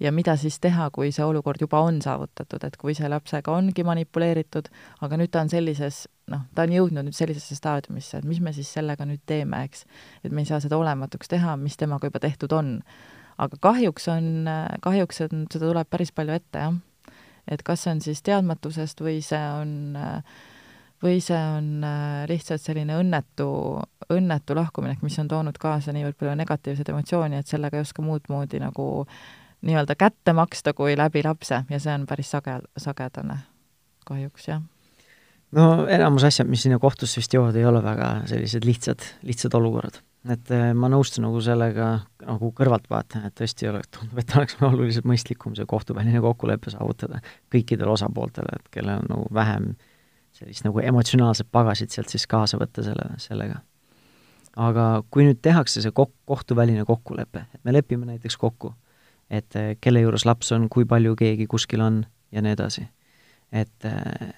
ja 0.00 0.12
mida 0.12 0.36
siis 0.40 0.58
teha, 0.60 0.88
kui 0.94 1.12
see 1.12 1.24
olukord 1.24 1.60
juba 1.60 1.82
on 1.84 2.00
saavutatud, 2.02 2.64
et 2.64 2.76
kui 2.80 2.94
see 2.96 3.08
lapsega 3.10 3.52
ongi 3.52 3.84
manipuleeritud, 3.86 4.70
aga 5.04 5.20
nüüd 5.20 5.32
ta 5.32 5.44
on 5.44 5.52
sellises 5.52 6.06
noh, 6.30 6.44
ta 6.54 6.64
on 6.66 6.74
jõudnud 6.74 7.08
nüüd 7.08 7.16
sellisesse 7.16 7.58
staadiumisse, 7.58 8.20
et 8.20 8.28
mis 8.28 8.40
me 8.42 8.52
siis 8.56 8.70
sellega 8.72 9.06
nüüd 9.08 9.22
teeme, 9.28 9.64
eks. 9.68 9.84
et 10.24 10.32
me 10.32 10.44
ei 10.44 10.50
saa 10.50 10.60
seda 10.62 10.78
olematuks 10.80 11.30
teha, 11.32 11.56
mis 11.60 11.76
temaga 11.80 12.10
juba 12.10 12.22
tehtud 12.22 12.54
on. 12.56 12.78
aga 13.40 13.56
kahjuks 13.60 14.08
on, 14.12 14.48
kahjuks 14.84 15.22
on, 15.26 15.44
seda 15.52 15.66
tuleb 15.66 15.90
päris 15.90 16.12
palju 16.12 16.36
ette, 16.36 16.64
jah. 16.64 17.12
et 17.48 17.62
kas 17.66 17.84
see 17.84 17.94
on 17.96 18.00
siis 18.04 18.22
teadmatusest 18.22 19.00
või 19.04 19.20
see 19.24 19.44
on 19.60 19.74
või 21.00 21.20
see 21.24 21.38
on 21.38 21.84
lihtsalt 22.28 22.60
selline 22.60 22.98
õnnetu, 23.00 23.48
õnnetu 24.12 24.56
lahkuminek, 24.56 25.00
mis 25.00 25.16
on 25.22 25.30
toonud 25.32 25.56
kaasa 25.60 25.94
niivõrd 25.96 26.18
palju 26.20 26.34
negatiivseid 26.36 26.90
emotsioone, 26.92 27.40
et 27.40 27.48
sellega 27.48 27.78
ei 27.78 27.86
oska 27.86 28.04
muud 28.04 28.28
moodi 28.28 28.60
nagu 28.60 29.06
nii-öelda 29.66 29.94
kätte 29.98 30.32
maksta 30.32 30.72
kui 30.76 30.96
läbi 30.96 31.22
lapse 31.24 31.64
ja 31.70 31.80
see 31.80 31.94
on 31.94 32.06
päris 32.08 32.30
sage, 32.30 32.58
sagedane 32.80 33.38
kahjuks, 34.08 34.48
jah. 34.48 34.62
no 35.56 35.86
enamus 35.86 36.24
asjad, 36.28 36.48
mis 36.50 36.64
sinna 36.66 36.78
kohtusse 36.82 37.20
vist 37.20 37.34
jõuavad, 37.34 37.58
ei 37.58 37.66
ole 37.68 37.82
väga 37.84 38.12
sellised 38.30 38.66
lihtsad, 38.66 39.04
lihtsad 39.26 39.54
olukorrad. 39.58 40.00
et 40.28 40.50
äh, 40.54 40.70
ma 40.76 40.90
nõustun 40.92 41.24
nagu 41.24 41.40
sellega 41.44 41.92
nagu 42.24 42.52
kõrvaltvaatajana, 42.56 43.30
et 43.30 43.38
tõesti 43.40 43.70
ole, 43.70 43.80
tundub, 43.90 44.18
et 44.20 44.36
oleks 44.36 44.58
oluliselt 44.64 45.08
mõistlikum 45.08 45.56
see 45.56 45.68
kohtuväline 45.68 46.20
kokkulepe 46.24 46.72
saavutada 46.72 47.22
kõikidele 47.52 47.96
osapooltele, 47.96 48.60
et 48.60 48.68
kellel 48.74 49.04
on 49.04 49.14
nagu 49.14 49.30
vähem 49.34 49.72
sellist 50.36 50.64
nagu 50.64 50.80
emotsionaalset 50.80 51.48
pagasit 51.52 51.90
sealt 51.90 52.12
siis 52.12 52.26
kaasa 52.30 52.60
võtta 52.60 52.84
selle, 52.86 53.08
sellega. 53.22 53.60
aga 54.56 54.86
kui 55.10 55.24
nüüd 55.26 55.40
tehakse 55.42 55.82
see 55.82 55.94
kok-, 55.94 56.16
kohtuväline 56.28 56.84
kokkulepe, 56.88 57.46
et 57.54 57.64
me 57.64 57.74
lepime 57.74 58.06
näiteks 58.08 58.36
kokku, 58.40 58.74
et 59.30 59.56
äh, 59.56 59.74
kelle 59.80 60.02
juures 60.04 60.26
laps 60.26 60.52
on, 60.56 60.68
kui 60.68 60.86
palju 60.88 61.16
keegi 61.18 61.46
kuskil 61.50 61.82
on 61.84 62.02
ja 62.32 62.42
nii 62.42 62.54
edasi, 62.56 62.86
et 63.52 63.88
äh, 63.88 64.30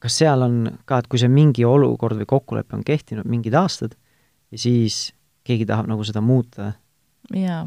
kas 0.00 0.18
seal 0.22 0.44
on 0.46 0.60
ka, 0.88 1.02
et 1.02 1.10
kui 1.10 1.20
see 1.20 1.30
mingi 1.32 1.66
olukord 1.68 2.18
või 2.20 2.28
kokkulepe 2.28 2.78
on 2.78 2.84
kehtinud 2.86 3.28
mingid 3.28 3.56
aastad 3.58 3.96
ja 4.52 4.60
siis 4.60 5.10
keegi 5.46 5.66
tahab 5.68 5.90
nagu 5.90 6.04
seda 6.06 6.22
muuta? 6.24 6.72
jaa, 7.34 7.66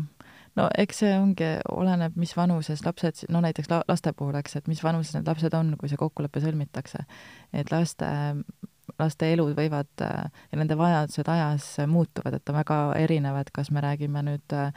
no 0.57 0.67
eks 0.81 1.03
see 1.03 1.13
ongi, 1.17 1.53
oleneb, 1.71 2.17
mis 2.19 2.33
vanuses 2.37 2.83
lapsed, 2.85 3.25
no 3.33 3.43
näiteks 3.43 3.69
la-, 3.71 3.83
laste 3.89 4.13
puhul, 4.17 4.37
eks, 4.39 4.57
et 4.59 4.69
mis 4.71 4.81
vanuses 4.83 5.15
need 5.17 5.29
lapsed 5.29 5.55
on, 5.57 5.75
kui 5.79 5.91
see 5.91 5.99
kokkulepe 6.01 6.43
sõlmitakse. 6.43 7.05
et 7.53 7.71
laste, 7.73 8.09
laste 8.99 9.31
elud 9.33 9.53
võivad 9.57 10.03
ja 10.03 10.57
nende 10.57 10.77
vajadused 10.77 11.29
ajas 11.31 11.67
muutuvad, 11.87 12.37
et 12.37 12.49
on 12.49 12.57
väga 12.59 12.79
erinevad, 12.99 13.51
kas 13.53 13.71
me 13.71 13.83
räägime 13.83 14.23
nüüd 14.27 14.57
äh, 14.57 14.73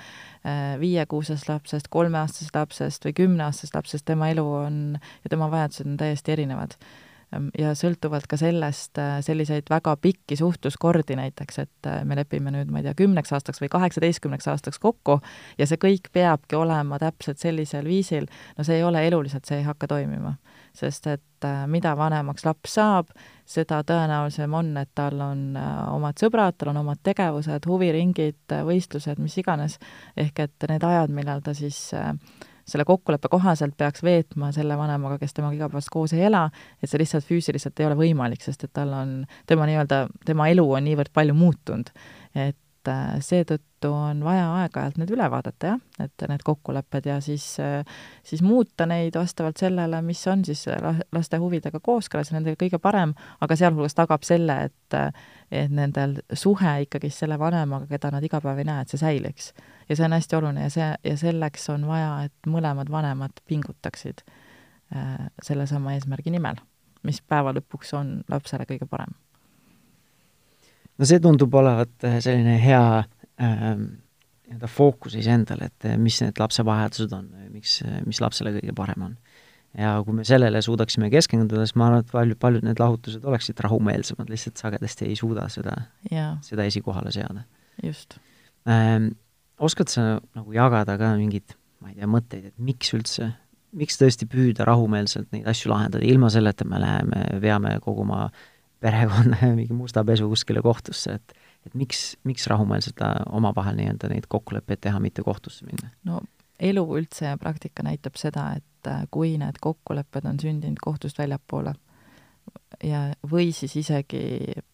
viiekuusest 0.81 1.49
lapsest, 1.49 1.91
kolmeaastasest 1.95 2.55
lapsest 2.57 3.09
või 3.09 3.17
kümneaastasest 3.23 3.75
lapsest, 3.75 4.07
tema 4.09 4.31
elu 4.35 4.47
on 4.61 4.79
ja 4.99 5.33
tema 5.33 5.51
vajadused 5.53 5.91
on 5.91 5.99
täiesti 6.01 6.37
erinevad 6.37 6.79
Ehm, 7.35 7.49
ja 7.59 7.73
sõltuvalt 7.79 8.27
ka 8.31 8.39
sellest, 8.41 8.99
äh, 9.01 9.19
selliseid 9.25 9.71
väga 9.71 9.97
pikki 10.01 10.37
suhtluskordi 10.39 11.17
näiteks, 11.19 11.59
et 11.65 11.89
äh, 11.91 12.03
me 12.05 12.19
lepime 12.19 12.53
nüüd, 12.55 12.71
ma 12.73 12.81
ei 12.81 12.89
tea, 12.89 12.95
kümneks 12.99 13.33
aastaks 13.35 13.63
või 13.63 13.71
kaheksateistkümneks 13.73 14.49
aastaks 14.53 14.81
kokku 14.83 15.21
ja 15.59 15.69
see 15.69 15.81
kõik 15.81 16.11
peabki 16.15 16.59
olema 16.59 17.01
täpselt 17.03 17.43
sellisel 17.43 17.89
viisil, 17.89 18.29
no 18.59 18.67
see 18.67 18.79
ei 18.81 18.87
ole 18.87 19.07
eluliselt, 19.09 19.47
see 19.49 19.63
ei 19.63 19.69
hakka 19.69 19.91
toimima. 19.95 20.37
Sest 20.75 21.07
et 21.11 21.47
äh, 21.47 21.65
mida 21.71 21.95
vanemaks 21.99 22.47
laps 22.47 22.79
saab, 22.79 23.13
seda 23.47 23.83
tõenäolisem 23.87 24.55
on, 24.57 24.73
et 24.81 24.91
tal 24.95 25.21
on 25.21 25.53
omad 25.57 26.19
sõbrad, 26.21 26.57
tal 26.59 26.73
on 26.73 26.83
omad 26.83 27.03
tegevused, 27.07 27.69
huviringid, 27.69 28.57
võistlused, 28.67 29.21
mis 29.23 29.37
iganes, 29.39 29.79
ehk 30.17 30.47
et 30.47 30.69
need 30.71 30.85
ajad, 30.85 31.13
millal 31.15 31.45
ta 31.45 31.55
siis 31.57 31.79
äh, 31.95 32.13
selle 32.67 32.85
kokkuleppe 32.89 33.29
kohaselt 33.29 33.77
peaks 33.77 34.03
veetma 34.05 34.51
selle 34.57 34.77
vanemaga, 34.79 35.19
kes 35.21 35.37
temaga 35.37 35.59
igapäevaselt 35.59 35.93
koos 35.93 36.15
ei 36.17 36.25
ela, 36.29 36.47
et 36.83 36.91
see 36.91 37.01
lihtsalt 37.01 37.27
füüsiliselt 37.29 37.81
ei 37.81 37.89
ole 37.89 37.99
võimalik, 37.99 38.43
sest 38.45 38.65
et 38.67 38.73
tal 38.77 38.93
on, 38.97 39.15
tema 39.47 39.69
nii-öelda, 39.69 40.05
tema 40.25 40.49
elu 40.53 40.65
on 40.79 40.87
niivõrd 40.89 41.13
palju 41.15 41.37
muutunud, 41.37 41.93
et 42.35 42.59
äh, 42.91 43.17
seetõttu 43.25 43.91
on 43.93 44.23
vaja 44.25 44.47
aeg-ajalt 44.61 44.99
need 45.01 45.13
üle 45.15 45.27
vaadata, 45.31 45.75
jah, 45.75 45.83
et 46.05 46.25
need 46.31 46.45
kokkulepped 46.47 47.07
ja 47.09 47.19
siis, 47.25 47.47
äh, 47.63 47.85
siis 48.27 48.43
muuta 48.43 48.87
neid 48.91 49.17
vastavalt 49.19 49.61
sellele, 49.61 50.01
mis 50.03 50.23
on 50.31 50.45
siis 50.47 50.67
laste 51.13 51.41
huvidega 51.43 51.81
kooskõlas 51.85 52.33
ja 52.33 52.39
nendega 52.39 52.61
kõige 52.65 52.81
parem, 52.83 53.15
aga 53.45 53.59
sealhulgas 53.59 53.97
tagab 53.99 54.27
selle, 54.27 54.65
et 54.71 54.99
et 55.55 55.71
nendel 55.71 56.17
suhe 56.33 56.71
ikkagi 56.85 57.11
selle 57.13 57.37
vanemaga, 57.39 57.87
keda 57.91 58.11
nad 58.15 58.25
iga 58.27 58.41
päev 58.43 58.61
ei 58.63 58.67
näe, 58.67 58.83
et 58.83 58.93
see 58.93 59.01
säiliks 59.01 59.53
ja 59.89 59.97
see 59.97 60.07
on 60.07 60.17
hästi 60.17 60.37
oluline 60.39 60.67
ja 60.67 60.71
see, 60.73 60.89
ja 61.05 61.17
selleks 61.21 61.69
on 61.75 61.87
vaja, 61.89 62.13
et 62.29 62.49
mõlemad 62.51 62.91
vanemad 62.91 63.43
pingutaksid 63.49 64.25
äh, 64.97 65.29
sellesama 65.43 65.95
eesmärgi 65.95 66.33
nimel, 66.35 66.61
mis 67.03 67.21
päeva 67.23 67.55
lõpuks 67.57 67.95
on 67.99 68.17
lapsele 68.31 68.67
kõige 68.69 68.89
parem. 68.91 69.15
No 70.99 71.09
see 71.09 71.21
tundub 71.23 71.55
olevat 71.59 72.07
äh, 72.07 72.19
selline 72.25 72.57
hea 72.63 72.87
äh, 73.01 73.65
nii-öelda 73.75 74.71
fookus 74.71 75.17
iseendale, 75.19 75.71
et 75.71 75.89
äh, 75.89 75.99
mis 76.01 76.21
need 76.23 76.39
lapse 76.41 76.65
vajadused 76.67 77.15
on, 77.17 77.31
miks, 77.55 77.81
mis 78.07 78.21
lapsele 78.23 78.55
kõige 78.59 78.77
parem 78.77 79.09
on. 79.09 79.17
ja 79.79 79.97
kui 80.07 80.15
me 80.15 80.27
sellele 80.27 80.63
suudaksime 80.63 81.11
keskenduda, 81.11 81.65
siis 81.67 81.75
ma 81.81 81.89
arvan, 81.89 82.05
et 82.05 82.15
paljud, 82.15 82.39
paljud 82.41 82.67
need 82.67 82.83
lahutused 82.83 83.25
oleksid 83.27 83.59
rahumeelsemad, 83.65 84.31
lihtsalt 84.31 84.61
sagedasti 84.63 85.09
ei 85.11 85.19
suuda 85.19 85.49
seda, 85.51 85.75
seda 86.47 86.69
esikohale 86.71 87.11
seada. 87.15 87.43
just 87.83 88.19
ähm, 88.71 89.13
oskad 89.59 89.91
sa 89.91 90.21
nagu 90.35 90.55
jagada 90.55 90.99
ka 90.99 91.15
mingeid, 91.19 91.57
ma 91.83 91.91
ei 91.91 91.99
tea, 91.99 92.11
mõtteid, 92.11 92.53
et 92.53 92.59
miks 92.63 92.95
üldse, 92.95 93.33
miks 93.75 93.99
tõesti 93.99 94.29
püüda 94.31 94.67
rahumeelselt 94.69 95.33
neid 95.35 95.49
asju 95.51 95.73
lahendada, 95.73 96.07
ilma 96.07 96.31
selleta 96.31 96.67
me 96.69 96.79
läheme, 96.79 97.25
veame 97.43 97.75
kogu 97.83 98.05
oma 98.07 98.29
perekonna 98.85 99.55
mingi 99.59 99.77
musta 99.77 100.05
pesu 100.05 100.29
kuskile 100.33 100.63
kohtusse, 100.65 101.19
et 101.19 101.41
et 101.65 101.73
miks, 101.81 102.19
miks 102.29 102.45
rahumeelselt 102.53 103.01
omavahel 103.33 103.79
nii-öelda 103.79 104.11
neid 104.13 104.27
kokkuleppeid 104.29 104.83
teha, 104.85 105.01
mitte 105.01 105.25
kohtusse 105.25 105.65
minna? 105.65 105.89
no 106.05 106.21
elu 106.61 106.85
üldse 106.99 107.31
ja 107.31 107.39
praktika 107.41 107.83
näitab 107.87 108.19
seda, 108.21 108.51
et 108.59 108.91
äh, 108.91 109.07
kui 109.11 109.35
need 109.41 109.59
kokkulepped 109.65 110.29
on 110.29 110.39
sündinud 110.41 110.81
kohtust 110.83 111.19
väljapoole 111.19 111.73
ja, 112.85 113.07
või 113.31 113.51
siis 113.57 113.75
isegi, 113.81 114.23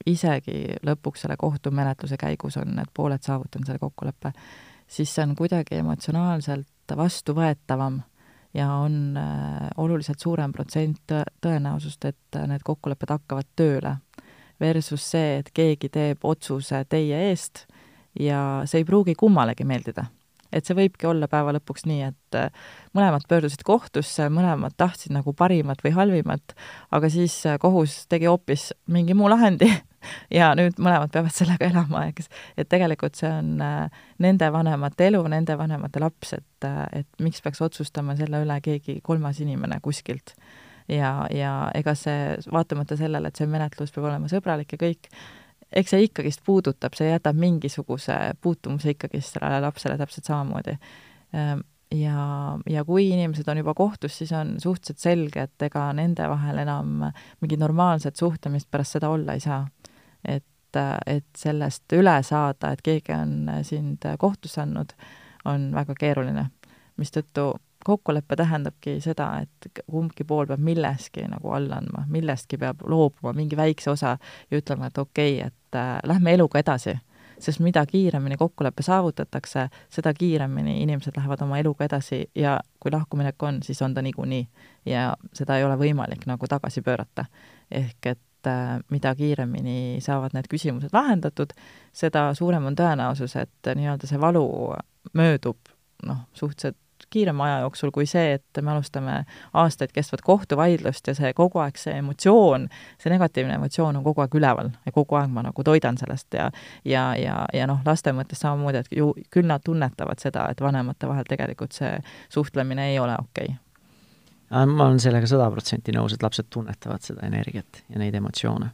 isegi 0.07 0.77
lõpuks 0.87 1.25
selle 1.25 1.39
kohtumenetluse 1.41 2.19
käigus 2.21 2.59
on 2.61 2.75
need 2.77 2.93
pooled 2.95 3.23
saavutanud 3.25 3.69
selle 3.69 3.83
kokkuleppe, 3.83 4.33
siis 4.91 5.15
see 5.15 5.25
on 5.27 5.37
kuidagi 5.39 5.81
emotsionaalselt 5.81 6.97
vastuvõetavam 6.97 8.01
ja 8.55 8.69
on 8.83 9.17
äh, 9.17 9.69
oluliselt 9.77 10.21
suurem 10.21 10.53
protsent 10.53 11.13
tõenäosust, 11.43 12.05
et 12.09 12.41
need 12.51 12.65
kokkulepped 12.67 13.13
hakkavad 13.17 13.51
tööle. 13.57 13.97
Versus 14.61 15.05
see, 15.15 15.39
et 15.41 15.49
keegi 15.57 15.89
teeb 15.89 16.25
otsuse 16.29 16.83
teie 16.89 17.31
eest 17.31 17.65
ja 18.19 18.63
see 18.69 18.83
ei 18.83 18.89
pruugi 18.89 19.15
kummalegi 19.17 19.65
meeldida 19.65 20.11
et 20.53 20.67
see 20.67 20.77
võibki 20.77 21.09
olla 21.11 21.29
päeva 21.31 21.55
lõpuks 21.57 21.87
nii, 21.89 22.11
et 22.11 22.39
äh, 22.39 22.51
mõlemad 22.97 23.27
pöördusid 23.31 23.63
kohtusse, 23.67 24.29
mõlemad 24.33 24.75
tahtsid 24.81 25.15
nagu 25.15 25.35
parimat 25.37 25.83
või 25.85 25.95
halvimat, 25.97 26.55
aga 26.95 27.11
siis 27.13 27.37
äh, 27.47 27.59
kohus 27.63 28.05
tegi 28.11 28.29
hoopis 28.31 28.71
mingi 28.91 29.17
muu 29.19 29.31
lahendi 29.31 29.71
ja 30.31 30.53
nüüd 30.59 30.79
mõlemad 30.81 31.13
peavad 31.13 31.35
sellega 31.35 31.69
elama, 31.71 32.07
eks. 32.11 32.31
et 32.57 32.69
tegelikult 32.71 33.19
see 33.21 33.31
on 33.31 33.61
äh, 33.65 34.03
nende 34.23 34.51
vanemate 34.53 35.11
elu, 35.11 35.23
nende 35.33 35.57
vanemate 35.59 36.03
laps, 36.03 36.35
et, 36.39 36.69
et 36.93 37.09
miks 37.23 37.43
peaks 37.45 37.63
otsustama 37.65 38.17
selle 38.19 38.43
üle 38.45 38.61
keegi 38.65 39.01
kolmas 39.07 39.41
inimene 39.45 39.81
kuskilt. 39.83 40.35
ja, 40.89 41.27
ja 41.35 41.55
ega 41.75 41.95
see, 41.95 42.37
vaatamata 42.53 42.97
sellele, 42.99 43.31
et 43.31 43.37
see 43.37 43.51
menetlus 43.51 43.93
peab 43.95 44.11
olema 44.11 44.31
sõbralik 44.31 44.75
ja 44.75 44.81
kõik, 44.81 45.11
eks 45.71 45.95
see 45.95 46.07
ikkagist 46.09 46.43
puudutab, 46.47 46.97
see 46.99 47.11
jätab 47.13 47.39
mingisuguse 47.39 48.17
puutumuse 48.43 48.97
ikkagist 48.97 49.37
sellele 49.37 49.61
lapsele 49.63 49.99
täpselt 50.01 50.27
samamoodi. 50.27 50.77
Ehm, 51.37 51.63
ja, 51.95 52.59
ja 52.71 52.85
kui 52.85 53.09
inimesed 53.11 53.49
on 53.49 53.61
juba 53.63 53.75
kohtus, 53.75 54.19
siis 54.19 54.33
on 54.37 54.57
suhteliselt 54.63 55.03
selge, 55.03 55.47
et 55.47 55.67
ega 55.69 55.91
nende 55.97 56.27
vahel 56.31 56.63
enam 56.63 57.05
mingit 57.41 57.61
normaalset 57.61 58.17
suhtlemist 58.17 58.71
pärast 58.71 58.99
seda 58.99 59.11
olla 59.15 59.37
ei 59.39 59.45
saa. 59.45 59.65
Et, 60.25 60.77
et 61.07 61.27
sellest 61.37 61.93
üle 61.93 62.23
saada, 62.23 62.73
et 62.73 62.83
keegi 62.83 63.13
on 63.17 63.51
sind 63.67 64.07
kohtusse 64.19 64.63
andnud, 64.63 64.95
on 65.45 65.71
väga 65.75 65.95
keeruline, 65.99 66.47
mistõttu 67.01 67.53
kokkulepe 67.85 68.37
tähendabki 68.37 69.01
seda, 69.01 69.41
et 69.41 69.83
kumbki 69.91 70.25
pool 70.25 70.47
peab 70.47 70.61
milleski 70.65 71.25
nagu 71.29 71.53
alla 71.57 71.81
andma, 71.81 72.05
millestki 72.13 72.59
peab 72.61 72.83
loobuma, 72.89 73.33
mingi 73.37 73.57
väikse 73.57 73.91
osa 73.91 74.17
ja 74.51 74.59
ütlema, 74.59 74.91
et 74.91 74.99
okei 74.99 75.39
okay,, 75.39 75.47
et 75.47 75.79
äh, 75.79 75.97
lähme 76.05 76.35
eluga 76.35 76.59
edasi. 76.61 76.99
sest 77.41 77.61
mida 77.65 77.87
kiiremini 77.87 78.37
kokkulepe 78.37 78.83
saavutatakse, 78.83 79.69
seda 79.89 80.13
kiiremini 80.15 80.83
inimesed 80.83 81.17
lähevad 81.17 81.41
oma 81.41 81.59
eluga 81.59 81.85
edasi 81.85 82.31
ja 82.35 82.59
kui 82.81 82.93
lahkuminek 82.93 83.43
on, 83.43 83.63
siis 83.63 83.83
on 83.83 83.95
ta 83.95 84.03
niikuinii. 84.03 84.49
ja 84.87 85.17
seda 85.33 85.57
ei 85.57 85.65
ole 85.65 85.77
võimalik 85.77 86.27
nagu 86.27 86.47
tagasi 86.47 86.83
pöörata. 86.83 87.25
ehk 87.71 88.07
et 88.07 88.21
äh, 88.49 88.79
mida 88.91 89.15
kiiremini 89.19 89.99
saavad 90.05 90.37
need 90.37 90.49
küsimused 90.51 90.95
lahendatud, 90.97 91.53
seda 91.93 92.31
suurem 92.39 92.71
on 92.71 92.79
tõenäosus, 92.79 93.37
et 93.41 93.75
nii-öelda 93.75 94.09
see 94.09 94.21
valu 94.21 94.47
möödub 95.17 95.59
noh, 96.07 96.25
suhteliselt 96.33 96.79
kiirema 97.11 97.45
aja 97.45 97.59
jooksul 97.59 97.91
kui 97.91 98.07
see, 98.07 98.35
et 98.39 98.61
me 98.63 98.71
alustame 98.71 99.25
aastaid 99.53 99.93
kestvat 99.95 100.23
kohtuvaidlust 100.27 101.09
ja 101.11 101.15
see 101.17 101.33
kogu 101.37 101.59
aeg, 101.63 101.79
see 101.81 101.97
emotsioon, 101.99 102.69
see 103.03 103.13
negatiivne 103.13 103.57
emotsioon 103.59 103.99
on 103.99 104.05
kogu 104.05 104.25
aeg 104.25 104.37
üleval 104.39 104.71
ja 104.87 104.93
kogu 104.95 105.19
aeg 105.19 105.33
ma 105.33 105.45
nagu 105.47 105.65
toidan 105.67 105.99
sellest 105.99 106.39
ja 106.39 106.51
ja, 106.85 107.11
ja, 107.19 107.41
ja 107.55 107.67
noh, 107.71 107.81
laste 107.87 108.15
mõttes 108.17 108.43
samamoodi, 108.45 108.85
et 108.85 108.95
ju 109.01 109.13
küll 109.31 109.49
nad 109.51 109.65
tunnetavad 109.65 110.23
seda, 110.23 110.47
et 110.51 110.61
vanemate 110.61 111.09
vahel 111.11 111.27
tegelikult 111.29 111.75
see 111.77 111.97
suhtlemine 112.29 112.93
ei 112.93 112.99
ole 113.03 113.17
okei. 113.19 113.49
okay 113.49 113.70
ma 114.51 114.89
olen 114.89 115.01
sellega 115.03 115.29
sada 115.31 115.47
protsenti 115.53 115.95
nõus, 115.95 116.17
et 116.17 116.27
lapsed 116.27 116.51
tunnetavad 116.51 117.05
seda 117.07 117.27
energiat 117.29 117.85
ja 117.89 118.03
neid 118.03 118.17
emotsioone. 118.19 118.71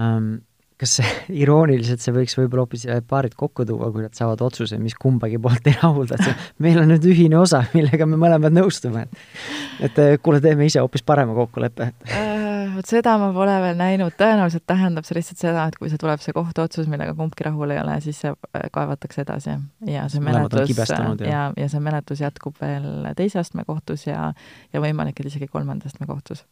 Um, 0.00 0.36
kas 0.80 0.96
see, 0.98 1.10
irooniliselt 1.44 2.02
see 2.02 2.14
võiks 2.14 2.36
võib-olla 2.38 2.64
hoopis 2.64 2.86
paarid 3.10 3.36
kokku 3.38 3.66
tuua, 3.68 3.90
kui 3.94 4.04
nad 4.04 4.16
saavad 4.16 4.42
otsuse, 4.44 4.78
mis 4.82 4.96
kumbagi 5.00 5.40
poolt 5.42 5.70
ei 5.70 5.76
rahulda, 5.80 6.18
et 6.18 6.28
see, 6.28 6.36
meil 6.66 6.82
on 6.82 6.90
nüüd 6.94 7.08
ühine 7.10 7.38
osa, 7.40 7.64
millega 7.76 8.08
me 8.10 8.20
mõlemad 8.20 8.56
nõustume, 8.56 9.06
et 9.06 9.90
et 9.90 10.22
kuule, 10.22 10.42
teeme 10.44 10.66
ise 10.68 10.82
hoopis 10.82 11.04
parema 11.06 11.36
kokkuleppe, 11.36 11.92
äh, 12.10 12.33
vot 12.76 12.88
seda 12.88 13.14
ma 13.20 13.30
pole 13.34 13.54
veel 13.62 13.78
näinud, 13.78 14.14
tõenäoliselt 14.18 14.64
tähendab 14.68 15.06
see 15.06 15.16
lihtsalt 15.18 15.40
seda, 15.40 15.64
et 15.70 15.78
kui 15.80 15.90
see 15.92 16.00
tuleb 16.00 16.22
see 16.22 16.34
kohtuotsus, 16.36 16.88
millega 16.90 17.14
kumbki 17.18 17.46
rahul 17.46 17.74
ei 17.74 17.80
ole, 17.82 17.96
siis 18.04 18.20
see 18.24 18.32
kaevatakse 18.74 19.24
edasi 19.24 19.56
ja 19.90 20.06
see 20.12 20.22
menetlus 20.24 20.72
ja, 20.90 21.00
ja, 21.28 21.42
ja 21.58 21.68
see 21.72 21.82
menetlus 21.84 22.22
jätkub 22.24 22.56
veel 22.60 23.10
teise 23.18 23.40
astme 23.42 23.66
kohtus 23.68 24.06
ja 24.08 24.32
ja 24.72 24.82
võimalik, 24.82 25.20
et 25.20 25.30
isegi 25.30 25.50
kolmanda 25.50 25.90
astme 25.90 26.08
kohtus. 26.10 26.44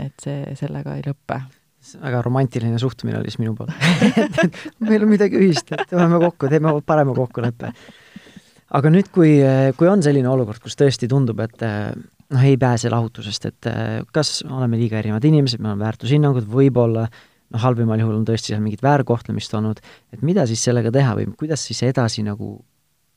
et 0.00 0.14
see 0.24 0.54
sellega 0.56 0.96
ei 0.96 1.02
lõpe. 1.04 1.42
Väga 2.00 2.22
romantiline 2.22 2.78
suhtumine 2.78 3.18
oli 3.18 3.28
siis 3.28 3.40
minu 3.42 3.56
poolt. 3.58 3.74
Meil 4.88 5.02
on 5.02 5.10
midagi 5.10 5.36
ühist, 5.36 5.68
et 5.74 5.88
tuleme 5.90 6.20
kokku, 6.22 6.48
teeme 6.48 6.72
parema 6.86 7.14
kokkuleppe. 7.16 7.72
aga 8.78 8.92
nüüd, 8.94 9.10
kui, 9.12 9.34
kui 9.76 9.90
on 9.90 10.02
selline 10.02 10.30
olukord, 10.30 10.62
kus 10.62 10.78
tõesti 10.78 11.10
tundub, 11.10 11.42
et 11.44 11.66
noh, 12.32 12.46
ei 12.46 12.56
pääse 12.60 12.90
lahutusest, 12.92 13.50
et 13.50 13.70
kas 14.14 14.40
oleme 14.48 14.80
liiga 14.80 14.98
erinevad 15.00 15.24
inimesed, 15.28 15.60
meil 15.62 15.76
on 15.76 15.84
väärtushinnangud, 15.84 16.48
võib-olla 16.50 17.06
noh, 17.52 17.62
halvimal 17.62 18.00
juhul 18.02 18.20
on 18.20 18.28
tõesti 18.28 18.52
seal 18.52 18.62
mingit 18.64 18.82
väärkohtlemist 18.84 19.54
olnud, 19.58 19.82
et 20.14 20.24
mida 20.24 20.46
siis 20.48 20.62
sellega 20.64 20.92
teha 20.94 21.16
või 21.18 21.28
kuidas 21.38 21.64
siis 21.68 21.82
edasi 21.88 22.24
nagu 22.26 22.54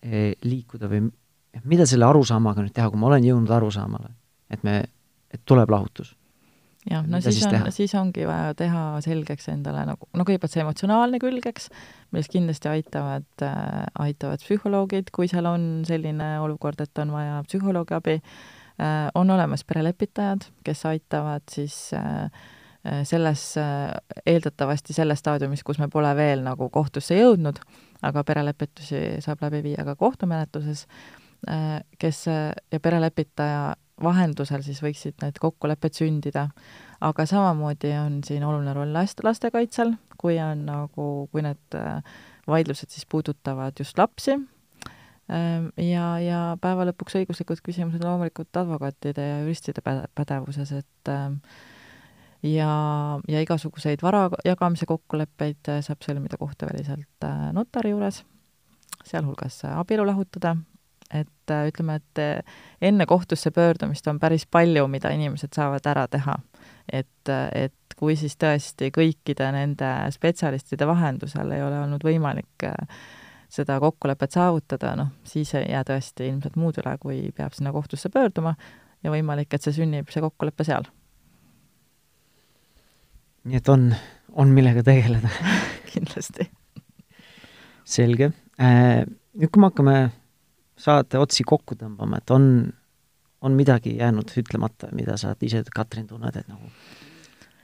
eh, 0.04 0.34
liikuda 0.44 0.92
või 0.92 1.06
mida 1.64 1.88
selle 1.88 2.08
arusaamaga 2.10 2.66
nüüd 2.66 2.76
teha, 2.76 2.92
kui 2.92 3.00
ma 3.00 3.10
olen 3.12 3.26
jõudnud 3.30 3.56
arusaamale, 3.56 4.12
et 4.52 4.64
me, 4.68 4.82
et 5.32 5.44
tuleb 5.48 5.72
lahutus? 5.72 6.16
Jah, 6.86 7.02
no 7.10 7.18
siis, 7.18 7.40
siis 7.40 7.48
on, 7.50 7.72
siis 7.74 7.94
ongi 7.98 8.28
vaja 8.30 8.52
teha 8.58 8.82
selgeks 9.02 9.48
endale 9.50 9.88
nagu, 9.88 10.06
no 10.14 10.26
kõigepealt 10.28 10.54
see 10.54 10.62
emotsionaalne 10.62 11.18
külg, 11.24 11.48
eks, 11.50 11.72
millest 12.14 12.30
kindlasti 12.34 12.70
aitavad 12.70 13.26
äh,, 13.42 13.88
aitavad 14.04 14.44
psühholoogid, 14.44 15.10
kui 15.16 15.32
seal 15.32 15.50
on 15.50 15.66
selline 15.88 16.36
olukord, 16.44 16.84
et 16.86 17.02
on 17.02 17.16
vaja 17.16 17.40
psühholoogi 17.48 17.98
abi 17.98 18.20
äh,, 18.20 18.55
on 19.16 19.30
olemas 19.32 19.64
perelepitajad, 19.64 20.50
kes 20.64 20.86
aitavad 20.86 21.44
siis 21.52 21.94
äh, 21.94 22.26
äh 22.86 23.04
selles 23.04 23.58
äh,, 23.58 23.94
eeldatavasti 24.26 24.94
selles 24.94 25.20
staadiumis, 25.20 25.64
kus 25.64 25.80
me 25.80 25.88
pole 25.88 26.12
veel 26.16 26.44
nagu 26.44 26.70
kohtusse 26.70 27.16
jõudnud, 27.16 27.62
aga 28.04 28.24
perelepitusi 28.24 29.22
saab 29.24 29.42
läbi 29.48 29.64
viia 29.64 29.86
ka 29.86 29.96
kohtumenetluses 29.96 30.88
äh,, 31.50 31.80
kes 32.00 32.26
ja 32.28 32.80
perelepitaja 32.80 33.76
vahendusel 34.04 34.64
siis 34.66 34.82
võiksid 34.84 35.22
need 35.24 35.40
kokkulepped 35.40 35.96
sündida. 35.96 36.50
aga 37.02 37.26
samamoodi 37.26 37.92
on 38.00 38.22
siin 38.24 38.44
oluline 38.44 38.74
roll 38.74 38.94
last, 38.94 39.20
lastekaitsel, 39.24 39.94
kui 40.18 40.40
on 40.42 40.66
nagu, 40.66 41.28
kui 41.32 41.44
need 41.46 41.78
äh, 41.78 42.02
vaidlused 42.48 42.90
siis 42.90 43.06
puudutavad 43.06 43.76
just 43.80 43.98
lapsi, 43.98 44.40
ja, 45.28 46.04
ja 46.22 46.42
päeva 46.62 46.86
lõpuks 46.86 47.16
õiguslikud 47.22 47.64
küsimused 47.66 48.04
loomulikult 48.04 48.60
advokaatide 48.62 49.24
ja 49.26 49.40
juristide 49.42 49.82
pädevuses, 49.82 50.72
et 50.84 51.10
ähm, 51.10 51.40
ja, 52.46 52.70
ja 53.28 53.42
igasuguseid 53.42 54.06
vara 54.06 54.28
jagamise 54.46 54.86
kokkuleppeid 54.90 55.72
äh, 55.74 55.82
saab 55.86 56.06
sõlmida 56.06 56.38
kohtuväliselt 56.38 57.26
äh, 57.26 57.50
notari 57.58 57.96
juures, 57.96 58.22
sealhulgas 59.06 59.64
abielu 59.74 60.06
lahutada 60.06 60.56
et 61.14 61.52
äh, 61.52 61.68
ütleme, 61.68 61.96
et 61.96 62.20
äh, 62.20 62.44
enne 62.82 63.06
kohtusse 63.06 63.52
pöördumist 63.52 64.08
on 64.08 64.20
päris 64.20 64.46
palju, 64.52 64.88
mida 64.88 65.12
inimesed 65.14 65.54
saavad 65.56 65.86
ära 65.86 66.08
teha. 66.08 66.38
et, 66.92 67.30
äh, 67.30 67.50
et 67.66 67.96
kui 67.96 68.16
siis 68.16 68.36
tõesti 68.38 68.92
kõikide 68.94 69.48
nende 69.56 69.92
spetsialistide 70.12 70.88
vahendusel 70.88 71.52
ei 71.52 71.64
ole 71.64 71.80
olnud 71.80 72.04
võimalik 72.04 72.66
seda 73.56 73.78
kokkulepet 73.82 74.36
saavutada, 74.36 74.96
noh, 75.00 75.14
siis 75.28 75.54
ei 75.58 75.70
jää 75.72 75.84
tõesti 75.88 76.30
ilmselt 76.30 76.58
muud 76.60 76.78
üle, 76.82 76.96
kui 77.02 77.22
peab 77.36 77.56
sinna 77.56 77.74
kohtusse 77.76 78.12
pöörduma 78.14 78.56
ja 79.04 79.14
võimalik, 79.14 79.54
et 79.54 79.66
see 79.66 79.76
sünnib, 79.80 80.12
see 80.12 80.24
kokkulepe 80.24 80.68
seal. 80.68 80.88
nii 83.46 83.60
et 83.60 83.70
on, 83.70 83.92
on 84.34 84.54
millega 84.54 84.82
tegeleda 84.84 85.30
kindlasti. 85.94 86.50
selge. 87.86 88.32
Nüüd, 88.58 89.52
kui 89.52 89.62
me 89.62 89.70
hakkame 89.70 89.98
saate 90.80 91.20
otsi 91.22 91.46
kokku 91.46 91.78
tõmbama, 91.78 92.20
et 92.20 92.32
on, 92.34 92.48
on 93.46 93.56
midagi 93.56 93.98
jäänud 94.00 94.32
ütlemata, 94.42 94.90
mida 94.96 95.18
sa 95.22 95.36
ise, 95.42 95.64
Katrin, 95.76 96.08
tunned, 96.10 96.36
et 96.36 96.48
nagu 96.50 96.72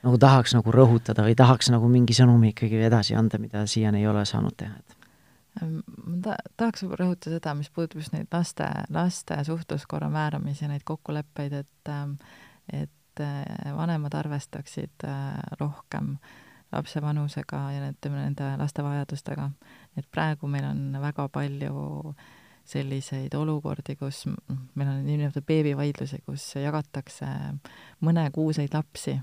nagu 0.02 0.18
tahaks 0.18 0.54
nagu 0.56 0.72
rõhutada 0.74 1.22
või 1.26 1.36
tahaks 1.38 1.70
nagu 1.70 1.86
mingi 1.90 2.14
sõnumi 2.16 2.50
ikkagi 2.52 2.80
edasi 2.88 3.14
anda, 3.18 3.38
mida 3.38 3.62
siiani 3.70 4.02
ei 4.02 4.08
ole 4.10 4.24
saanud 4.26 4.56
teha, 4.58 4.74
et 4.74 5.01
ma 5.60 6.16
ta-, 6.24 6.38
tahaks 6.56 6.86
rõhutada 6.88 7.36
seda, 7.36 7.54
mis 7.58 7.70
puudutab 7.70 8.00
just 8.00 8.14
neid 8.14 8.32
laste, 8.32 8.68
laste 8.94 9.36
suhtluskorra 9.44 10.08
määramisi 10.12 10.64
ja 10.64 10.70
neid 10.72 10.86
kokkuleppeid, 10.88 11.58
et 11.62 11.92
ehm, 11.92 12.16
et 12.72 13.20
eh, 13.20 13.72
vanemad 13.76 14.14
arvestaksid 14.14 15.04
eh, 15.04 15.42
rohkem 15.60 16.16
lapse 16.72 17.02
vanusega 17.04 17.58
ja 17.74 17.90
ütleme, 17.92 18.22
nende 18.22 18.54
laste 18.56 18.84
vajadustega. 18.84 19.50
et 19.96 20.06
praegu 20.10 20.48
meil 20.48 20.64
on 20.64 20.96
väga 21.00 21.28
palju 21.28 22.14
selliseid 22.64 23.34
olukordi, 23.34 23.96
kus 23.96 24.24
meil 24.26 24.88
on 24.88 25.02
niinimetatud 25.04 25.44
beebivaidlusi, 25.46 26.22
kus 26.24 26.54
jagatakse 26.56 27.26
mõnekuuseid 28.00 28.72
lapsi 28.74 29.18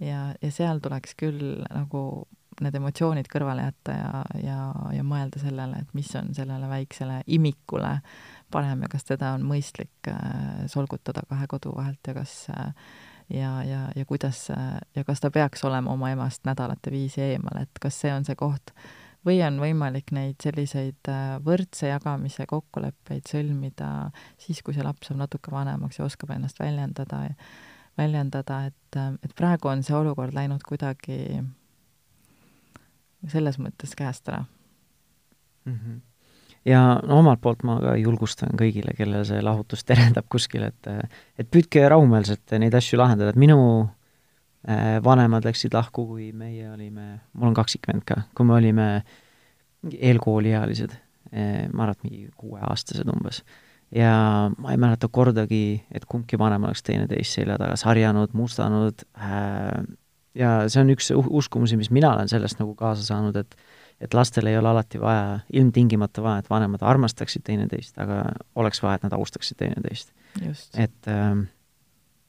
ja, 0.00 0.34
ja 0.42 0.50
seal 0.50 0.80
tuleks 0.82 1.14
küll 1.14 1.62
nagu 1.70 2.26
need 2.64 2.76
emotsioonid 2.78 3.28
kõrvale 3.32 3.66
jätta 3.66 3.96
ja, 3.96 4.22
ja, 4.42 4.58
ja 4.96 5.04
mõelda 5.06 5.40
sellele, 5.42 5.82
et 5.82 5.94
mis 5.96 6.08
on 6.18 6.32
sellele 6.36 6.68
väiksele 6.70 7.20
imikule 7.26 7.96
parem 8.52 8.84
ja 8.84 8.90
kas 8.90 9.06
teda 9.08 9.34
on 9.36 9.46
mõistlik 9.46 10.10
äh, 10.10 10.66
solgutada 10.70 11.24
kahe 11.28 11.48
kodu 11.50 11.74
vahelt 11.76 12.06
ja 12.06 12.14
kas 12.16 12.34
äh, 12.54 12.70
ja, 13.32 13.50
ja, 13.66 13.80
ja 13.96 14.04
kuidas 14.06 14.46
äh, 14.54 14.78
ja 14.96 15.04
kas 15.04 15.20
ta 15.22 15.30
peaks 15.34 15.64
olema 15.66 15.92
oma 15.92 16.12
emast 16.14 16.46
nädalate 16.46 16.92
viisi 16.94 17.24
eemal, 17.24 17.62
et 17.62 17.82
kas 17.82 17.98
see 18.04 18.14
on 18.14 18.24
see 18.24 18.38
koht, 18.38 18.72
või 19.26 19.40
on 19.42 19.58
võimalik 19.58 20.12
neid 20.14 20.38
selliseid 20.42 21.10
võrdse 21.44 21.90
jagamise 21.90 22.46
kokkuleppeid 22.46 23.26
sõlmida 23.26 24.12
siis, 24.38 24.62
kui 24.62 24.76
see 24.76 24.86
laps 24.86 25.10
saab 25.10 25.24
natuke 25.24 25.50
vanemaks 25.50 25.98
ja 25.98 26.06
oskab 26.06 26.30
ennast 26.36 26.60
väljendada, 26.62 27.24
väljendada, 27.98 28.60
et, 28.70 29.00
et 29.26 29.34
praegu 29.34 29.72
on 29.72 29.82
see 29.82 29.96
olukord 29.98 30.36
läinud 30.36 30.62
kuidagi 30.62 31.42
selles 33.32 33.58
mõttes 33.62 33.94
käest 33.98 34.28
ära 34.28 34.44
mm. 35.64 35.72
-hmm 35.72 36.02
ja 36.66 37.00
no 37.06 37.20
omalt 37.20 37.38
poolt 37.40 37.60
ma 37.62 37.76
ka 37.78 37.92
julgustan 37.94 38.58
kõigile, 38.58 38.90
kellel 38.98 39.22
see 39.24 39.38
lahutus 39.42 39.84
terendab 39.86 40.26
kuskil, 40.28 40.64
et 40.66 40.88
et 41.38 41.46
püüdke 41.50 41.88
rahumeelselt 41.88 42.56
neid 42.58 42.74
asju 42.74 42.98
lahendada, 42.98 43.30
et 43.30 43.38
minu 43.38 43.86
Äh, 44.66 44.98
vanemad 45.04 45.44
läksid 45.46 45.74
lahku, 45.76 46.02
kui 46.08 46.32
meie 46.34 46.66
olime, 46.72 47.20
mul 47.38 47.52
on 47.52 47.54
kaksikvend 47.54 48.02
ka, 48.02 48.24
kui 48.34 48.48
me 48.48 48.56
olime 48.56 48.86
eelkooliealised, 49.94 50.96
äh, 51.30 51.68
ma 51.70 51.84
arvan, 51.84 51.94
et 51.94 52.02
mingi 52.02 52.24
kuueaastased 52.40 53.06
umbes. 53.12 53.44
ja 53.94 54.10
ma 54.58 54.72
ei 54.72 54.80
mäleta 54.82 55.06
kordagi, 55.06 55.84
et 55.94 56.04
kumbki 56.10 56.34
vanem 56.38 56.64
oleks 56.66 56.82
teineteist 56.82 57.38
selja 57.38 57.54
taga 57.62 57.76
sarjanud, 57.78 58.34
mustanud 58.34 59.04
äh,, 59.14 59.84
ja 60.36 60.52
see 60.72 60.82
on 60.82 60.92
üks 60.94 61.10
uskumusi, 61.16 61.78
mis 61.80 61.90
mina 61.94 62.12
olen 62.14 62.30
sellest 62.30 62.60
nagu 62.62 62.76
kaasa 62.78 63.04
saanud, 63.06 63.36
et 63.42 63.58
et 63.96 64.12
lastel 64.12 64.44
ei 64.44 64.58
ole 64.58 64.68
alati 64.68 64.98
vaja, 65.00 65.38
ilmtingimata 65.56 66.20
vaja, 66.20 66.42
et 66.42 66.50
vanemad 66.52 66.82
armastaksid 66.84 67.46
teineteist, 67.46 67.94
aga 67.96 68.26
oleks 68.60 68.82
vaja, 68.84 68.98
et 68.98 69.06
nad 69.06 69.14
austaksid 69.16 69.56
teineteist. 69.62 70.12
et 70.76 71.08
äh, 71.08 71.46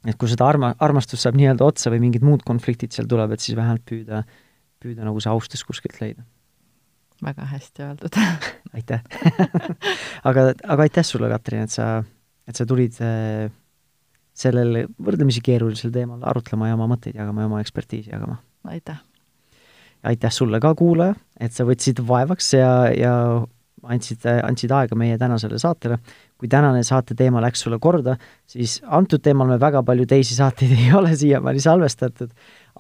et 0.08 0.16
kui 0.16 0.32
seda 0.32 0.48
arma, 0.48 0.72
armastus 0.84 1.26
saab 1.26 1.36
nii-öelda 1.40 1.68
otsa 1.68 1.92
või 1.92 2.00
mingid 2.06 2.24
muud 2.24 2.46
konfliktid 2.48 2.96
seal 2.96 3.10
tulevad, 3.12 3.42
siis 3.44 3.58
vähemalt 3.58 3.84
püüda, 3.88 4.24
püüda 4.84 5.08
nagu 5.08 5.20
see 5.24 5.32
austus 5.34 5.66
kuskilt 5.68 6.00
leida. 6.00 6.24
väga 7.24 7.48
hästi 7.52 7.84
öeldud 7.84 8.20
aitäh 8.78 9.02
aga, 10.30 10.52
aga 10.54 10.84
aitäh 10.86 11.06
sulle, 11.06 11.30
Katrin, 11.34 11.66
et 11.68 11.74
sa, 11.74 12.04
et 12.48 12.56
sa 12.56 12.66
tulid 12.70 13.00
äh, 13.04 13.50
sellel 14.38 14.86
võrdlemisi 15.02 15.42
keerulisel 15.46 15.92
teemal 15.94 16.24
arutlema 16.30 16.70
ja 16.70 16.78
oma 16.78 16.90
mõtteid 16.94 17.18
jagama 17.18 17.44
ja 17.44 17.52
oma 17.52 17.62
ekspertiisi 17.64 18.14
jagama. 18.14 18.40
aitäh! 18.70 19.04
aitäh 20.08 20.32
sulle 20.32 20.60
ka, 20.64 20.76
kuulaja, 20.78 21.16
et 21.40 21.54
sa 21.54 21.66
võtsid 21.66 22.00
vaevaks 22.08 22.54
ja, 22.54 22.72
ja 22.94 23.14
andsid, 23.84 24.24
andsid 24.44 24.72
aega 24.72 24.96
meie 24.96 25.18
tänasele 25.18 25.60
saatele 25.60 25.98
kui 26.38 26.50
tänane 26.50 26.84
saate 26.86 27.16
teema 27.18 27.42
läks 27.42 27.64
sulle 27.66 27.80
korda, 27.82 28.16
siis 28.50 28.78
antud 28.94 29.24
teemal 29.26 29.50
me 29.50 29.58
väga 29.62 29.82
palju 29.86 30.06
teisi 30.10 30.38
saateid 30.38 30.74
ei 30.78 30.92
ole 30.96 31.16
siiamaani 31.18 31.62
salvestatud, 31.64 32.34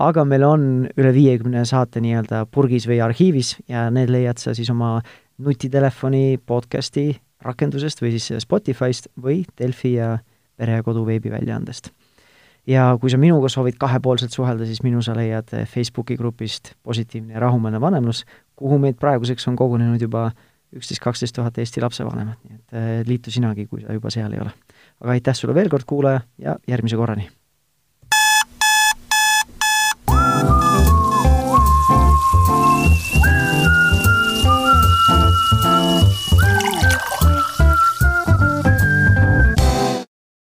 aga 0.07 0.25
meil 0.29 0.45
on 0.47 0.67
üle 0.97 1.13
viiekümne 1.15 1.65
saate 1.65 2.01
nii-öelda 2.03 2.45
purgis 2.53 2.87
või 2.89 3.01
arhiivis 3.05 3.55
ja 3.71 3.87
need 3.93 4.13
leiad 4.13 4.41
sa 4.41 4.53
siis 4.57 4.69
oma 4.73 4.97
nutitelefoni 5.41 6.39
podcasti 6.45 7.09
rakendusest 7.45 8.01
või 8.01 8.15
siis 8.17 8.45
Spotify'st 8.45 9.11
või 9.21 9.43
Delfi 9.59 9.97
ja 9.97 10.17
Pere 10.57 10.79
ja 10.79 10.83
Kodu 10.83 11.05
veebiväljaandest. 11.05 11.91
ja 12.67 12.97
kui 13.01 13.09
sa 13.09 13.17
minuga 13.17 13.49
soovid 13.49 13.77
kahepoolselt 13.79 14.31
suhelda, 14.31 14.65
siis 14.65 14.83
minu 14.83 15.01
sa 15.01 15.15
leiad 15.15 15.53
Facebooki 15.65 16.17
grupist 16.17 16.73
Positiivne 16.83 17.33
ja 17.33 17.39
rahumeelne 17.39 17.81
vanemlus, 17.81 18.25
kuhu 18.55 18.77
meid 18.77 18.99
praeguseks 18.99 19.47
on 19.47 19.55
kogunenud 19.55 20.01
juba 20.01 20.31
üksteist, 20.75 21.01
kaksteist 21.03 21.35
tuhat 21.35 21.57
Eesti 21.57 21.81
lapsevanemat, 21.81 22.39
nii 22.43 22.55
et 22.55 22.75
äh, 22.75 22.93
liitu 23.07 23.31
sinagi, 23.31 23.67
kui 23.71 23.85
sa 23.85 23.95
juba 23.95 24.11
seal 24.13 24.33
ei 24.33 24.43
ole. 24.43 24.51
aga 25.01 25.11
aitäh 25.15 25.35
sulle 25.35 25.55
veel 25.55 25.69
kord, 25.69 25.87
kuulaja, 25.87 26.21
ja 26.37 26.57
järgmise 26.67 26.99
korrani! 26.99 27.29